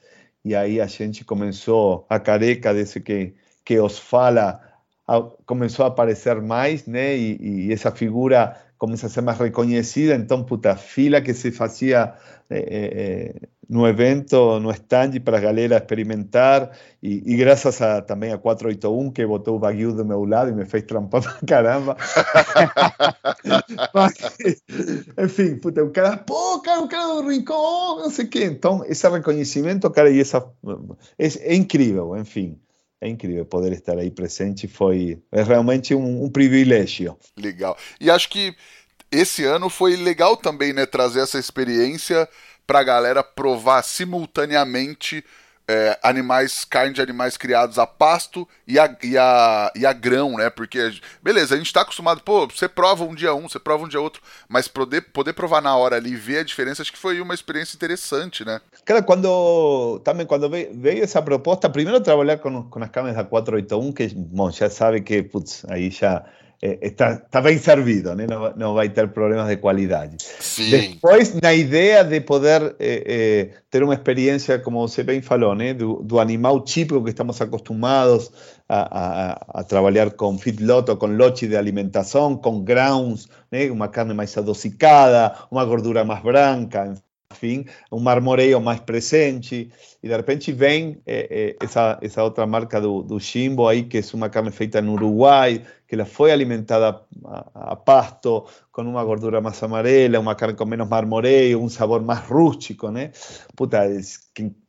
e 0.43 0.55
aí 0.55 0.81
a 0.81 0.87
gente 0.87 1.23
começou 1.23 2.07
a 2.09 2.19
careca 2.19 2.73
desse 2.73 2.99
que, 2.99 3.35
que 3.63 3.79
os 3.79 3.99
fala 3.99 4.59
começou 5.45 5.85
a 5.85 5.89
aparecer 5.89 6.41
mais, 6.41 6.85
né? 6.85 7.15
E, 7.15 7.67
e, 7.67 7.71
essa 7.71 7.91
figura 7.91 8.57
começa 8.77 9.05
a 9.07 9.09
ser 9.09 9.21
mais 9.21 9.37
reconhecida. 9.37 10.15
Então, 10.15 10.43
puta, 10.43 10.75
fila 10.75 11.21
que 11.21 11.33
se 11.33 11.51
fazia 11.51 12.13
é, 12.49 12.59
é, 12.59 13.47
no 13.69 13.87
evento, 13.87 14.59
no 14.59 14.71
stand 14.71 15.19
para 15.23 15.37
a 15.37 15.41
galera 15.41 15.77
experimentar 15.77 16.71
e, 17.03 17.33
e 17.33 17.35
graças 17.35 17.81
a, 17.81 18.01
também 18.01 18.31
a 18.31 18.37
481 18.37 19.11
que 19.11 19.25
botou 19.25 19.55
o 19.55 19.59
Baguio 19.59 19.93
do 19.93 20.05
meu 20.05 20.23
lado 20.23 20.51
e 20.51 20.53
me 20.53 20.65
fez 20.65 20.83
trampar 20.83 21.21
pra 21.21 21.33
caramba. 21.45 21.97
Mas, 23.93 24.13
enfim, 25.21 25.57
puta, 25.57 25.83
o 25.83 25.91
cara, 25.91 26.17
pô, 26.17 26.59
cara, 26.61 26.81
o 26.81 26.87
cara 26.87 27.21
do 27.21 27.27
Rincón, 27.27 27.99
não 27.99 28.09
sei 28.09 28.25
o 28.25 28.29
quê. 28.29 28.45
Então, 28.45 28.83
esse 28.85 29.07
reconhecimento, 29.09 29.89
cara, 29.91 30.09
e 30.09 30.19
essa, 30.19 30.45
é, 31.19 31.27
é 31.53 31.55
incrível, 31.55 32.15
enfim. 32.17 32.59
É 32.99 33.07
incrível 33.07 33.45
poder 33.45 33.73
estar 33.73 33.97
aí 33.97 34.09
presente, 34.09 34.67
foi 34.67 35.21
é 35.31 35.43
realmente 35.43 35.93
um, 35.93 36.23
um 36.23 36.29
privilégio. 36.29 37.15
Legal. 37.37 37.77
E 38.01 38.09
acho 38.09 38.27
que 38.27 38.55
esse 39.11 39.43
ano 39.45 39.69
foi 39.69 39.95
legal 39.95 40.35
também, 40.35 40.73
né, 40.73 40.85
trazer 40.85 41.21
essa 41.21 41.37
experiência 41.37 42.27
para 42.67 42.79
a 42.79 42.83
galera 42.83 43.23
provar 43.23 43.81
simultaneamente 43.81 45.23
é, 45.69 45.99
animais, 46.01 46.63
carne 46.63 46.93
de 46.93 47.01
animais 47.01 47.35
criados 47.35 47.77
a 47.77 47.85
pasto 47.85 48.47
e 48.65 48.79
a, 48.79 48.95
e, 49.03 49.17
a, 49.17 49.71
e 49.75 49.85
a 49.85 49.91
grão, 49.91 50.37
né? 50.37 50.49
Porque, 50.49 50.93
beleza, 51.21 51.55
a 51.55 51.57
gente 51.57 51.67
está 51.67 51.81
acostumado, 51.81 52.21
pô, 52.21 52.47
você 52.47 52.69
prova 52.69 53.03
um 53.03 53.13
dia 53.13 53.33
um, 53.33 53.49
você 53.49 53.59
prova 53.59 53.83
um 53.83 53.87
dia 53.87 53.99
outro, 53.99 54.21
mas 54.47 54.67
poder, 54.67 55.01
poder 55.11 55.33
provar 55.33 55.61
na 55.61 55.75
hora 55.75 55.97
ali 55.97 56.11
e 56.11 56.15
ver 56.15 56.39
a 56.39 56.43
diferença, 56.43 56.81
acho 56.81 56.91
que 56.91 56.97
foi 56.97 57.19
uma 57.19 57.33
experiência 57.33 57.75
interessante, 57.75 58.45
né? 58.45 58.61
Cara, 58.85 59.01
quando, 59.01 59.99
também 60.05 60.25
quando 60.25 60.49
veio 60.49 61.03
essa 61.03 61.21
proposta, 61.21 61.69
primeiro 61.69 61.99
trabalhar 61.99 62.37
com, 62.37 62.63
com 62.63 62.81
as 62.81 62.89
carnes 62.89 63.15
da 63.15 63.25
481, 63.25 63.91
que, 63.91 64.07
bom, 64.15 64.49
já 64.49 64.69
sabe 64.69 65.01
que, 65.01 65.21
putz, 65.21 65.65
aí 65.67 65.89
já 65.89 66.23
eh, 66.61 66.79
está, 66.81 67.13
está, 67.13 67.39
bem 67.39 67.57
servido, 67.57 68.15
né? 68.15 68.25
não, 68.27 68.53
não, 68.55 68.73
vai 68.73 68.89
ter 68.89 69.07
problemas 69.09 69.47
de 69.47 69.57
qualidade. 69.57 70.17
Sim. 70.39 70.69
Depois, 70.71 71.33
na 71.39 71.53
ideia 71.53 72.03
de 72.03 72.19
poder 72.21 72.75
eh, 72.79 73.03
eh, 73.05 73.49
ter 73.69 73.83
uma 73.83 73.93
experiência, 73.93 74.57
como 74.57 74.87
você 74.87 75.03
bem 75.03 75.21
falou, 75.21 75.53
né? 75.53 75.73
do, 75.73 76.01
do 76.01 76.19
animal 76.19 76.61
típico 76.63 77.03
que 77.03 77.11
estamos 77.11 77.39
acostumados 77.39 78.31
a, 78.67 79.59
a, 79.59 79.59
a 79.61 79.63
trabalhar 79.63 80.11
com 80.11 80.37
feedlot 80.37 80.89
ou 80.89 80.97
com 80.97 81.07
lote 81.07 81.47
de 81.47 81.55
alimentação, 81.55 82.35
com 82.35 82.63
grounds, 82.63 83.27
né? 83.51 83.69
uma 83.69 83.87
carne 83.87 84.15
mais 84.15 84.35
adocicada, 84.35 85.35
uma 85.51 85.63
gordura 85.63 86.03
mais 86.03 86.23
branca, 86.23 86.87
enfim, 86.87 87.06
um 87.91 87.99
marmoreio 87.99 88.59
mais 88.59 88.79
presente, 88.79 89.71
e 90.01 90.07
de 90.07 90.15
repente 90.15 90.51
vem 90.51 91.01
é, 91.05 91.27
é, 91.29 91.55
essa, 91.63 91.97
essa 92.01 92.23
outra 92.23 92.45
marca 92.47 92.79
do, 92.81 93.03
do 93.03 93.19
Jimbo 93.19 93.67
aí, 93.67 93.83
que 93.83 93.97
é 93.97 94.01
uma 94.13 94.29
carne 94.29 94.51
feita 94.51 94.81
no 94.81 94.93
Uruguai, 94.93 95.63
que 95.87 95.95
ela 95.95 96.05
foi 96.05 96.31
alimentada 96.31 97.01
a, 97.25 97.71
a, 97.71 97.75
pasto, 97.75 98.45
com 98.71 98.81
uma 98.81 99.03
gordura 99.03 99.39
mais 99.39 99.61
amarela, 99.61 100.19
uma 100.19 100.35
carne 100.35 100.55
com 100.55 100.65
menos 100.65 100.87
marmoreio, 100.87 101.61
um 101.61 101.69
sabor 101.69 102.01
mais 102.01 102.19
rústico, 102.19 102.89
né? 102.89 103.11
Puta, 103.55 103.81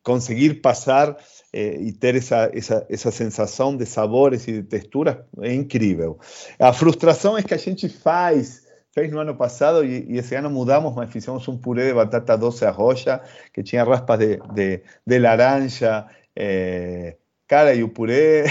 conseguir 0.02 0.60
passar 0.60 1.16
é, 1.52 1.80
e 1.80 1.92
ter 1.92 2.14
essa, 2.16 2.50
essa, 2.52 2.86
essa 2.88 3.10
sensação 3.10 3.76
de 3.76 3.86
sabores 3.86 4.46
e 4.46 4.52
de 4.52 4.62
texturas 4.62 5.16
é 5.40 5.52
incrível. 5.52 6.18
A 6.58 6.72
frustração 6.72 7.36
é 7.36 7.42
que 7.42 7.54
a 7.54 7.58
gente 7.58 7.88
faz 7.88 8.67
fez 8.98 9.12
no 9.12 9.20
ano 9.20 9.34
passado 9.34 9.84
e, 9.84 10.04
e, 10.08 10.18
esse 10.18 10.34
ano 10.34 10.50
mudamos, 10.50 10.94
mas 10.94 11.10
fizemos 11.10 11.46
um 11.46 11.56
purê 11.56 11.86
de 11.88 11.94
batata 11.94 12.36
doce 12.36 12.64
arroja 12.64 13.20
que 13.52 13.62
tinha 13.62 13.84
raspas 13.84 14.18
de, 14.18 14.36
de, 14.52 14.82
de 15.06 15.18
laranja. 15.18 16.06
É, 16.34 17.16
cara, 17.46 17.74
e 17.74 17.82
o 17.82 17.88
purê, 17.88 18.44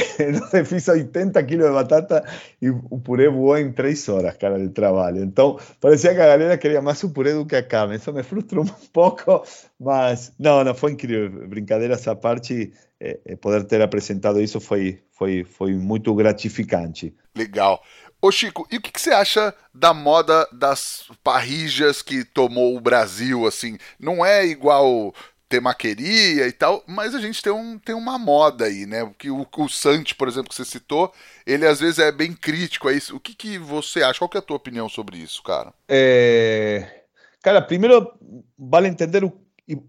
não 0.54 0.66
fiz 0.66 0.88
80 0.88 1.44
quilos 1.44 1.68
de 1.68 1.74
batata 1.74 2.24
e 2.62 2.70
o 2.70 3.00
purê 3.00 3.30
voou 3.30 3.58
em 3.58 3.72
3 3.72 4.10
horas, 4.10 4.38
cara, 4.38 4.58
de 4.58 4.70
trabalho. 4.70 5.22
Então, 5.22 5.60
parecia 5.82 6.14
que 6.14 6.22
a 6.22 6.28
galera 6.28 6.58
queria 6.58 6.82
mais 6.82 7.04
o 7.04 7.10
purê 7.10 7.34
do 7.34 7.46
que 7.46 7.56
a 7.56 7.64
carne. 7.64 7.98
Isso 7.98 8.14
me 8.14 8.24
frustrou 8.24 8.64
um 8.64 8.88
pouco, 8.94 9.44
mas 9.78 10.34
não, 10.40 10.64
não, 10.64 10.74
foi 10.74 10.94
incrível. 10.94 11.48
Brincadeiras 11.48 12.08
à 12.08 12.16
parte, 12.16 12.72
é, 13.00 13.36
poder 13.36 13.66
ter 13.66 13.82
apresentado 13.82 14.42
isso 14.42 14.62
foi, 14.62 15.02
foi, 15.12 15.44
foi 15.44 15.74
muito 15.74 16.14
gratificante. 16.16 17.14
Legal. 17.36 17.82
Ô 18.22 18.32
Chico, 18.32 18.68
e 18.72 18.78
o 18.78 18.82
que, 18.82 18.92
que, 18.92 19.00
você 19.00 19.12
acha 19.12 19.54
da 19.74 19.94
moda 19.94 20.48
das 20.52 21.06
parrijas 21.24 22.02
que 22.02 22.24
tomou 22.26 22.76
o 22.76 22.82
Brasil, 22.82 23.46
assim? 23.46 23.78
Não 24.00 24.26
é 24.26 24.46
igual 24.46 25.14
temaqueria 25.48 26.48
e 26.48 26.52
tal, 26.52 26.84
mas 26.88 27.16
a 27.16 27.22
gente 27.22 27.42
tem, 27.42 27.54
um, 27.54 27.80
tem 27.80 27.96
uma 27.96 28.18
moda 28.18 28.66
aí, 28.66 28.86
né? 28.86 29.10
Que 29.18 29.30
o, 29.30 29.48
o 29.58 29.70
Santi, 29.70 30.16
por 30.16 30.28
exemplo, 30.28 30.50
que 30.50 30.56
você 30.56 30.66
citou, 30.66 31.14
ele 31.46 31.66
às 31.66 31.80
vezes 31.80 32.00
é 32.00 32.12
bem 32.12 32.34
crítico 32.34 32.88
a 32.88 32.94
isso. 32.94 33.16
O 33.16 33.20
que, 33.20 33.34
que 33.34 33.58
você 33.58 34.04
acha? 34.04 34.20
Qual 34.20 34.30
que 34.30 34.38
é 34.38 34.40
a 34.40 34.44
tua 34.44 34.58
opinião 34.58 34.90
sobre 34.90 35.18
isso, 35.18 35.42
cara? 35.44 35.74
É... 35.88 37.04
Cara, 37.42 37.62
primeiro 37.62 38.12
vale 38.58 38.88
entender 38.88 39.24
o, 39.24 39.32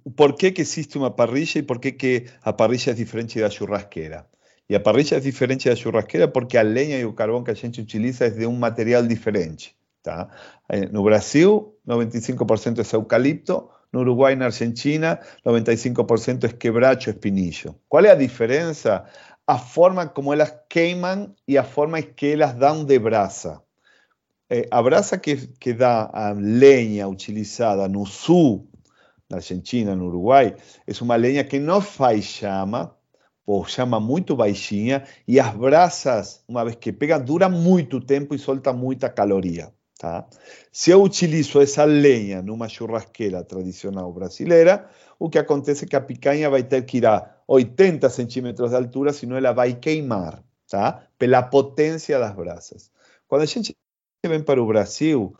o 0.04 0.10
porquê 0.10 0.52
que 0.52 0.60
existe 0.60 0.96
uma 0.96 1.10
parrilla 1.10 1.50
e 1.56 1.62
porquê 1.62 1.92
que 1.92 2.26
a 2.42 2.52
parrilla 2.52 2.90
é 2.90 2.94
diferente 2.94 3.40
da 3.40 3.50
churrasqueira. 3.50 4.26
E 4.68 4.74
a 4.74 4.80
parrilla 4.80 5.16
é 5.16 5.20
diferente 5.20 5.68
da 5.68 5.74
churrasqueira 5.74 6.28
porque 6.28 6.58
a 6.58 6.62
lenha 6.62 6.98
e 6.98 7.04
o 7.04 7.12
carvão 7.12 7.42
que 7.42 7.50
a 7.50 7.54
gente 7.54 7.80
utiliza 7.80 8.26
é 8.26 8.30
de 8.30 8.46
um 8.46 8.54
material 8.54 9.02
diferente. 9.02 9.74
Tá? 10.02 10.28
No 10.92 11.02
Brasil, 11.02 11.74
95% 11.86 12.78
é 12.78 12.96
eucalipto, 12.96 13.68
no 13.92 14.00
Uruguai 14.00 14.34
e 14.34 14.36
na 14.36 14.46
Argentina, 14.46 15.18
95% 15.44 16.44
é 16.44 16.48
quebracho, 16.52 17.08
espinillo. 17.08 17.74
Qual 17.88 18.04
é 18.04 18.10
a 18.10 18.14
diferença? 18.14 19.04
A 19.46 19.58
forma 19.58 20.06
como 20.06 20.32
elas 20.32 20.54
queimam 20.68 21.34
e 21.46 21.56
a 21.56 21.64
forma 21.64 22.02
que 22.02 22.32
elas 22.32 22.52
dão 22.52 22.84
de 22.84 22.98
brasa. 22.98 23.62
A 24.70 24.82
brasa 24.82 25.16
que, 25.18 25.48
que 25.58 25.72
dá 25.72 26.10
a 26.12 26.32
lenha 26.32 27.08
utilizada 27.08 27.88
no 27.88 28.04
sul, 28.04 28.68
na 29.28 29.38
Argentina, 29.38 29.94
no 29.94 30.06
Uruguai, 30.06 30.54
é 30.86 30.92
uma 31.02 31.16
lenha 31.16 31.44
que 31.44 31.58
não 31.58 31.80
faz 31.80 32.24
chama, 32.24 32.94
ou 33.48 33.64
chama 33.64 33.98
muito 33.98 34.36
baixinha, 34.36 35.04
e 35.26 35.40
as 35.40 35.54
brasas, 35.56 36.44
uma 36.46 36.62
vez 36.64 36.76
que 36.76 36.92
pega, 36.92 37.18
dura 37.18 37.48
muito 37.48 37.98
tempo 37.98 38.34
e 38.34 38.38
solta 38.38 38.74
muita 38.74 39.08
caloria. 39.08 39.72
Tá? 39.98 40.26
Se 40.70 40.90
eu 40.90 41.02
utilizo 41.02 41.58
essa 41.58 41.82
lenha 41.84 42.42
numa 42.42 42.68
churrasqueira 42.68 43.42
tradicional 43.42 44.12
brasileira, 44.12 44.86
o 45.18 45.30
que 45.30 45.38
acontece 45.38 45.86
é 45.86 45.88
que 45.88 45.96
a 45.96 46.00
picanha 46.00 46.50
vai 46.50 46.62
ter 46.62 46.84
que 46.84 46.98
ir 46.98 47.06
a 47.06 47.36
80 47.48 48.10
centímetros 48.10 48.68
de 48.68 48.76
altura, 48.76 49.14
senão 49.14 49.34
ela 49.34 49.52
vai 49.52 49.72
queimar, 49.72 50.44
tá? 50.68 51.02
pela 51.18 51.42
potência 51.42 52.18
das 52.18 52.34
brasas. 52.36 52.90
Quando 53.26 53.42
a 53.42 53.46
gente 53.46 53.74
vem 54.26 54.42
para 54.42 54.62
o 54.62 54.66
Brasil, 54.66 55.34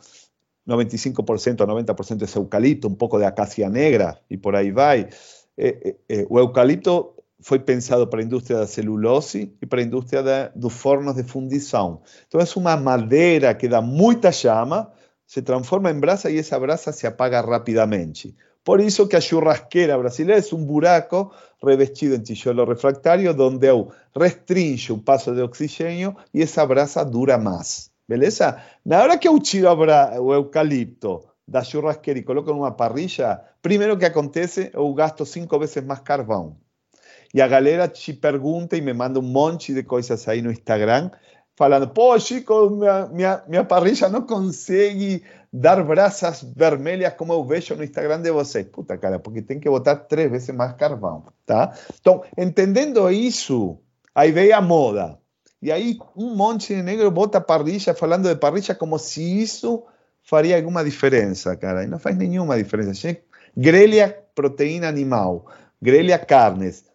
95% 0.67 1.61
a 1.61 1.67
90% 1.67 2.23
é 2.23 2.39
eucalipto, 2.39 2.87
um 2.87 2.95
pouco 2.95 3.19
de 3.19 3.25
acácia 3.25 3.69
negra 3.69 4.19
e 4.27 4.35
por 4.35 4.55
aí 4.55 4.71
vai. 4.71 5.09
É, 5.55 5.95
é, 6.09 6.25
o 6.27 6.39
eucalipto 6.39 7.18
foi 7.41 7.59
pensado 7.59 8.05
para 8.07 8.19
a 8.21 8.23
indústria 8.23 8.59
da 8.59 8.67
celulose 8.67 9.53
e 9.61 9.65
para 9.65 9.79
a 9.79 9.83
indústria 9.83 10.21
da, 10.21 10.47
dos 10.49 10.73
fornos 10.73 11.15
de 11.15 11.23
fundição. 11.23 12.01
Então, 12.27 12.39
é 12.41 12.45
uma 12.55 12.75
madeira 12.75 13.53
que 13.53 13.67
dá 13.67 13.81
muita 13.81 14.31
chama, 14.31 14.91
se 15.25 15.41
transforma 15.41 15.89
em 15.91 15.99
brasa 15.99 16.29
e 16.29 16.37
essa 16.37 16.59
brasa 16.59 16.91
se 16.91 17.07
apaga 17.07 17.39
rapidamente. 17.41 18.35
Por 18.63 18.81
isso 18.81 19.07
que 19.07 19.15
a 19.15 19.21
churrasqueira 19.21 19.97
brasileira 19.97 20.45
é 20.45 20.55
um 20.55 20.63
buraco 20.65 21.31
revestido 21.63 22.15
em 22.15 22.19
tijolo 22.19 22.65
refractário, 22.65 23.31
onde 23.39 23.67
eu 23.67 23.91
restringo 24.15 24.93
o 24.93 24.97
passo 24.97 25.33
de 25.33 25.41
oxigênio 25.41 26.15
e 26.33 26.41
essa 26.41 26.65
brasa 26.65 27.03
dura 27.05 27.37
mais. 27.37 27.89
Beleza? 28.07 28.61
Na 28.85 29.01
hora 29.01 29.17
que 29.17 29.27
eu 29.27 29.39
tiro 29.39 29.69
o 29.69 30.33
eucalipto 30.33 31.23
da 31.47 31.63
churrasqueira 31.63 32.19
e 32.19 32.23
coloco 32.23 32.51
numa 32.51 32.71
parrilla, 32.71 33.41
primeiro 33.61 33.97
que 33.97 34.05
acontece, 34.05 34.69
eu 34.73 34.93
gasto 34.93 35.25
cinco 35.25 35.57
vezes 35.57 35.83
mais 35.83 35.99
carvão. 35.99 36.57
E 37.33 37.41
a 37.41 37.47
galera 37.47 37.87
te 37.87 38.13
pergunta 38.13 38.75
e 38.75 38.81
me 38.81 38.93
manda 38.93 39.19
um 39.19 39.23
monte 39.23 39.73
de 39.73 39.83
coisas 39.83 40.27
aí 40.27 40.41
no 40.41 40.51
Instagram, 40.51 41.11
falando: 41.55 41.87
pô, 41.89 42.17
Chico, 42.19 42.69
minha, 42.69 43.05
minha, 43.07 43.43
minha 43.47 43.63
parrilla 43.63 44.09
não 44.09 44.21
consegue 44.21 45.23
dar 45.51 45.83
brasas 45.83 46.43
vermelhas 46.55 47.13
como 47.13 47.33
eu 47.33 47.43
vejo 47.43 47.75
no 47.75 47.83
Instagram 47.83 48.21
de 48.21 48.31
vocês. 48.31 48.65
Puta, 48.65 48.97
cara, 48.97 49.19
porque 49.19 49.41
tem 49.41 49.59
que 49.59 49.69
botar 49.69 49.95
três 49.95 50.29
vezes 50.29 50.55
mais 50.55 50.73
carvão, 50.73 51.25
tá? 51.45 51.73
Então, 51.99 52.23
entendendo 52.37 53.09
isso, 53.11 53.77
aí 54.13 54.31
veio 54.31 54.55
a 54.55 54.61
moda. 54.61 55.17
E 55.61 55.71
aí 55.71 55.97
um 56.15 56.35
monte 56.35 56.73
de 56.73 56.81
negro 56.81 57.11
bota 57.11 57.41
parrilla, 57.41 57.93
falando 57.93 58.29
de 58.29 58.35
parrilla 58.35 58.73
como 58.75 58.97
se 58.97 59.41
isso 59.41 59.83
faria 60.23 60.55
alguma 60.55 60.83
diferença, 60.83 61.55
cara. 61.55 61.83
E 61.83 61.87
não 61.87 61.99
faz 61.99 62.15
nenhuma 62.15 62.57
diferença. 62.57 63.17
Grelha 63.57 64.17
proteína 64.33 64.87
animal, 64.87 65.45
grelha 65.81 66.17
carnes, 66.17 66.85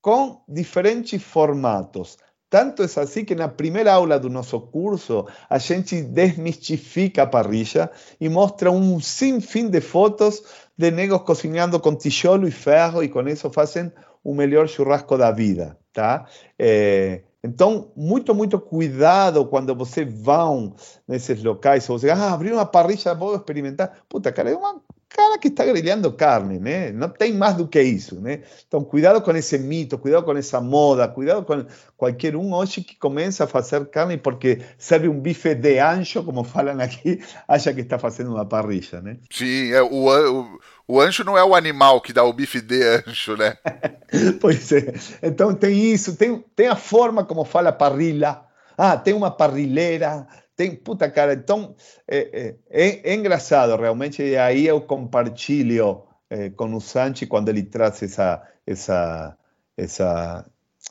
com 0.00 0.42
diferentes 0.48 1.22
formatos. 1.22 2.18
Tanto 2.48 2.82
é 2.82 2.86
assim 2.86 3.24
que 3.24 3.34
na 3.34 3.48
primeira 3.48 3.92
aula 3.92 4.20
do 4.20 4.30
nosso 4.30 4.60
curso 4.60 5.26
a 5.50 5.58
gente 5.58 6.00
desmistifica 6.00 7.24
a 7.24 7.26
parrilla 7.26 7.90
e 8.20 8.28
mostra 8.28 8.70
um 8.70 9.00
sinfim 9.00 9.68
de 9.68 9.80
fotos 9.80 10.42
de 10.78 10.90
negros 10.92 11.22
cozinhando 11.22 11.80
com 11.80 11.96
tijolo 11.96 12.46
e 12.46 12.52
ferro 12.52 13.02
e 13.02 13.08
com 13.08 13.26
isso 13.28 13.50
fazem 13.50 13.90
o 14.22 14.32
melhor 14.32 14.68
churrasco 14.68 15.18
da 15.18 15.32
vida, 15.32 15.76
tá? 15.92 16.26
É, 16.58 17.22
então, 17.42 17.92
muito, 17.96 18.34
muito 18.34 18.58
cuidado 18.58 19.46
quando 19.46 19.72
você 19.74 20.04
vão 20.04 20.74
nesses 21.06 21.42
locais, 21.42 21.86
você 21.86 22.10
ah, 22.10 22.32
abrir 22.32 22.52
uma 22.52 22.66
parrilla, 22.66 23.14
vou 23.14 23.36
experimentar. 23.36 24.00
Puta, 24.08 24.32
cara, 24.32 24.50
é 24.50 24.56
uma 24.56 24.80
cara 25.08 25.38
que 25.38 25.48
está 25.48 25.64
grelhando 25.64 26.12
carne, 26.12 26.58
né? 26.58 26.92
Não 26.92 27.08
tem 27.08 27.32
mais 27.32 27.54
do 27.54 27.66
que 27.66 27.80
isso, 27.80 28.20
né? 28.20 28.42
Então, 28.66 28.82
cuidado 28.84 29.20
com 29.22 29.30
esse 29.32 29.58
mito, 29.58 29.98
cuidado 29.98 30.24
com 30.24 30.36
essa 30.36 30.60
moda, 30.60 31.08
cuidado 31.08 31.44
com 31.44 31.64
qualquer 31.96 32.36
um 32.36 32.52
hoje 32.52 32.82
que 32.82 32.96
começa 32.96 33.44
a 33.44 33.46
fazer 33.46 33.86
carne 33.86 34.16
porque 34.18 34.60
serve 34.76 35.08
um 35.08 35.18
bife 35.18 35.54
de 35.54 35.78
ancho, 35.78 36.22
como 36.22 36.42
falam 36.44 36.80
aqui, 36.80 37.20
acha 37.46 37.72
que 37.72 37.80
está 37.80 37.98
fazendo 37.98 38.32
uma 38.32 38.44
parrilla, 38.44 39.00
né? 39.00 39.16
Sim, 39.30 39.72
é, 39.72 39.82
o, 39.82 40.08
o, 40.08 40.58
o 40.88 41.00
ancho 41.00 41.24
não 41.24 41.38
é 41.38 41.44
o 41.44 41.54
animal 41.54 42.00
que 42.00 42.12
dá 42.12 42.24
o 42.24 42.32
bife 42.32 42.60
de 42.60 42.82
ancho, 42.82 43.36
né? 43.36 43.56
pois 44.40 44.70
é. 44.72 44.92
Então, 45.22 45.54
tem 45.54 45.92
isso, 45.92 46.16
tem, 46.16 46.44
tem 46.54 46.68
a 46.68 46.76
forma 46.76 47.24
como 47.24 47.44
fala 47.44 47.72
parrilla, 47.72 48.44
ah, 48.76 48.96
tem 48.96 49.14
uma 49.14 49.30
parrilheira, 49.30 50.26
tem, 50.56 50.74
puta 50.74 51.10
cara, 51.10 51.34
então 51.34 51.76
é, 52.08 52.54
é, 52.70 53.10
é 53.10 53.14
engraçado 53.14 53.76
realmente, 53.76 54.22
e 54.22 54.36
aí 54.36 54.66
eu 54.66 54.80
compartilho 54.80 56.02
é, 56.30 56.50
com 56.50 56.74
o 56.74 56.80
Sanchi 56.80 57.26
quando 57.26 57.50
ele 57.50 57.62
traz 57.62 58.02
essa, 58.02 58.42
essa, 58.66 59.36
essa 59.76 60.46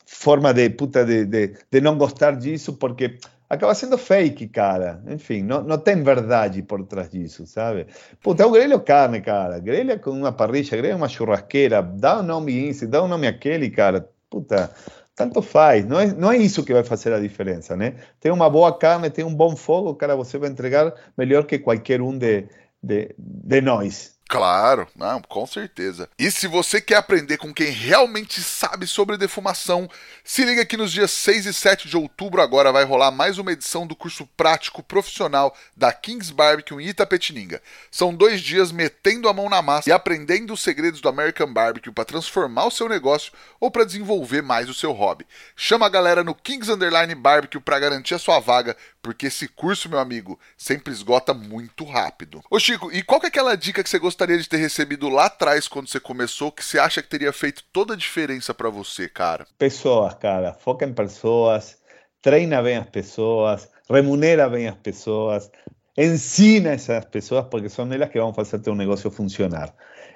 forma 0.06 0.54
de, 0.54 0.70
puta, 0.70 1.04
de, 1.04 1.26
de, 1.26 1.58
de 1.70 1.82
não 1.82 1.98
gostar 1.98 2.36
disso, 2.36 2.74
porque 2.74 3.18
acaba 3.50 3.74
sendo 3.74 3.98
fake, 3.98 4.48
cara. 4.48 5.02
Enfim, 5.08 5.44
não, 5.44 5.64
não 5.64 5.78
tem 5.78 6.02
verdade 6.04 6.62
por 6.62 6.86
trás 6.86 7.10
disso, 7.10 7.46
sabe? 7.46 7.88
Puta, 8.22 8.44
é 8.44 8.46
o 8.46 8.52
grelho 8.52 8.80
carne, 8.80 9.22
cara. 9.22 9.60
Grelha 9.60 9.98
com 9.98 10.12
uma 10.12 10.32
parrilha, 10.32 10.78
grelha 10.78 10.96
uma 10.96 11.10
churrasqueira, 11.10 11.82
dá 11.82 12.20
um 12.20 12.24
nome 12.24 12.70
isso, 12.70 12.88
dá 12.88 13.04
um 13.04 13.08
nome 13.08 13.28
aquele, 13.28 13.70
cara. 13.70 14.08
Puta, 14.30 14.72
tanto 15.16 15.42
faz, 15.42 15.86
não 15.86 16.00
é, 16.00 16.14
não 16.14 16.32
é 16.32 16.38
isso 16.38 16.64
que 16.64 16.74
vai 16.74 16.84
fazer 16.84 17.14
a 17.14 17.20
diferença, 17.20 17.76
né? 17.76 17.96
Tem 18.20 18.32
uma 18.32 18.50
boa 18.50 18.78
carne, 18.78 19.10
tem 19.10 19.24
um 19.26 19.34
bom 19.34 19.56
fogo, 19.56 19.96
cara, 19.96 20.16
você 20.16 20.38
vai 20.38 20.50
entregar 20.50 20.94
melhor 21.18 21.46
que 21.46 21.58
qualquer 21.58 22.02
um 22.02 22.18
de, 22.18 22.48
de, 22.84 23.16
de 23.18 23.62
nós. 23.62 24.15
Claro, 24.28 24.88
não, 24.96 25.22
com 25.22 25.46
certeza. 25.46 26.10
E 26.18 26.32
se 26.32 26.48
você 26.48 26.82
quer 26.82 26.96
aprender 26.96 27.38
com 27.38 27.54
quem 27.54 27.70
realmente 27.70 28.42
sabe 28.42 28.88
sobre 28.88 29.18
defumação, 29.18 29.88
se 30.24 30.44
liga 30.44 30.66
que 30.66 30.76
nos 30.76 30.92
dias 30.92 31.12
6 31.12 31.46
e 31.46 31.54
7 31.54 31.88
de 31.88 31.96
outubro 31.96 32.42
agora 32.42 32.72
vai 32.72 32.84
rolar 32.84 33.12
mais 33.12 33.38
uma 33.38 33.52
edição 33.52 33.86
do 33.86 33.96
curso 33.96 34.28
prático 34.36 34.82
profissional 34.82 35.56
da 35.78 35.94
Kings 35.94 36.34
Barbecue 36.34 36.84
em 36.84 36.88
Itapetininga. 36.88 37.62
São 37.92 38.16
dois 38.16 38.42
dias 38.42 38.72
metendo 38.72 39.30
a 39.30 39.34
mão 39.34 39.48
na 39.48 39.62
massa 39.62 39.90
e 39.90 39.94
aprendendo 39.94 40.54
os 40.54 40.62
segredos 40.62 41.02
do 41.02 41.08
American 41.08 41.54
Barbecue 41.54 41.92
para 41.92 42.04
transformar 42.04 42.66
o 42.66 42.72
seu 42.72 42.90
negócio 42.90 43.32
ou 43.60 43.70
para 43.70 43.86
desenvolver 43.86 44.42
mais 44.42 44.68
o 44.68 44.74
seu 44.74 44.92
hobby. 44.92 45.26
Chama 45.56 45.86
a 45.86 45.90
galera 45.90 46.24
no 46.24 46.34
Kings 46.34 46.72
Underline 46.72 47.14
Barbecue 47.14 47.62
para 47.62 47.80
garantir 47.80 48.16
a 48.16 48.20
sua 48.20 48.40
vaga, 48.40 48.76
porque 49.04 49.28
esse 49.28 49.48
curso, 49.48 49.88
meu 49.88 50.00
amigo, 50.00 50.40
sempre 50.58 50.92
esgota 50.92 51.32
muito 51.32 51.86
rápido. 51.86 52.44
Ô 52.50 52.60
Chico, 52.60 52.92
e 52.92 53.04
qual 53.04 53.20
que 53.20 53.28
é 53.28 53.30
aquela 53.30 53.56
dica 53.56 53.84
que 53.84 53.90
você 53.90 54.00
gostaria 54.00 54.15
de 54.44 54.50
ter 54.50 54.58
recebido 54.58 55.10
lá 55.10 55.26
atrás 55.26 55.68
quando 55.68 55.88
você 55.88 56.00
começou 56.00 56.52
que 56.52 56.64
você 56.64 56.80
acha 56.80 57.02
que 57.02 57.10
teria 57.10 57.34
feito 57.34 57.64
toda 57.72 57.94
a 57.94 57.98
diferença 57.98 58.54
para 58.54 58.70
você, 58.70 59.10
cara? 59.10 59.46
Pessoas, 59.58 60.14
cara. 60.16 60.54
Foca 60.54 60.86
em 60.86 60.94
pessoas, 60.94 61.78
treina 62.22 62.62
bem 62.62 62.78
as 62.78 62.90
pessoas, 62.90 63.70
remunera 63.90 64.50
bem 64.50 64.68
as 64.68 64.76
pessoas, 64.76 65.52
ensina 65.98 66.72
essas 66.72 67.06
pessoas 67.06 67.46
porque 67.50 67.70
são 67.70 67.92
elas 67.92 68.10
que 68.10 68.20
vão 68.20 68.34
fazer 68.34 68.60
teu 68.60 68.76
negócio 68.76 69.12
funcionar. 69.12 69.74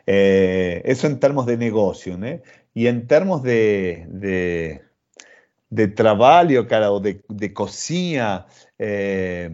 Eh, 0.08 0.82
isso 0.86 1.06
em 1.08 1.16
termos 1.16 1.46
de 1.46 1.56
negócio, 1.58 2.18
né? 2.18 2.42
E 2.76 2.88
em 2.88 3.02
termos 3.02 3.42
de, 3.42 4.06
de, 4.08 4.82
de 5.72 5.88
cara, 6.68 6.92
ou 6.92 7.00
de, 7.00 7.22
de 7.30 7.50
cozinha, 7.50 8.46
é, 8.78 9.52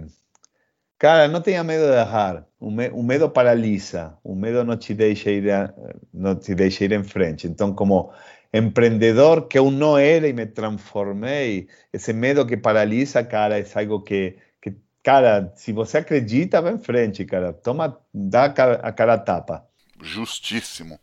cara, 0.98 1.28
não 1.28 1.42
tenha 1.42 1.64
medo 1.64 1.86
de 1.86 1.98
errar. 1.98 2.46
O, 2.66 2.72
me, 2.72 2.90
o, 2.90 3.04
medo 3.04 3.30
paralisa. 3.30 4.18
O 4.24 4.34
medo 4.34 4.64
não 4.64 4.76
te 4.76 4.92
deixa 4.92 5.30
ir, 5.30 5.52
a, 5.52 5.72
não 6.12 6.34
te 6.34 6.56
deixa 6.56 6.84
ir 6.84 6.92
em 6.94 7.04
frente. 7.04 7.46
Então, 7.46 7.72
como 7.72 8.12
empreendedor 8.52 9.48
que 9.48 9.60
eu 9.60 9.70
não 9.70 9.96
era 9.96 10.28
e 10.28 10.34
me 10.34 10.48
transformei, 10.48 11.68
esse 11.94 12.12
medo 12.12 12.44
que 12.44 12.58
paralisa, 12.58 13.24
cara, 13.24 13.60
é 13.60 13.66
algo 13.76 14.02
que, 14.02 14.38
que 14.60 14.74
cara, 15.04 15.54
se 15.56 15.72
você 15.72 16.00
acredita, 16.00 16.60
vai 16.60 16.74
em 16.74 16.80
frente, 16.80 17.24
cara. 17.24 17.54
Toma, 17.54 18.00
dá 18.12 18.46
a 18.46 18.50
cara, 18.50 18.74
a 18.82 18.92
cara 18.92 19.14
a 19.14 19.20
tapa. 19.20 19.64
Justíssimo. 20.02 21.00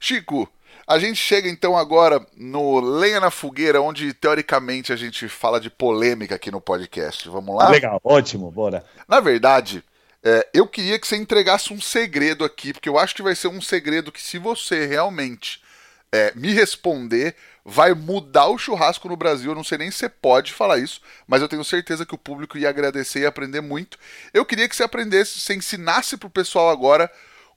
Chico, 0.00 0.48
a 0.84 0.98
gente 0.98 1.16
chega 1.16 1.48
então 1.48 1.76
agora 1.76 2.26
no 2.36 2.80
Lenha 2.80 3.20
na 3.20 3.30
Fogueira, 3.30 3.80
onde 3.80 4.12
teoricamente 4.14 4.92
a 4.92 4.96
gente 4.96 5.28
fala 5.28 5.60
de 5.60 5.70
polêmica 5.70 6.34
aqui 6.34 6.50
no 6.50 6.60
podcast. 6.60 7.28
Vamos 7.28 7.54
lá? 7.54 7.68
Legal, 7.68 8.00
ótimo, 8.02 8.50
bora. 8.50 8.84
Na 9.08 9.20
verdade, 9.20 9.84
é, 10.24 10.48
eu 10.54 10.66
queria 10.66 10.98
que 10.98 11.06
você 11.06 11.16
entregasse 11.16 11.72
um 11.72 11.80
segredo 11.80 12.44
aqui, 12.44 12.72
porque 12.72 12.88
eu 12.88 12.98
acho 12.98 13.14
que 13.14 13.22
vai 13.22 13.34
ser 13.34 13.48
um 13.48 13.60
segredo 13.60 14.10
que, 14.10 14.22
se 14.22 14.38
você 14.38 14.86
realmente 14.86 15.62
é, 16.10 16.32
me 16.34 16.52
responder, 16.52 17.36
vai 17.62 17.92
mudar 17.92 18.48
o 18.48 18.56
churrasco 18.56 19.08
no 19.08 19.16
Brasil. 19.16 19.50
Eu 19.50 19.54
não 19.54 19.64
sei 19.64 19.78
nem 19.78 19.90
se 19.90 19.98
você 19.98 20.08
pode 20.08 20.52
falar 20.52 20.78
isso, 20.78 21.00
mas 21.26 21.42
eu 21.42 21.48
tenho 21.48 21.62
certeza 21.62 22.06
que 22.06 22.14
o 22.14 22.18
público 22.18 22.56
ia 22.56 22.70
agradecer 22.70 23.20
e 23.20 23.26
aprender 23.26 23.60
muito. 23.60 23.98
Eu 24.32 24.46
queria 24.46 24.68
que 24.68 24.74
você 24.74 24.82
aprendesse, 24.82 25.40
você 25.40 25.54
ensinasse 25.54 26.16
pro 26.16 26.30
pessoal 26.30 26.70
agora 26.70 27.10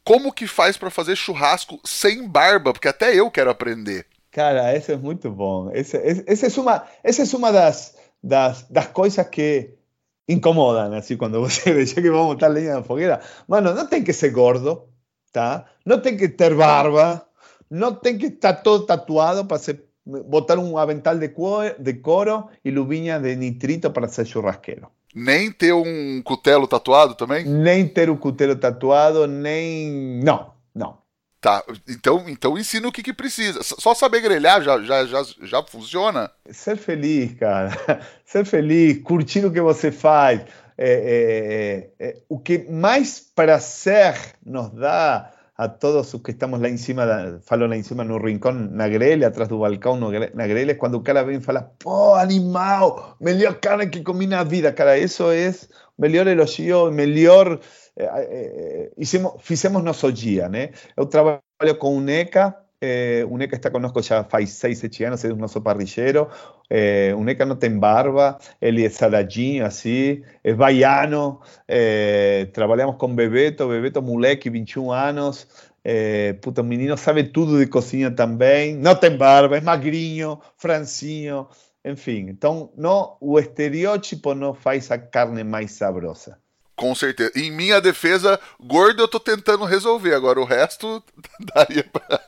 como 0.03 0.34
que 0.34 0.47
faz 0.47 0.76
para 0.78 0.89
fazer 0.89 1.15
churrasco 1.15 1.80
sem 1.86 2.28
barba? 2.28 2.74
Porque 2.74 2.88
até 2.88 3.13
eu 3.13 3.30
quero 3.30 3.49
aprender. 3.49 4.05
Cara, 4.32 4.76
esse 4.76 4.91
é 4.91 4.97
muito 4.97 5.30
bom. 5.30 5.70
Esse, 5.74 5.97
esse, 5.97 6.24
esse 6.28 6.59
é 6.59 6.61
uma, 6.61 6.88
essa 7.03 7.24
é 7.24 7.38
uma 7.38 7.51
das, 7.51 7.95
das, 8.24 8.63
das 8.70 8.88
coisas 8.88 9.28
que 9.28 9.76
incomodam, 10.28 10.93
assim, 10.93 11.15
quando 11.15 11.39
você 11.39 11.71
deixa 11.73 12.01
que 12.01 12.11
vamos 12.11 12.36
botar 12.36 12.47
lenha 12.47 12.75
na 12.75 12.84
fogueira. 12.84 13.21
Mano, 13.47 13.73
não 13.73 13.88
tem 13.88 14.03
que 14.03 14.13
ser 14.13 14.32
gordo, 14.32 14.84
tá? 15.32 15.65
Não 15.86 15.99
tem 15.99 16.17
que 16.17 16.28
ter 16.28 16.53
barba, 16.53 17.25
não 17.69 17.93
tem 17.93 18.17
que 18.17 18.28
estar 18.28 18.53
todo 18.53 18.86
tatuado 18.86 19.45
para 19.45 19.57
ser, 19.57 19.84
botar 20.05 20.57
um 20.57 20.78
avental 20.78 21.17
de, 21.17 21.30
cor, 21.30 21.75
de 21.80 21.93
couro 21.93 22.49
e 22.63 22.71
luvinha 22.71 23.19
de 23.19 23.36
nitrito 23.36 23.91
para 23.91 24.07
ser 24.07 24.25
churrasqueiro. 24.25 24.89
Nem 25.15 25.51
ter 25.51 25.73
um 25.73 26.21
cutelo 26.21 26.67
tatuado 26.67 27.15
também? 27.15 27.45
Nem 27.45 27.88
ter 27.88 28.09
o 28.09 28.13
um 28.13 28.17
cutelo 28.17 28.55
tatuado, 28.55 29.25
nem. 29.25 30.21
Não, 30.23 30.51
não. 30.75 30.97
Tá, 31.39 31.63
então, 31.88 32.25
então 32.27 32.57
ensina 32.57 32.88
o 32.88 32.91
que, 32.91 33.03
que 33.03 33.13
precisa. 33.13 33.61
Só 33.61 33.93
saber 33.93 34.21
grelhar 34.21 34.61
já, 34.63 34.81
já, 34.81 35.05
já, 35.05 35.23
já 35.43 35.63
funciona? 35.63 36.31
Ser 36.49 36.77
feliz, 36.77 37.33
cara. 37.35 37.71
Ser 38.25 38.43
feliz, 38.43 39.01
curtir 39.03 39.45
o 39.45 39.51
que 39.51 39.61
você 39.61 39.91
faz. 39.91 40.41
É, 40.77 41.89
é, 41.99 42.07
é, 42.07 42.17
o 42.29 42.39
que 42.39 42.69
mais 42.69 43.19
prazer 43.19 44.15
nos 44.45 44.69
dá 44.71 45.31
a 45.57 45.67
todos 45.67 46.13
os 46.13 46.21
que 46.21 46.31
estamos 46.31 46.61
lá 46.61 46.69
em 46.69 46.77
cima, 46.77 47.05
da, 47.05 47.39
falo 47.41 47.65
lá 47.65 47.75
em 47.75 47.81
cima 47.81 48.03
no 48.03 48.23
rincão, 48.23 48.53
na 48.53 48.88
grelha, 48.88 49.27
atrás 49.27 49.49
do 49.49 49.57
balcão, 49.57 49.95
no, 49.95 50.11
na 50.11 50.47
grelha, 50.47 50.75
quando 50.75 50.95
o 50.95 51.01
cara 51.01 51.23
vem 51.23 51.38
e 51.38 51.41
fala, 51.41 51.71
pô, 51.79 52.13
animal, 52.13 53.17
melhor 53.19 53.55
carne 53.55 53.88
que 53.88 54.03
comi 54.03 54.27
na 54.27 54.43
vida, 54.43 54.71
cara, 54.71 54.99
isso 54.99 55.31
é 55.31 55.47
melhor 55.97 56.27
elogio, 56.27 56.91
melhor, 56.91 57.59
eh, 57.95 58.05
eh, 58.05 58.91
hicimos, 58.97 59.33
fizemos 59.41 59.83
nosso 59.83 60.11
dia, 60.11 60.47
né? 60.49 60.71
Eu 60.95 61.05
trabalho 61.05 61.41
com 61.79 61.97
o 61.97 62.01
NECA, 62.01 62.55
eh, 62.79 63.25
o 63.27 63.37
NECA 63.37 63.55
está 63.55 63.71
conosco 63.71 64.01
já 64.03 64.23
faz 64.23 64.51
seis, 64.51 64.77
sete 64.77 65.03
anos, 65.03 65.23
é 65.25 65.29
o 65.29 65.35
nosso 65.35 65.59
parrilleiro. 65.61 66.29
Eh, 66.69 67.13
o 67.15 67.23
NECA 67.23 67.45
não 67.45 67.55
tem 67.55 67.77
barba, 67.77 68.37
ele 68.61 68.85
é 68.85 68.89
saladinho 68.89 69.65
assim, 69.65 70.23
é 70.43 70.53
baiano. 70.53 71.39
Eh, 71.67 72.47
trabalhamos 72.53 72.97
com 72.97 73.13
Bebeto, 73.15 73.67
Bebeto 73.67 74.01
moleque, 74.01 74.49
21 74.49 74.91
anos. 74.91 75.47
Eh, 75.83 76.33
puta, 76.41 76.61
o 76.61 76.65
menino 76.65 76.97
sabe 76.97 77.23
tudo 77.23 77.57
de 77.57 77.67
cozinha 77.67 78.11
também. 78.11 78.75
Não 78.75 78.93
tem 78.95 79.15
barba, 79.17 79.57
é 79.57 79.61
magrinho, 79.61 80.39
francinho, 80.57 81.47
enfim. 81.91 82.27
Então, 82.29 82.71
não, 82.77 83.17
o 83.19 83.39
estereótipo 83.39 84.33
não 84.33 84.53
faz 84.53 84.91
a 84.91 84.97
carne 84.97 85.43
mais 85.43 85.71
saborosa. 85.71 86.38
Com 86.75 86.93
certeza. 86.93 87.31
Em 87.35 87.51
minha 87.51 87.81
defesa, 87.81 88.39
gordo 88.59 89.01
eu 89.01 89.07
tô 89.07 89.19
tentando 89.19 89.65
resolver. 89.65 90.13
Agora 90.13 90.39
o 90.39 90.45
resto 90.45 91.03
daria 91.55 91.83
pra... 91.83 92.21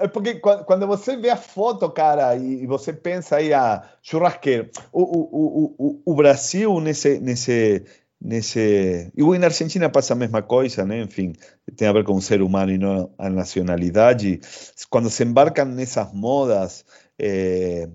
É 0.00 0.06
porque 0.06 0.36
quando 0.36 0.86
você 0.86 1.16
vê 1.16 1.28
a 1.28 1.36
foto, 1.36 1.90
cara, 1.90 2.36
e 2.36 2.64
você 2.66 2.92
pensa 2.92 3.36
aí 3.36 3.52
a 3.52 3.74
ah, 3.74 3.82
churrasqueiro, 4.00 4.70
o, 4.92 5.02
o, 5.02 5.74
o, 5.76 6.02
o 6.04 6.14
Brasil 6.14 6.78
nesse, 6.78 7.18
nesse, 7.18 7.82
nesse. 8.20 9.10
E 9.16 9.38
na 9.38 9.46
Argentina 9.46 9.90
passa 9.90 10.12
a 10.12 10.16
mesma 10.16 10.40
coisa, 10.40 10.84
né? 10.84 11.02
Enfim, 11.02 11.32
tem 11.76 11.88
a 11.88 11.92
ver 11.92 12.04
com 12.04 12.14
o 12.14 12.22
ser 12.22 12.42
humano 12.42 12.70
e 12.70 12.78
não 12.78 13.10
a 13.18 13.28
nacionalidade. 13.28 14.40
Quando 14.88 15.10
se 15.10 15.24
embarcam 15.24 15.64
nessas 15.64 16.12
modas, 16.12 16.84
é, 17.18 17.88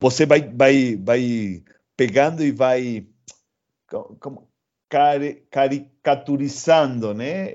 você 0.00 0.26
vai, 0.26 0.40
vai, 0.42 0.96
vai 0.96 1.62
pegando 1.96 2.42
e 2.44 2.50
vai. 2.50 3.06
Como, 4.20 4.48
caricaturizando 5.50 7.14
né, 7.14 7.50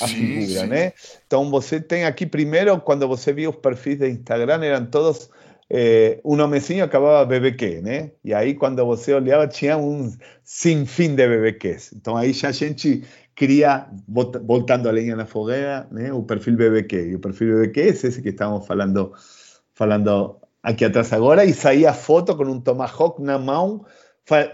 a 0.00 0.06
sim, 0.08 0.14
figura. 0.14 0.60
Sim. 0.62 0.66
Né? 0.66 0.92
Então 1.26 1.48
você 1.50 1.80
tem 1.80 2.04
aqui 2.04 2.26
primeiro, 2.26 2.80
quando 2.80 3.06
você 3.06 3.32
viu 3.32 3.50
os 3.50 3.56
perfis 3.56 3.98
de 3.98 4.08
Instagram, 4.08 4.64
eram 4.64 4.86
todos 4.86 5.30
eh, 5.70 6.20
um 6.24 6.36
nomezinho 6.36 6.84
acabava 6.84 7.24
BBQ, 7.24 7.80
né? 7.82 8.10
E 8.24 8.34
aí 8.34 8.54
quando 8.54 8.84
você 8.84 9.14
olhava 9.14 9.46
tinha 9.46 9.78
um 9.78 10.12
sem 10.42 10.84
fim 10.84 11.14
de 11.14 11.26
BBQs. 11.26 11.92
Então 11.94 12.16
aí 12.16 12.32
já 12.32 12.48
a 12.48 12.52
gente 12.52 13.04
cria, 13.34 13.86
voltando 14.06 14.88
a 14.88 14.92
lenha 14.92 15.16
na 15.16 15.24
fogueira, 15.24 15.86
né, 15.90 16.12
o 16.12 16.22
perfil 16.22 16.56
BBQ. 16.56 17.10
E 17.10 17.14
o 17.14 17.20
perfil 17.20 17.54
BBQ 17.54 17.80
é 17.80 17.86
esse 17.86 18.20
que 18.20 18.28
estamos 18.28 18.66
falando, 18.66 19.12
falando 19.72 20.41
aqui 20.62 20.84
atrás 20.84 21.12
agora, 21.12 21.44
e 21.44 21.52
saía 21.52 21.92
foto 21.92 22.36
com 22.36 22.44
um 22.44 22.60
tomahawk 22.60 23.20
na 23.22 23.38
mão, 23.38 23.84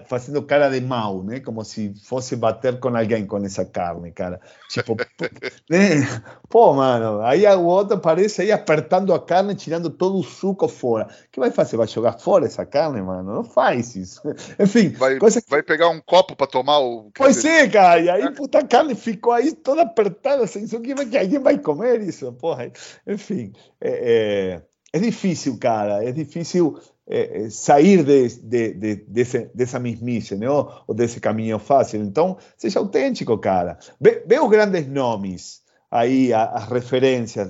fazendo 0.06 0.42
cara 0.42 0.70
de 0.70 0.80
mal, 0.80 1.22
né? 1.22 1.40
Como 1.40 1.62
se 1.62 1.92
fosse 2.02 2.34
bater 2.34 2.80
com 2.80 2.96
alguém 2.96 3.26
com 3.26 3.36
essa 3.44 3.66
carne, 3.66 4.10
cara. 4.12 4.40
Tipo, 4.70 4.96
né? 5.68 6.06
Pô, 6.48 6.72
mano, 6.72 7.20
aí 7.20 7.46
o 7.46 7.64
outro 7.64 7.96
aparece 7.96 8.42
aí 8.42 8.50
apertando 8.50 9.12
a 9.12 9.20
carne, 9.20 9.54
tirando 9.54 9.90
todo 9.90 10.18
o 10.18 10.24
suco 10.24 10.66
fora. 10.68 11.04
O 11.06 11.30
que 11.30 11.38
vai 11.38 11.50
fazer? 11.50 11.76
Vai 11.76 11.86
jogar 11.86 12.18
fora 12.18 12.46
essa 12.46 12.64
carne, 12.64 13.02
mano? 13.02 13.34
Não 13.34 13.44
faz 13.44 13.94
isso. 13.94 14.22
Enfim. 14.58 14.88
Vai, 14.90 15.18
coisa... 15.18 15.42
vai 15.46 15.62
pegar 15.62 15.90
um 15.90 16.00
copo 16.00 16.34
para 16.34 16.46
tomar 16.46 16.78
o. 16.78 17.10
Pois 17.14 17.44
é, 17.44 17.68
cara. 17.68 18.00
E 18.00 18.08
aí, 18.08 18.32
puta, 18.32 18.60
a 18.60 18.66
carne 18.66 18.94
ficou 18.94 19.32
aí 19.32 19.52
toda 19.52 19.82
apertada, 19.82 20.46
sem 20.46 20.64
isso 20.64 20.80
que, 20.80 20.94
que 20.94 21.18
alguém 21.18 21.38
vai 21.38 21.58
comer 21.58 22.00
isso, 22.00 22.32
porra. 22.32 22.72
Enfim, 23.06 23.52
é, 23.80 24.54
é, 24.54 24.62
é 24.92 24.98
difícil, 24.98 25.58
cara. 25.58 26.04
É 26.04 26.12
difícil 26.12 26.78
é, 27.06 27.44
é, 27.44 27.50
sair 27.50 28.02
de, 28.02 28.28
de, 28.40 28.74
de, 28.74 28.96
desse, 29.06 29.50
dessa 29.54 29.78
mesmice, 29.78 30.36
né? 30.36 30.48
ou, 30.48 30.70
ou, 30.86 30.94
desse 30.94 31.20
caminho 31.20 31.58
fácil. 31.58 32.00
Então, 32.00 32.38
seja 32.56 32.78
autêntico, 32.78 33.36
cara. 33.38 33.78
Vê, 34.00 34.22
vê 34.26 34.38
os 34.38 34.48
grandes 34.48 34.86
nomes 34.86 35.62
aí, 35.90 36.32
as 36.32 36.68
referências 36.68 37.48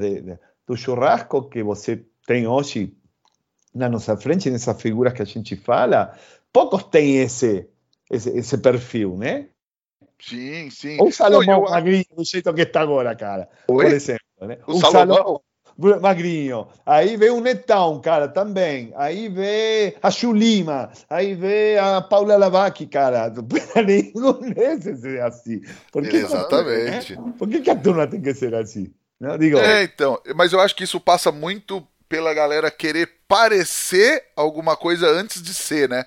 do 0.66 0.76
churrasco 0.76 1.48
que 1.48 1.62
você 1.62 2.04
tem 2.26 2.46
hoje 2.46 2.94
na 3.74 3.88
nossa 3.88 4.16
frente, 4.16 4.50
nessas 4.50 4.80
figuras 4.80 5.12
que 5.12 5.22
a 5.22 5.24
gente 5.24 5.56
fala, 5.56 6.16
poucos 6.52 6.84
têm 6.84 7.18
esse, 7.18 7.68
esse, 8.10 8.30
esse 8.30 8.58
perfil, 8.58 9.16
né? 9.16 9.48
Sim, 10.20 10.68
sim. 10.70 11.00
O 11.00 11.12
Salomão 11.12 11.64
eu... 11.64 11.70
Magrinho, 11.70 12.04
do 12.16 12.24
jeito 12.24 12.52
que 12.52 12.62
está 12.62 12.80
agora, 12.80 13.14
cara. 13.14 13.48
Oi? 13.68 13.84
Por 13.84 13.94
exemplo. 13.94 14.24
Né? 14.40 14.58
O, 14.66 14.72
o 14.72 14.80
Salomão, 14.80 15.16
Salomão 15.16 15.40
magrinho. 15.78 16.66
Aí 16.84 17.16
vê 17.16 17.30
o 17.30 17.40
Netão, 17.40 18.00
cara, 18.00 18.28
também. 18.28 18.92
Aí 18.96 19.28
vê 19.28 19.96
a 20.02 20.10
Chulima. 20.10 20.90
Aí 21.08 21.34
vê 21.34 21.78
a 21.78 22.00
Paula 22.00 22.36
Lavacchi, 22.36 22.86
cara. 22.86 23.32
Nenhum 23.86 24.32
desses 24.52 25.04
é 25.04 25.22
assim. 25.22 25.60
Por 25.92 26.06
que 26.06 26.16
Exatamente. 26.16 27.16
Por 27.38 27.48
que, 27.48 27.60
que 27.60 27.70
a 27.70 27.76
turma 27.76 28.06
tem 28.06 28.20
que 28.20 28.34
ser 28.34 28.54
assim? 28.54 28.92
Não, 29.20 29.34
é, 29.34 29.84
então. 29.84 30.20
Mas 30.34 30.52
eu 30.52 30.60
acho 30.60 30.74
que 30.76 30.84
isso 30.84 31.00
passa 31.00 31.32
muito 31.32 31.86
pela 32.08 32.32
galera 32.32 32.70
querer 32.70 33.10
parecer 33.26 34.24
alguma 34.34 34.76
coisa 34.76 35.08
antes 35.08 35.42
de 35.42 35.52
ser, 35.52 35.88
né? 35.88 36.04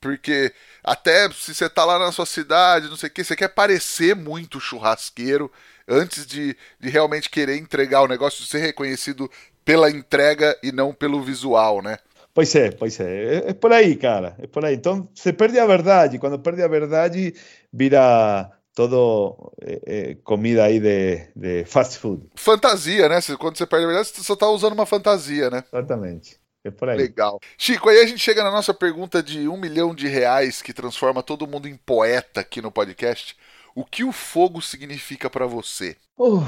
Porque 0.00 0.52
até 0.82 1.30
se 1.30 1.54
você 1.54 1.68
tá 1.68 1.84
lá 1.84 1.98
na 1.98 2.12
sua 2.12 2.26
cidade, 2.26 2.88
não 2.88 2.96
sei 2.96 3.08
o 3.08 3.12
que, 3.12 3.24
você 3.24 3.34
quer 3.34 3.48
parecer 3.48 4.14
muito 4.14 4.60
churrasqueiro 4.60 5.50
antes 5.88 6.26
de, 6.26 6.56
de 6.80 6.88
realmente 6.88 7.30
querer 7.30 7.56
entregar 7.56 8.02
o 8.02 8.08
negócio, 8.08 8.42
de 8.42 8.48
ser 8.48 8.58
reconhecido 8.58 9.30
pela 9.64 9.90
entrega 9.90 10.56
e 10.62 10.72
não 10.72 10.92
pelo 10.92 11.22
visual, 11.22 11.82
né? 11.82 11.98
Pois 12.34 12.54
é, 12.54 12.70
pois 12.72 12.98
é. 12.98 13.36
É, 13.36 13.50
é 13.50 13.54
por 13.54 13.72
aí, 13.72 13.94
cara. 13.94 14.34
É 14.40 14.46
por 14.46 14.64
aí. 14.64 14.74
Então, 14.74 15.08
você 15.14 15.32
perde 15.32 15.58
a 15.58 15.66
verdade. 15.66 16.18
Quando 16.18 16.38
perde 16.38 16.62
a 16.62 16.68
verdade, 16.68 17.32
vira 17.72 18.50
todo 18.74 19.52
é, 19.62 19.80
é, 19.86 20.14
comida 20.16 20.64
aí 20.64 20.80
de, 20.80 21.28
de 21.36 21.64
fast 21.64 21.96
food. 21.98 22.26
Fantasia, 22.34 23.08
né? 23.08 23.20
Quando 23.38 23.56
você 23.56 23.64
perde 23.64 23.84
a 23.84 23.88
verdade, 23.88 24.08
você 24.08 24.22
só 24.22 24.34
está 24.34 24.48
usando 24.48 24.72
uma 24.72 24.84
fantasia, 24.84 25.48
né? 25.48 25.62
Exatamente. 25.72 26.40
É 26.64 26.70
por 26.70 26.88
aí. 26.88 26.96
Legal. 26.96 27.38
Chico, 27.56 27.88
aí 27.88 28.00
a 28.00 28.06
gente 28.06 28.18
chega 28.18 28.42
na 28.42 28.50
nossa 28.50 28.74
pergunta 28.74 29.22
de 29.22 29.46
um 29.48 29.56
milhão 29.56 29.94
de 29.94 30.08
reais 30.08 30.60
que 30.60 30.72
transforma 30.72 31.22
todo 31.22 31.46
mundo 31.46 31.68
em 31.68 31.76
poeta 31.76 32.40
aqui 32.40 32.60
no 32.60 32.72
podcast. 32.72 33.36
O 33.74 33.84
que 33.84 34.04
o 34.04 34.12
fogo 34.12 34.62
significa 34.62 35.28
para 35.28 35.46
você? 35.46 35.96
Uh, 36.16 36.44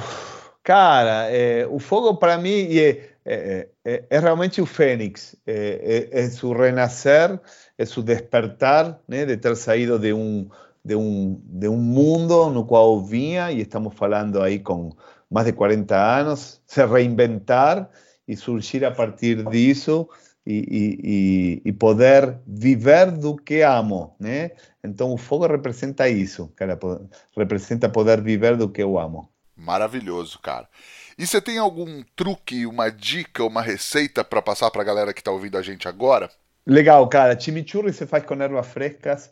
cara, 0.62 1.29
é, 1.31 1.66
o 1.66 1.81
fogo 1.81 2.16
para 2.16 2.39
mim 2.39 2.79
é, 2.79 3.11
é, 3.24 3.68
é, 3.85 4.05
é, 4.09 4.18
realmente 4.20 4.61
o 4.61 4.66
fênix. 4.66 5.35
É, 5.45 6.09
é, 6.12 6.24
é 6.24 6.29
renascer, 6.57 7.41
é 7.77 7.85
seu 7.85 8.03
despertar, 8.03 9.01
né, 9.09 9.24
de 9.24 9.37
ter 9.37 9.57
saído 9.57 9.99
de 9.99 10.12
um, 10.12 10.49
de 10.85 10.95
um, 10.95 11.41
de 11.45 11.68
um 11.68 11.77
mundo 11.77 12.49
no 12.51 12.64
qual 12.64 13.03
vinha, 13.03 13.51
e 13.51 13.61
estamos 13.62 13.93
falando 13.95 14.41
aí 14.41 14.61
com 14.61 14.93
mais 15.29 15.47
de 15.47 15.53
40 15.53 15.97
anos, 15.97 16.62
se 16.64 16.87
reinventar 16.87 17.91
e 18.29 18.37
surgir 18.37 18.85
a 18.85 18.93
partir 18.93 19.43
disso 19.51 20.09
e, 20.47 21.61
e, 21.64 21.68
e, 21.68 21.72
poder 21.72 22.38
viver 22.47 23.11
do 23.11 23.34
que 23.36 23.62
amo, 23.62 24.14
né? 24.20 24.53
Então 24.82 25.12
o 25.12 25.16
fogo 25.16 25.47
representa 25.47 26.09
isso, 26.09 26.53
cara, 26.55 26.78
representa 27.36 27.88
poder 27.88 28.20
viver 28.20 28.57
do 28.57 28.68
que 28.68 28.82
eu 28.82 28.99
amo. 28.99 29.28
Maravilhoso, 29.57 30.38
cara. 30.38 30.68
E 31.18 31.26
você 31.26 31.40
tem 31.40 31.59
algum 31.59 32.03
truque, 32.14 32.66
uma 32.66 32.90
dica, 32.90 33.42
uma 33.42 33.62
receita 33.62 34.22
para 34.22 34.42
passar 34.42 34.70
para 34.70 34.82
a 34.82 34.84
galera 34.84 35.14
que 35.14 35.20
está 35.20 35.30
ouvindo 35.30 35.57
a 35.59 35.62
gente 35.62 35.88
agora? 35.88 36.30
Legal, 36.66 37.09
cara. 37.09 37.38
Chimichurri 37.38 37.92
você 37.92 38.07
faz 38.07 38.24
com 38.24 38.34
ervas 38.34 38.66
frescas, 38.66 39.30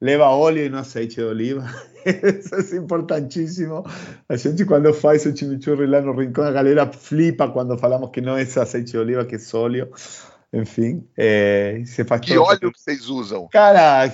leva 0.00 0.28
óleo 0.28 0.64
e 0.64 0.68
não 0.68 0.78
azeite 0.78 1.16
de 1.16 1.22
oliva. 1.22 1.64
Isso 2.04 2.74
é 2.74 2.78
importantíssimo. 2.78 3.84
A 4.28 4.36
gente, 4.36 4.64
quando 4.64 4.92
faz 4.94 5.26
o 5.26 5.36
chimichurri 5.36 5.86
lá 5.86 6.00
no 6.00 6.12
rincão, 6.12 6.44
a 6.44 6.52
galera 6.52 6.90
flipa 6.90 7.48
quando 7.48 7.76
falamos 7.76 8.10
que 8.10 8.20
não 8.20 8.36
é 8.36 8.42
azeite 8.42 8.92
de 8.92 8.98
oliva, 8.98 9.24
que 9.24 9.36
é 9.36 9.38
óleo. 9.54 9.90
Enfim, 10.52 11.06
é, 11.16 11.80
você 11.84 12.04
faz 12.04 12.22
Que 12.22 12.36
óleo 12.36 12.72
que 12.72 12.80
vocês 12.80 13.08
usam? 13.08 13.46
Cara, 13.52 14.04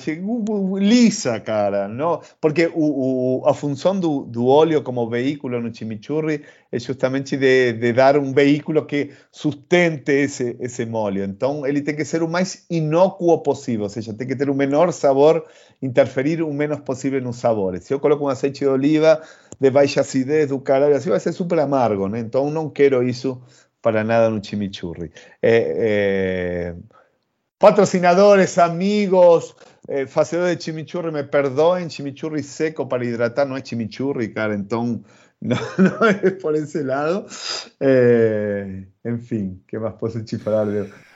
lisa, 0.79 1.41
cara. 1.41 1.89
Não? 1.89 2.21
Porque 2.39 2.71
o, 2.75 3.41
o, 3.41 3.49
a 3.49 3.55
função 3.55 3.99
do, 3.99 4.21
do 4.25 4.47
óleo 4.47 4.83
como 4.83 5.09
veículo 5.09 5.59
no 5.63 5.75
chimichurri 5.75 6.43
é 6.71 6.79
justamente 6.79 7.39
de, 7.39 7.73
de, 7.73 7.93
dar 7.95 8.19
um 8.19 8.35
veículo 8.35 8.85
que 8.85 9.13
sustente 9.33 10.13
esse, 10.13 10.59
esse 10.61 10.85
molho. 10.85 11.25
Então, 11.25 11.67
ele 11.67 11.81
tem 11.81 11.97
que 11.97 12.05
ser 12.05 12.23
o 12.23 12.29
mais 12.29 12.67
inócuo 12.69 13.39
possível, 13.39 13.85
ou 13.85 13.89
seja, 13.91 14.13
tem 14.13 14.27
que 14.27 14.37
ter 14.37 14.51
o 14.51 14.55
menor 14.55 14.93
sabor, 14.93 15.43
interferir 15.81 16.43
o 16.43 16.53
menos 16.53 16.81
possível 16.81 17.23
nos 17.23 17.37
sabores. 17.37 17.85
Se 17.85 17.95
eu 17.95 18.01
coloco 18.01 18.27
um 18.27 18.29
azeite 18.29 18.59
de 18.59 18.67
oliva 18.67 19.23
de 19.59 19.71
baixa 19.71 20.03
acidez 20.03 20.51
do 20.51 20.61
caralho, 20.61 20.95
assim 20.95 21.09
vai 21.09 21.19
ser 21.19 21.33
super 21.33 21.59
amargo, 21.59 22.09
né? 22.09 22.19
Então, 22.19 22.51
não 22.51 22.69
quero 22.69 23.03
isso 23.03 23.41
para 23.81 24.05
nada 24.05 24.31
no 24.31 24.41
chimichurri. 24.41 25.11
Eh, 25.43 25.75
eh, 25.79 26.75
patrocinadores, 27.59 28.59
amigos, 28.59 29.57
eh, 29.89 30.07
de 30.07 30.59
chimichurri, 30.59 31.13
me 31.13 31.25
perdoen, 31.25 31.89
chimichurri 31.89 32.43
seco 32.43 32.89
para 32.89 33.05
hidratar 33.05 33.47
no 33.47 33.57
es 33.57 33.63
chimichurri, 33.63 34.33
cara, 34.33 34.55
entonces 34.55 35.07
no, 35.41 35.57
no 35.79 36.07
es 36.09 36.33
por 36.35 36.57
ese 36.57 36.83
lado. 36.83 37.27
Eh, 37.81 38.89
en 39.05 39.21
fin, 39.21 39.65
¿qué 39.67 39.79
más 39.79 39.95
te 40.25 40.39
falar? 40.39 40.67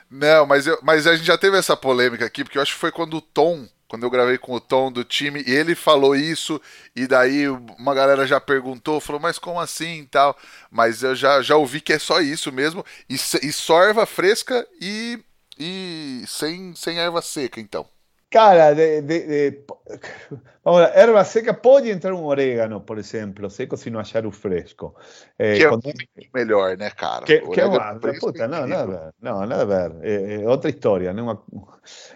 Não, 0.09 0.45
mas, 0.45 0.67
eu, 0.67 0.77
mas 0.83 1.07
a 1.07 1.15
gente 1.15 1.25
já 1.25 1.37
teve 1.37 1.57
essa 1.57 1.75
polêmica 1.75 2.25
aqui, 2.25 2.43
porque 2.43 2.57
eu 2.57 2.61
acho 2.61 2.73
que 2.73 2.79
foi 2.79 2.91
quando 2.91 3.15
o 3.15 3.21
Tom 3.21 3.65
quando 3.91 4.03
eu 4.03 4.09
gravei 4.09 4.37
com 4.37 4.53
o 4.53 4.59
Tom 4.61 4.89
do 4.89 5.03
time, 5.03 5.43
e 5.45 5.51
ele 5.51 5.75
falou 5.75 6.15
isso, 6.15 6.61
e 6.95 7.05
daí 7.05 7.49
uma 7.49 7.93
galera 7.93 8.25
já 8.25 8.39
perguntou, 8.39 9.01
falou, 9.01 9.21
mas 9.21 9.37
como 9.37 9.59
assim 9.59 9.99
e 9.99 10.05
tal? 10.05 10.37
Mas 10.71 11.03
eu 11.03 11.13
já, 11.13 11.41
já 11.41 11.57
ouvi 11.57 11.81
que 11.81 11.91
é 11.91 11.99
só 11.99 12.21
isso 12.21 12.53
mesmo, 12.53 12.85
e, 13.09 13.15
e 13.15 13.51
só 13.51 13.83
erva 13.83 14.05
fresca 14.05 14.65
e, 14.79 15.19
e 15.59 16.23
sem, 16.25 16.73
sem 16.73 16.99
erva 16.99 17.21
seca, 17.21 17.59
então. 17.59 17.85
Cara, 18.31 18.73
de, 18.73 19.01
de, 19.01 19.27
de, 19.27 19.63
vamos 20.63 20.79
lá, 20.79 20.91
erva 20.95 21.21
seca 21.25 21.53
pode 21.53 21.89
entrar 21.91 22.13
um 22.13 22.23
orégano, 22.23 22.79
por 22.79 22.97
exemplo, 22.97 23.49
seco 23.49 23.75
se 23.75 23.89
não 23.89 23.99
achar 23.99 24.25
o 24.25 24.31
fresco. 24.31 24.95
É, 25.37 25.57
que 25.57 25.63
é 25.65 25.67
quando... 25.67 25.83
muito 25.83 26.07
melhor, 26.33 26.77
né, 26.77 26.89
cara? 26.91 27.25
Que, 27.25 27.41
que 27.41 27.59
é 27.59 27.65
uma, 27.65 27.99
puta, 28.21 28.47
não, 28.47 28.65
nada, 28.65 29.13
não, 29.21 29.45
nada 29.45 29.63
a 29.63 29.65
ver. 29.65 29.95
É, 30.01 30.43
é 30.43 30.47
outra 30.47 30.69
história. 30.69 31.11
Né? 31.11 31.21
Uma, 31.21 31.43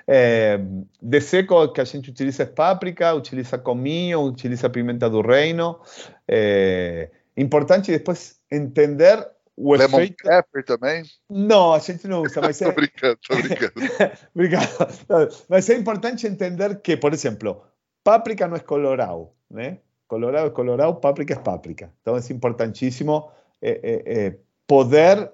é, 0.07 0.57
de 1.01 1.19
seco 1.19 1.67
que 1.73 1.81
a 1.81 1.85
gente 1.85 2.11
utiliza 2.11 2.43
é 2.43 2.45
páprica, 2.45 3.13
utiliza 3.13 3.57
cominho, 3.57 4.21
utiliza 4.21 4.69
pimenta 4.69 5.09
do 5.09 5.19
reino. 5.19 5.81
É, 6.25 7.09
importante 7.35 7.91
depois 7.91 8.39
entender 8.49 9.27
o 9.57 9.73
Lemon 9.73 9.99
efeito... 9.99 10.23
pepper 10.23 10.65
também? 10.65 11.03
Não, 11.29 11.73
a 11.73 11.79
gente 11.79 12.07
não 12.07 12.21
usa, 12.21 12.41
mas 12.41 12.59
é... 12.61 12.71
brincando, 12.71 13.19
brincando. 13.29 13.73
Obrigado. 14.35 14.67
Mas 15.47 15.69
é 15.69 15.75
importante 15.75 16.27
entender 16.27 16.81
que, 16.81 16.97
por 16.97 17.13
exemplo, 17.13 17.63
páprica 18.03 18.47
não 18.47 18.57
é 18.57 18.59
colorau, 18.59 19.35
né? 19.49 19.79
Colorau 20.07 20.47
é 20.47 20.49
colorau, 20.49 20.95
páprica 20.95 21.33
é 21.33 21.39
páprica. 21.39 21.91
Então 22.01 22.15
é 22.15 22.19
importantíssimo 22.31 23.29
é, 23.61 23.71
é, 23.71 24.25
é 24.25 24.37
poder 24.67 25.31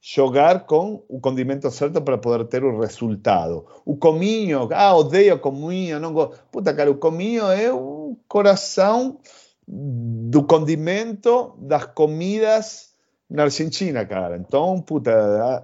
jogar 0.00 0.66
com 0.66 1.02
o 1.08 1.18
condimento 1.18 1.70
certo 1.70 2.00
para 2.00 2.18
poder 2.18 2.44
ter 2.44 2.62
o 2.62 2.78
resultado. 2.78 3.66
O 3.84 3.96
cominho, 3.96 4.68
ah, 4.72 4.94
odeio 4.94 5.38
cominho, 5.38 5.98
não 5.98 6.12
gosto. 6.12 6.42
Puta, 6.52 6.72
cara, 6.74 6.90
o 6.90 6.96
cominho 6.96 7.46
é 7.50 7.72
o 7.72 8.16
coração 8.28 9.18
do 9.66 10.44
condimento 10.44 11.54
das 11.58 11.86
comidas 11.86 12.93
na 13.34 13.42
Argentina, 13.42 14.06
cara. 14.06 14.36
Então, 14.36 14.80
puta, 14.80 15.10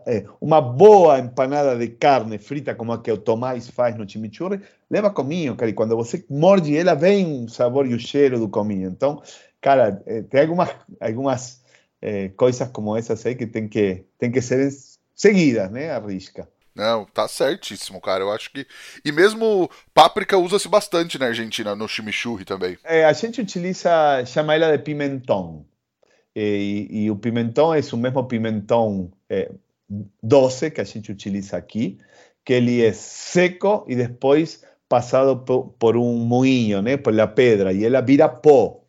é, 0.05 0.25
uma 0.41 0.61
boa 0.61 1.21
empanada 1.21 1.79
de 1.79 1.87
carne 1.87 2.37
frita 2.37 2.75
como 2.75 2.93
a 2.93 3.01
que 3.01 3.13
o 3.13 3.17
Tomás 3.17 3.71
faz 3.71 3.97
no 3.97 4.09
chimichurri, 4.09 4.61
leva 4.91 5.09
cominho, 5.09 5.55
cara. 5.55 5.71
E 5.71 5.73
quando 5.73 5.95
você 5.95 6.25
morde 6.29 6.77
ela, 6.77 6.95
vem 6.95 7.45
o 7.45 7.49
sabor 7.49 7.87
e 7.87 7.95
o 7.95 7.99
cheiro 7.99 8.41
do 8.41 8.49
cominho. 8.49 8.91
Então, 8.91 9.23
cara, 9.61 10.03
é, 10.05 10.21
tem 10.23 10.41
algumas, 10.41 10.71
algumas 11.01 11.63
é, 12.03 12.31
coisas 12.31 12.69
como 12.71 12.97
essas 12.97 13.25
aí 13.25 13.37
que 13.37 13.47
tem 13.47 13.69
que, 13.69 14.05
tem 14.19 14.33
que 14.33 14.43
ser 14.43 14.69
seguidas, 15.15 15.71
né, 15.71 15.93
a 15.93 16.01
risca. 16.01 16.49
Não, 16.75 17.05
tá 17.05 17.29
certíssimo, 17.29 18.01
cara. 18.01 18.25
Eu 18.25 18.33
acho 18.33 18.51
que. 18.51 18.67
E 19.05 19.13
mesmo 19.13 19.71
páprica 19.95 20.37
usa-se 20.37 20.69
bastante 20.69 21.19
na 21.19 21.27
Argentina, 21.27 21.77
no 21.77 21.87
chimichurri 21.87 22.45
também. 22.45 22.77
É, 22.83 23.05
a 23.05 23.13
gente 23.13 23.41
utiliza, 23.41 24.25
chama 24.27 24.55
ela 24.55 24.77
de 24.77 24.83
pimentão. 24.83 25.67
E, 26.35 26.87
e, 26.91 27.11
o 27.11 27.17
pimentão 27.17 27.75
é 27.75 27.81
o 27.93 27.97
mesmo 27.97 28.25
pimentão 28.25 29.11
é, 29.29 29.51
doce 30.23 30.71
que 30.71 30.81
a 30.81 30.85
gente 30.85 31.11
utiliza 31.11 31.57
aqui, 31.57 31.99
que 32.45 32.53
ele 32.53 32.83
é 32.83 32.93
seco 32.93 33.85
e 33.89 33.97
depois 33.97 34.65
passado 34.89 35.45
por, 35.45 35.75
por 35.79 35.97
um 35.97 36.29
por 37.03 37.15
la 37.15 37.29
pedra, 37.29 37.73
e 37.73 37.85
ela 37.85 38.01
vira 38.01 38.29
pó. 38.29 38.81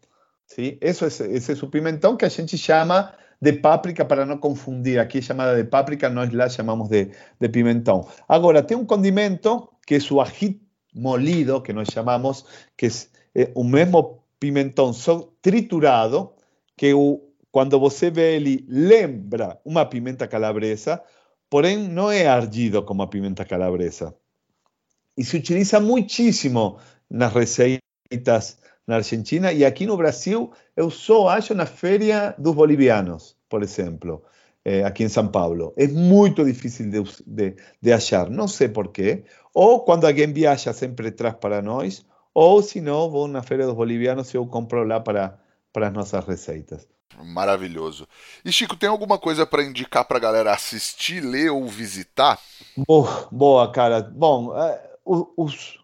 ¿sí? 0.48 0.78
Eso 0.82 1.06
es, 1.06 1.20
esse 1.20 1.52
é 1.52 1.56
o 1.56 2.18
que 2.18 2.26
a 2.26 2.30
gente 2.30 2.58
chama 2.58 3.14
de 3.39 3.54
páprica 3.54 4.06
para 4.06 4.26
não 4.26 4.38
confundir. 4.38 5.00
Aqui 5.00 5.20
é 5.20 5.22
chamada 5.22 5.56
de 5.56 5.64
páprica, 5.64 6.10
nós 6.10 6.32
lá 6.34 6.50
chamamos 6.50 6.89
de, 6.89 7.10
de 7.39 7.50
pimentão. 7.50 8.08
Agora, 8.28 8.64
tem 8.64 8.78
um 8.78 8.86
condimento 8.86 9.70
que 9.86 9.96
é 9.96 10.00
o 10.12 10.22
ají 10.22 10.62
molido, 10.94 11.62
que 11.62 11.74
nós 11.74 11.88
chamamos, 11.92 12.46
que 12.78 12.88
é, 12.88 13.44
é 13.44 13.52
o 13.56 13.64
mesmo 13.64 14.24
pimentão 14.39 14.92
triturado, 15.42 16.32
que 16.76 16.94
o, 16.94 17.22
quando 17.52 17.80
você 17.80 18.10
vê 18.10 18.36
ele 18.36 18.66
lembra 18.68 19.60
uma 19.66 19.86
pimenta 19.86 20.28
calabresa, 20.28 21.02
porém 21.49 21.78
não 21.78 22.10
é 22.12 22.28
ardido 22.28 22.84
como 22.84 23.02
a 23.02 23.08
pimenta 23.08 23.43
calabresa. 23.45 24.16
E 25.18 25.24
se 25.24 25.38
utiliza 25.38 25.80
muitíssimo 25.80 26.80
nas 27.10 27.34
receitas 27.34 28.58
na 28.88 28.95
Argentina 28.95 29.52
e 29.52 29.66
aqui 29.66 29.86
no 29.86 29.97
Brasil 29.97 30.52
eu 30.76 30.89
só 30.89 31.28
acho 31.30 31.54
na 31.54 31.66
Feira 31.66 32.34
dos 32.38 32.56
Bolivianos, 32.56 33.36
por 33.49 33.62
exemplo, 33.62 34.24
eh, 34.64 34.84
aqui 34.84 35.04
em 35.04 35.10
São 35.10 35.28
Paulo. 35.28 35.74
É 35.78 35.88
muito 35.88 36.43
difícil 36.45 36.89
de, 36.89 37.04
de, 37.28 37.56
de 37.82 37.93
achar, 37.93 38.30
não 38.30 38.47
sei 38.47 38.70
porquê. 38.70 39.24
Ou 39.54 39.84
quando 39.84 40.06
alguém 40.06 40.32
viaja, 40.32 40.74
sempre 40.74 41.12
traz 41.12 41.36
para 41.36 41.62
nós, 41.62 42.06
ou 42.34 42.62
se 42.64 42.80
não, 42.80 43.10
vou 43.10 43.28
na 43.28 43.43
Feira 43.43 43.66
dos 43.66 43.76
Bolivianos 43.76 44.34
e 44.34 44.38
eu 44.38 44.47
compro 44.47 44.84
lá 44.84 44.99
para, 44.99 45.38
para 45.74 45.88
as 45.88 45.93
nossas 45.93 46.26
receitas. 46.26 46.88
Maravilhoso. 47.24 48.07
E 48.43 48.51
Chico, 48.51 48.76
tem 48.76 48.89
alguma 48.89 49.18
coisa 49.18 49.45
para 49.45 49.64
indicar 49.64 50.05
para 50.05 50.18
a 50.18 50.22
galera 50.22 50.53
assistir, 50.53 51.22
ler 51.22 51.49
ou 51.49 51.68
visitar? 51.68 52.39
Boa, 52.88 53.28
boa 53.32 53.72
cara. 53.72 54.01
Bom, 54.01 54.53
uh, 55.05 55.34
os, 55.38 55.82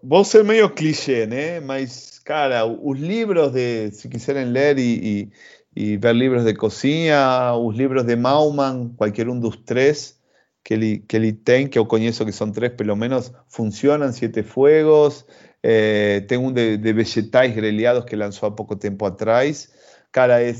Vou 0.00 0.24
ser 0.24 0.44
meio 0.44 0.70
clichê, 0.70 1.26
né? 1.26 1.58
Mas, 1.58 2.20
cara, 2.20 2.64
os 2.64 2.98
livros 2.98 3.50
de, 3.50 3.90
se 3.90 4.08
quiserem 4.08 4.44
ler 4.44 4.78
e, 4.78 5.30
e, 5.74 5.92
e, 5.94 5.96
ver 5.96 6.14
livros 6.14 6.44
de 6.44 6.54
cozinha, 6.54 7.52
os 7.54 7.74
livros 7.76 8.04
de 8.04 8.14
Mauman, 8.14 8.94
qualquer 8.96 9.28
um 9.28 9.38
dos 9.38 9.56
três 9.56 10.20
que 10.62 10.74
ele, 10.74 10.98
que 10.98 11.16
ele 11.16 11.32
tem, 11.32 11.66
que 11.66 11.76
eu 11.76 11.84
conheço 11.84 12.24
que 12.24 12.30
são 12.30 12.52
três, 12.52 12.72
pelo 12.74 12.94
menos, 12.94 13.32
funcionam, 13.48 14.12
Sete 14.12 14.44
Fuegos, 14.44 15.26
eh, 15.60 16.20
tem 16.28 16.38
um 16.38 16.52
de, 16.52 16.76
de, 16.76 16.92
vegetais 16.92 17.52
grelhados 17.52 18.04
que 18.04 18.14
lançou 18.14 18.48
há 18.48 18.52
pouco 18.52 18.76
tempo 18.76 19.04
atrás. 19.04 19.68
Cara, 20.12 20.42
é 20.42 20.54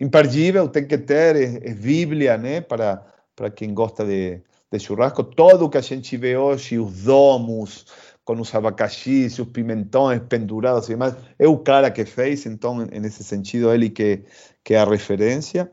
imperdível, 0.00 0.68
tem 0.68 0.86
que 0.86 0.98
ter, 0.98 1.36
é, 1.36 1.70
é 1.70 1.74
Bíblia, 1.74 2.36
né? 2.36 2.60
Para, 2.60 3.06
para 3.36 3.50
quem 3.50 3.72
gosta 3.72 4.04
de, 4.04 4.42
de 4.70 4.78
churrasco, 4.78 5.22
todo 5.22 5.64
o 5.64 5.70
que 5.70 5.78
a 5.78 5.82
gente 5.82 6.16
vê 6.16 6.36
hoje, 6.36 6.78
os 6.78 7.04
domos, 7.04 7.86
com 8.24 8.40
os 8.40 8.54
abacaxis, 8.54 9.38
os 9.38 9.48
pimentões 9.48 10.20
pendurados 10.28 10.88
e 10.88 10.92
demais, 10.92 11.14
é 11.38 11.48
o 11.48 11.58
cara 11.58 11.90
que 11.90 12.04
fez, 12.04 12.46
então, 12.46 12.86
nesse 12.86 13.24
sentido, 13.24 13.72
ele 13.72 13.88
que, 13.90 14.24
que 14.64 14.74
é 14.74 14.78
a 14.78 14.84
referência. 14.84 15.70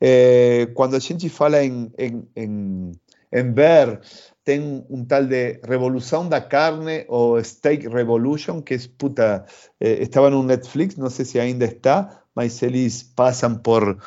É, 0.00 0.66
quando 0.74 0.94
a 0.94 0.98
gente 0.98 1.28
fala 1.28 1.62
em, 1.64 1.90
em, 1.98 2.28
em, 2.36 2.92
em 3.32 3.52
ver, 3.52 4.00
tem 4.44 4.84
um 4.88 5.04
tal 5.04 5.24
de 5.26 5.60
Revolução 5.62 6.28
da 6.28 6.40
Carne 6.40 7.04
ou 7.08 7.42
Steak 7.42 7.86
Revolution, 7.88 8.62
que 8.62 8.74
é, 8.74 8.78
puta, 8.96 9.44
é, 9.78 10.02
estava 10.02 10.30
no 10.30 10.42
Netflix, 10.42 10.96
não 10.96 11.10
sei 11.10 11.24
se 11.24 11.38
ainda 11.38 11.66
está, 11.66 12.22
mas 12.34 12.62
eles 12.62 13.12
por 13.62 13.98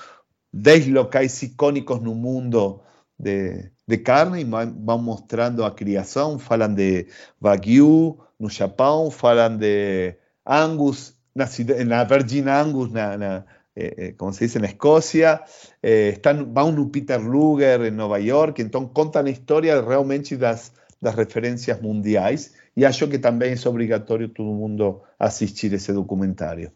10 0.54 0.88
locais 0.88 1.42
icônicos 1.44 2.02
no 2.02 2.16
mundo 2.16 2.82
de, 3.20 3.72
de 3.88 3.98
carne 4.00 4.42
e 4.42 4.44
vão 4.44 4.98
mostrando 4.98 5.64
a 5.64 5.72
criação, 5.72 6.40
falam 6.40 6.74
de 6.74 7.08
Wagyu 7.40 8.18
no 8.40 8.50
Japão, 8.50 9.12
falam 9.12 9.58
de 9.58 10.16
Angus, 10.46 11.16
na, 11.36 11.46
na 11.86 12.04
Virgin 12.04 12.48
Angus, 12.48 12.92
na 13.18 13.46
eh, 13.76 13.94
eh, 13.98 14.12
como 14.18 14.34
se 14.34 14.46
dice, 14.46 14.60
na 14.60 14.68
Escócia, 14.68 15.42
eh, 15.82 16.10
estão, 16.10 16.52
vão 16.54 16.72
no 16.72 16.90
Peter 16.90 17.20
Luger, 17.20 17.82
em 17.82 17.92
Nova 17.92 18.20
York, 18.20 18.70
contam 18.94 19.26
a 19.26 19.30
história 19.30 19.82
realmente 19.82 20.36
das, 20.36 20.72
das 21.02 21.16
referências 21.16 21.82
mundiais 21.82 22.54
e 22.76 22.86
acho 22.86 23.08
que 23.08 23.18
também 23.18 23.54
é 23.54 23.70
obrigatório 23.70 24.30
todo 24.30 24.52
mundo 24.52 25.02
assistir 25.20 25.74
esse 25.74 25.92
documentário. 25.92 26.72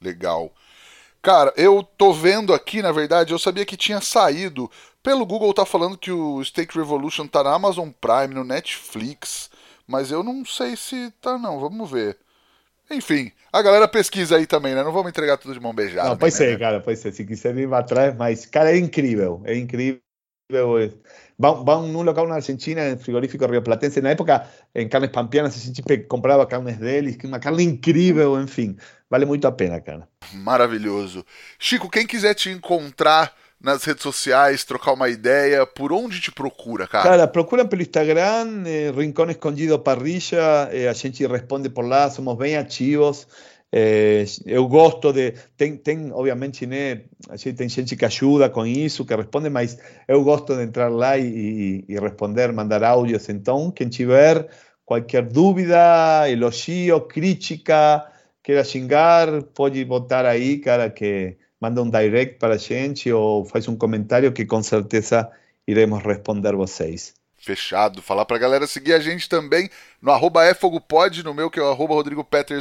Legal. 0.00 0.52
Cara, 1.22 1.52
eu 1.56 1.82
tô 1.82 2.12
vendo 2.12 2.52
aqui, 2.52 2.82
na 2.82 2.92
verdade, 2.92 3.32
eu 3.32 3.38
sabia 3.38 3.64
que 3.64 3.76
tinha 3.76 4.00
saído. 4.00 4.70
Pelo 5.02 5.24
Google 5.24 5.54
tá 5.54 5.64
falando 5.64 5.96
que 5.96 6.12
o 6.12 6.44
Steak 6.44 6.76
Revolution 6.76 7.26
tá 7.26 7.42
na 7.42 7.54
Amazon 7.54 7.88
Prime, 7.88 8.34
no 8.34 8.44
Netflix. 8.44 9.50
Mas 9.86 10.10
eu 10.10 10.22
não 10.22 10.44
sei 10.44 10.76
se 10.76 11.10
tá 11.22 11.38
não, 11.38 11.58
vamos 11.58 11.90
ver. 11.90 12.18
Enfim, 12.90 13.32
a 13.52 13.62
galera 13.62 13.88
pesquisa 13.88 14.36
aí 14.36 14.46
também, 14.46 14.74
né? 14.74 14.82
Não 14.82 14.92
vamos 14.92 15.08
entregar 15.08 15.38
tudo 15.38 15.54
de 15.54 15.60
mão 15.60 15.74
beijada. 15.74 16.08
Não, 16.08 16.16
pode 16.16 16.34
né? 16.34 16.38
ser, 16.38 16.58
cara, 16.58 16.80
pode 16.80 16.98
ser. 16.98 17.12
Se 17.12 17.24
quiser 17.24 17.54
vir 17.54 17.72
atrás, 17.72 18.14
mas, 18.16 18.46
cara, 18.46 18.72
é 18.72 18.76
incrível. 18.76 19.42
É 19.44 19.56
incrível. 19.56 20.00
Vão, 21.38 21.64
vão 21.64 21.88
num 21.88 22.02
local 22.02 22.28
na 22.28 22.36
Argentina, 22.36 22.90
em 22.90 22.98
frigorífico 22.98 23.46
Rio 23.46 23.62
Platense. 23.62 24.00
Na 24.00 24.10
época, 24.10 24.46
em 24.74 24.86
carnes 24.88 25.10
pampianas, 25.10 25.56
a 25.56 25.58
gente 25.58 25.82
comprava 26.06 26.46
carnes 26.46 26.76
deles, 26.76 27.16
uma 27.24 27.40
carne 27.40 27.64
incrível, 27.64 28.40
enfim. 28.40 28.76
Vale 29.08 29.24
muito 29.24 29.46
a 29.46 29.52
pena, 29.52 29.80
cara. 29.80 30.06
Maravilhoso. 30.34 31.24
Chico, 31.58 31.88
quem 31.88 32.06
quiser 32.06 32.34
te 32.34 32.50
encontrar 32.50 33.34
nas 33.64 33.82
redes 33.82 34.02
sociais, 34.02 34.62
trocar 34.62 34.92
uma 34.92 35.08
ideia, 35.08 35.66
por 35.66 35.90
onde 35.90 36.20
te 36.20 36.30
procura, 36.30 36.86
cara? 36.86 37.04
Cara, 37.04 37.26
procura 37.26 37.64
pelo 37.64 37.80
Instagram, 37.80 38.62
eh, 38.66 38.92
Rincón 38.94 39.30
Escondido 39.30 39.78
Parrilla, 39.78 40.68
eh, 40.70 40.86
a 40.86 40.92
gente 40.92 41.26
responde 41.26 41.70
por 41.70 41.86
lá, 41.86 42.10
somos 42.10 42.36
bem 42.36 42.56
ativos. 42.56 43.26
Eh, 43.72 44.24
eu 44.44 44.68
gosto 44.68 45.12
de. 45.14 45.32
Tem, 45.56 45.76
tem, 45.78 46.12
obviamente, 46.12 46.66
né? 46.66 47.04
A 47.30 47.36
gente 47.36 47.56
tem 47.56 47.68
gente 47.68 47.96
que 47.96 48.04
ajuda 48.04 48.50
com 48.50 48.66
isso, 48.66 49.04
que 49.04 49.16
responde, 49.16 49.48
mas 49.48 49.78
eu 50.06 50.22
gosto 50.22 50.54
de 50.54 50.62
entrar 50.62 50.88
lá 50.88 51.16
e, 51.16 51.84
e 51.88 51.98
responder, 51.98 52.52
mandar 52.52 52.84
áudios. 52.84 53.30
Então, 53.30 53.70
quem 53.70 53.88
tiver 53.88 54.46
qualquer 54.84 55.22
dúvida, 55.22 56.30
elogio, 56.30 57.00
crítica, 57.00 58.06
queira 58.42 58.62
xingar, 58.62 59.42
pode 59.54 59.82
botar 59.86 60.26
aí, 60.26 60.58
cara, 60.58 60.90
que 60.90 61.38
manda 61.60 61.82
um 61.82 61.90
direct 61.90 62.38
para 62.38 62.54
a 62.54 62.58
gente 62.58 63.10
ou 63.12 63.44
faz 63.44 63.68
um 63.68 63.76
comentário 63.76 64.32
que 64.32 64.44
com 64.44 64.62
certeza 64.62 65.30
iremos 65.66 66.02
responder 66.02 66.54
vocês. 66.54 67.14
Fechado. 67.44 68.00
Falar 68.00 68.24
pra 68.24 68.38
galera 68.38 68.66
seguir 68.66 68.94
a 68.94 68.98
gente 68.98 69.28
também 69.28 69.68
no 70.00 70.10
arroba 70.10 70.48
efogopod, 70.48 71.22
no 71.22 71.34
meu 71.34 71.50
que 71.50 71.60
é 71.60 71.62
o 71.62 71.70
arroba 71.70 71.94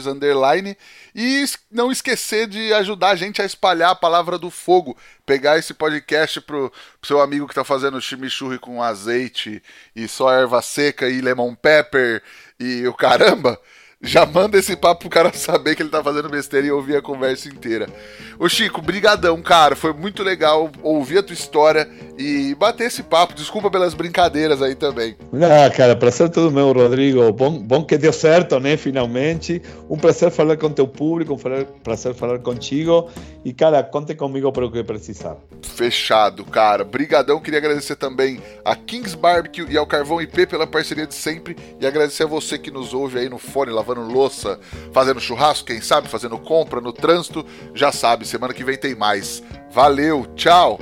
underline. 0.05 0.77
E 1.15 1.45
não 1.71 1.89
esquecer 1.89 2.47
de 2.47 2.73
ajudar 2.73 3.11
a 3.11 3.15
gente 3.15 3.41
a 3.41 3.45
espalhar 3.45 3.91
a 3.91 3.95
palavra 3.95 4.37
do 4.37 4.51
fogo. 4.51 4.97
Pegar 5.25 5.57
esse 5.57 5.73
podcast 5.73 6.41
pro, 6.41 6.69
pro 6.99 7.07
seu 7.07 7.21
amigo 7.21 7.47
que 7.47 7.55
tá 7.55 7.63
fazendo 7.63 8.01
chimichurri 8.01 8.59
com 8.59 8.83
azeite 8.83 9.63
e 9.95 10.05
só 10.05 10.29
erva 10.29 10.61
seca 10.61 11.07
e 11.07 11.21
lemon 11.21 11.55
pepper 11.55 12.21
e 12.59 12.85
o 12.85 12.93
caramba 12.93 13.57
já 14.03 14.25
manda 14.25 14.57
esse 14.57 14.75
papo 14.75 15.01
pro 15.01 15.09
cara 15.09 15.31
saber 15.33 15.75
que 15.75 15.81
ele 15.81 15.89
tá 15.89 16.03
fazendo 16.03 16.29
besteira 16.29 16.67
e 16.67 16.71
ouvir 16.71 16.97
a 16.97 17.01
conversa 17.01 17.47
inteira. 17.47 17.87
Ô 18.37 18.49
Chico, 18.49 18.81
brigadão, 18.81 19.41
cara. 19.41 19.77
Foi 19.77 19.93
muito 19.93 20.21
legal 20.21 20.69
ouvir 20.81 21.19
a 21.19 21.23
tua 21.23 21.33
história 21.33 21.89
e 22.17 22.53
bater 22.55 22.87
esse 22.87 23.01
papo. 23.01 23.33
Desculpa 23.33 23.71
pelas 23.71 23.93
brincadeiras 23.93 24.61
aí 24.61 24.75
também. 24.75 25.15
Ah, 25.33 25.69
cara, 25.69 25.95
prazer 25.95 26.29
todo 26.29 26.51
meu, 26.51 26.73
Rodrigo. 26.73 27.31
Bom, 27.31 27.57
bom 27.59 27.85
que 27.85 27.97
deu 27.97 28.11
certo, 28.11 28.59
né, 28.59 28.75
finalmente. 28.75 29.61
Um 29.89 29.97
prazer 29.97 30.29
falar 30.31 30.57
com 30.57 30.69
teu 30.69 30.87
público, 30.87 31.33
um 31.33 31.81
prazer 31.81 32.13
falar 32.13 32.39
contigo. 32.39 33.09
E, 33.45 33.53
cara, 33.53 33.81
conte 33.83 34.15
comigo 34.15 34.51
para 34.51 34.65
o 34.65 34.71
que 34.71 34.83
precisar. 34.83 35.37
Fechado, 35.61 36.43
cara. 36.43 36.83
Brigadão. 36.83 37.39
Queria 37.39 37.59
agradecer 37.59 37.95
também 37.95 38.41
a 38.65 38.75
Kings 38.75 39.15
Barbecue 39.15 39.65
e 39.69 39.77
ao 39.77 39.87
Carvão 39.87 40.21
IP 40.21 40.45
pela 40.47 40.67
parceria 40.67 41.07
de 41.07 41.15
sempre. 41.15 41.55
E 41.79 41.87
agradecer 41.87 42.23
a 42.23 42.27
você 42.27 42.57
que 42.57 42.71
nos 42.71 42.93
ouve 42.93 43.19
aí 43.19 43.29
no 43.29 43.37
fone, 43.37 43.71
lavando 43.71 43.92
lavando 43.93 44.11
louça, 44.11 44.59
fazendo 44.91 45.19
churrasco, 45.19 45.67
quem 45.67 45.81
sabe, 45.81 46.07
fazendo 46.07 46.37
compra 46.37 46.81
no 46.81 46.91
trânsito, 46.91 47.45
já 47.73 47.91
sabe, 47.91 48.27
semana 48.27 48.53
que 48.53 48.63
vem 48.63 48.77
tem 48.77 48.95
mais. 48.95 49.43
Valeu, 49.71 50.25
tchau! 50.35 50.79